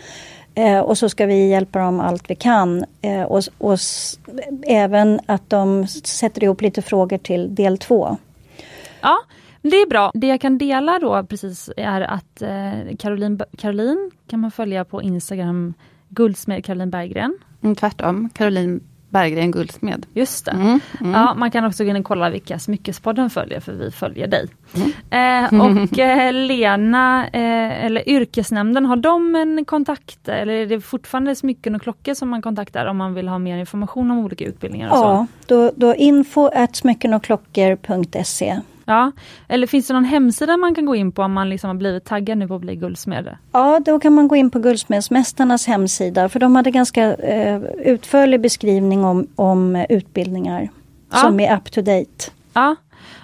Eh, 0.55 0.79
och 0.79 0.97
så 0.97 1.09
ska 1.09 1.25
vi 1.25 1.49
hjälpa 1.49 1.79
dem 1.79 1.99
allt 1.99 2.29
vi 2.29 2.35
kan. 2.35 2.85
Eh, 3.01 3.23
och, 3.23 3.41
och 3.57 3.79
även 4.67 5.19
att 5.25 5.49
de 5.49 5.87
sätter 5.87 6.43
ihop 6.43 6.61
lite 6.61 6.81
frågor 6.81 7.17
till 7.17 7.55
del 7.55 7.77
två. 7.77 8.17
Ja, 9.01 9.17
det 9.69 9.75
är 9.75 9.89
bra. 9.89 10.11
Det 10.13 10.27
jag 10.27 10.41
kan 10.41 10.57
dela 10.57 10.99
då 10.99 11.23
precis 11.23 11.69
är 11.77 12.01
att 12.01 12.41
eh, 12.41 12.95
Caroline, 12.99 13.41
Caroline 13.57 14.11
kan 14.27 14.39
man 14.39 14.51
följa 14.51 14.85
på 14.85 15.01
Instagram, 15.01 15.73
guldsmed 16.09 16.65
Caroline 16.65 16.89
Berggren. 16.89 17.37
Mm, 17.61 17.75
tvärtom, 17.75 18.29
Caroline 18.33 18.79
Berggren 19.09 19.51
Guldsmed. 19.51 20.05
Just 20.13 20.45
det. 20.45 20.51
Mm, 20.51 20.79
mm. 20.99 21.13
Ja, 21.13 21.33
man 21.33 21.51
kan 21.51 21.65
också 21.65 21.83
gå 21.83 21.89
in 21.89 21.95
och 21.95 22.05
kolla 22.05 22.29
vilka 22.29 22.59
Smyckespodden 22.59 23.29
följer, 23.29 23.59
för 23.59 23.73
vi 23.73 23.91
följer 23.91 24.27
dig. 24.27 24.47
Mm. 24.75 24.91
Eh, 25.09 25.61
och 25.61 25.99
eh, 25.99 26.33
Lena, 26.33 27.27
eh, 27.27 27.85
eller 27.85 28.09
Yrkesnämnden, 28.09 28.85
har 28.85 28.95
de 28.95 29.35
en 29.35 29.65
kontakt, 29.65 30.27
eller 30.27 30.53
är 30.53 30.65
det 30.65 30.81
fortfarande 30.81 31.35
smycken 31.35 31.75
och 31.75 31.81
klockor 31.81 32.13
som 32.13 32.29
man 32.29 32.41
kontaktar 32.41 32.85
om 32.85 32.97
man 32.97 33.13
vill 33.13 33.27
ha 33.27 33.39
mer 33.39 33.57
information 33.57 34.11
om 34.11 34.17
olika 34.17 34.45
utbildningar? 34.45 34.89
Och 34.89 34.97
ja, 34.97 35.27
så? 35.47 35.55
Då, 35.55 35.71
då 35.75 35.95
info 35.95 36.49
smyckenochklockor.se 36.73 38.59
Ja, 38.85 39.11
eller 39.47 39.67
finns 39.67 39.87
det 39.87 39.93
någon 39.93 40.03
hemsida 40.03 40.57
man 40.57 40.75
kan 40.75 40.85
gå 40.85 40.95
in 40.95 41.11
på 41.11 41.21
om 41.23 41.33
man 41.33 41.49
liksom 41.49 41.67
har 41.67 41.75
blivit 41.75 42.05
taggad 42.05 42.37
nu 42.37 42.47
på 42.47 42.55
att 42.55 42.61
bli 42.61 42.75
guldsmed? 42.75 43.37
Ja, 43.51 43.79
då 43.85 43.99
kan 43.99 44.13
man 44.13 44.27
gå 44.27 44.35
in 44.35 44.49
på 44.49 44.59
Guldsmedsmästarnas 44.59 45.67
hemsida 45.67 46.29
för 46.29 46.39
de 46.39 46.55
hade 46.55 46.71
ganska 46.71 47.13
eh, 47.13 47.61
utförlig 47.63 48.41
beskrivning 48.41 49.05
om, 49.05 49.27
om 49.35 49.85
utbildningar 49.89 50.69
ja. 51.11 51.17
som 51.17 51.39
är 51.39 51.57
up 51.57 51.71
to 51.71 51.81
date. 51.81 52.31
Ja, 52.53 52.75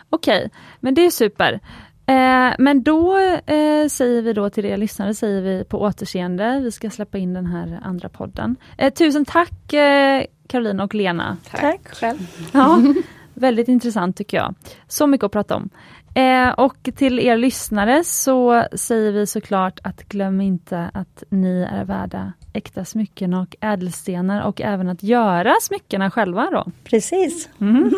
okej, 0.09 0.37
okay. 0.37 0.49
men 0.79 0.93
det 0.93 1.01
är 1.05 1.11
super. 1.11 1.59
Eh, 2.05 2.55
men 2.57 2.83
då 2.83 3.17
eh, 3.45 3.87
säger 3.87 4.21
vi 4.21 4.33
då 4.33 4.49
till 4.49 4.65
er 4.65 4.77
lyssnare, 4.77 5.13
säger 5.13 5.41
vi 5.41 5.63
på 5.63 5.81
återseende. 5.81 6.59
Vi 6.63 6.71
ska 6.71 6.89
släppa 6.89 7.17
in 7.17 7.33
den 7.33 7.45
här 7.45 7.79
andra 7.83 8.09
podden. 8.09 8.55
Eh, 8.77 8.93
tusen 8.93 9.25
tack 9.25 9.73
eh, 9.73 10.23
Caroline 10.47 10.79
och 10.79 10.95
Lena. 10.95 11.37
Tack, 11.51 11.61
tack 11.61 11.95
själv. 11.95 12.19
Ja. 12.51 12.81
Väldigt 13.33 13.67
intressant 13.67 14.17
tycker 14.17 14.37
jag. 14.37 14.55
Så 14.87 15.07
mycket 15.07 15.25
att 15.25 15.31
prata 15.31 15.55
om. 15.55 15.69
Eh, 16.13 16.49
och 16.49 16.89
till 16.95 17.19
er 17.19 17.37
lyssnare 17.37 18.03
så 18.03 18.65
säger 18.73 19.11
vi 19.11 19.27
såklart 19.27 19.79
att 19.83 20.03
glöm 20.03 20.41
inte 20.41 20.91
att 20.93 21.23
ni 21.29 21.67
är 21.71 21.85
värda 21.85 22.33
äkta 22.53 22.85
smycken 22.85 23.33
och 23.33 23.55
ädelstenar 23.61 24.41
och 24.47 24.61
även 24.61 24.89
att 24.89 25.03
göra 25.03 25.55
smyckena 25.61 26.11
själva 26.11 26.49
då. 26.51 26.71
Precis. 26.83 27.49
Mm. 27.59 27.91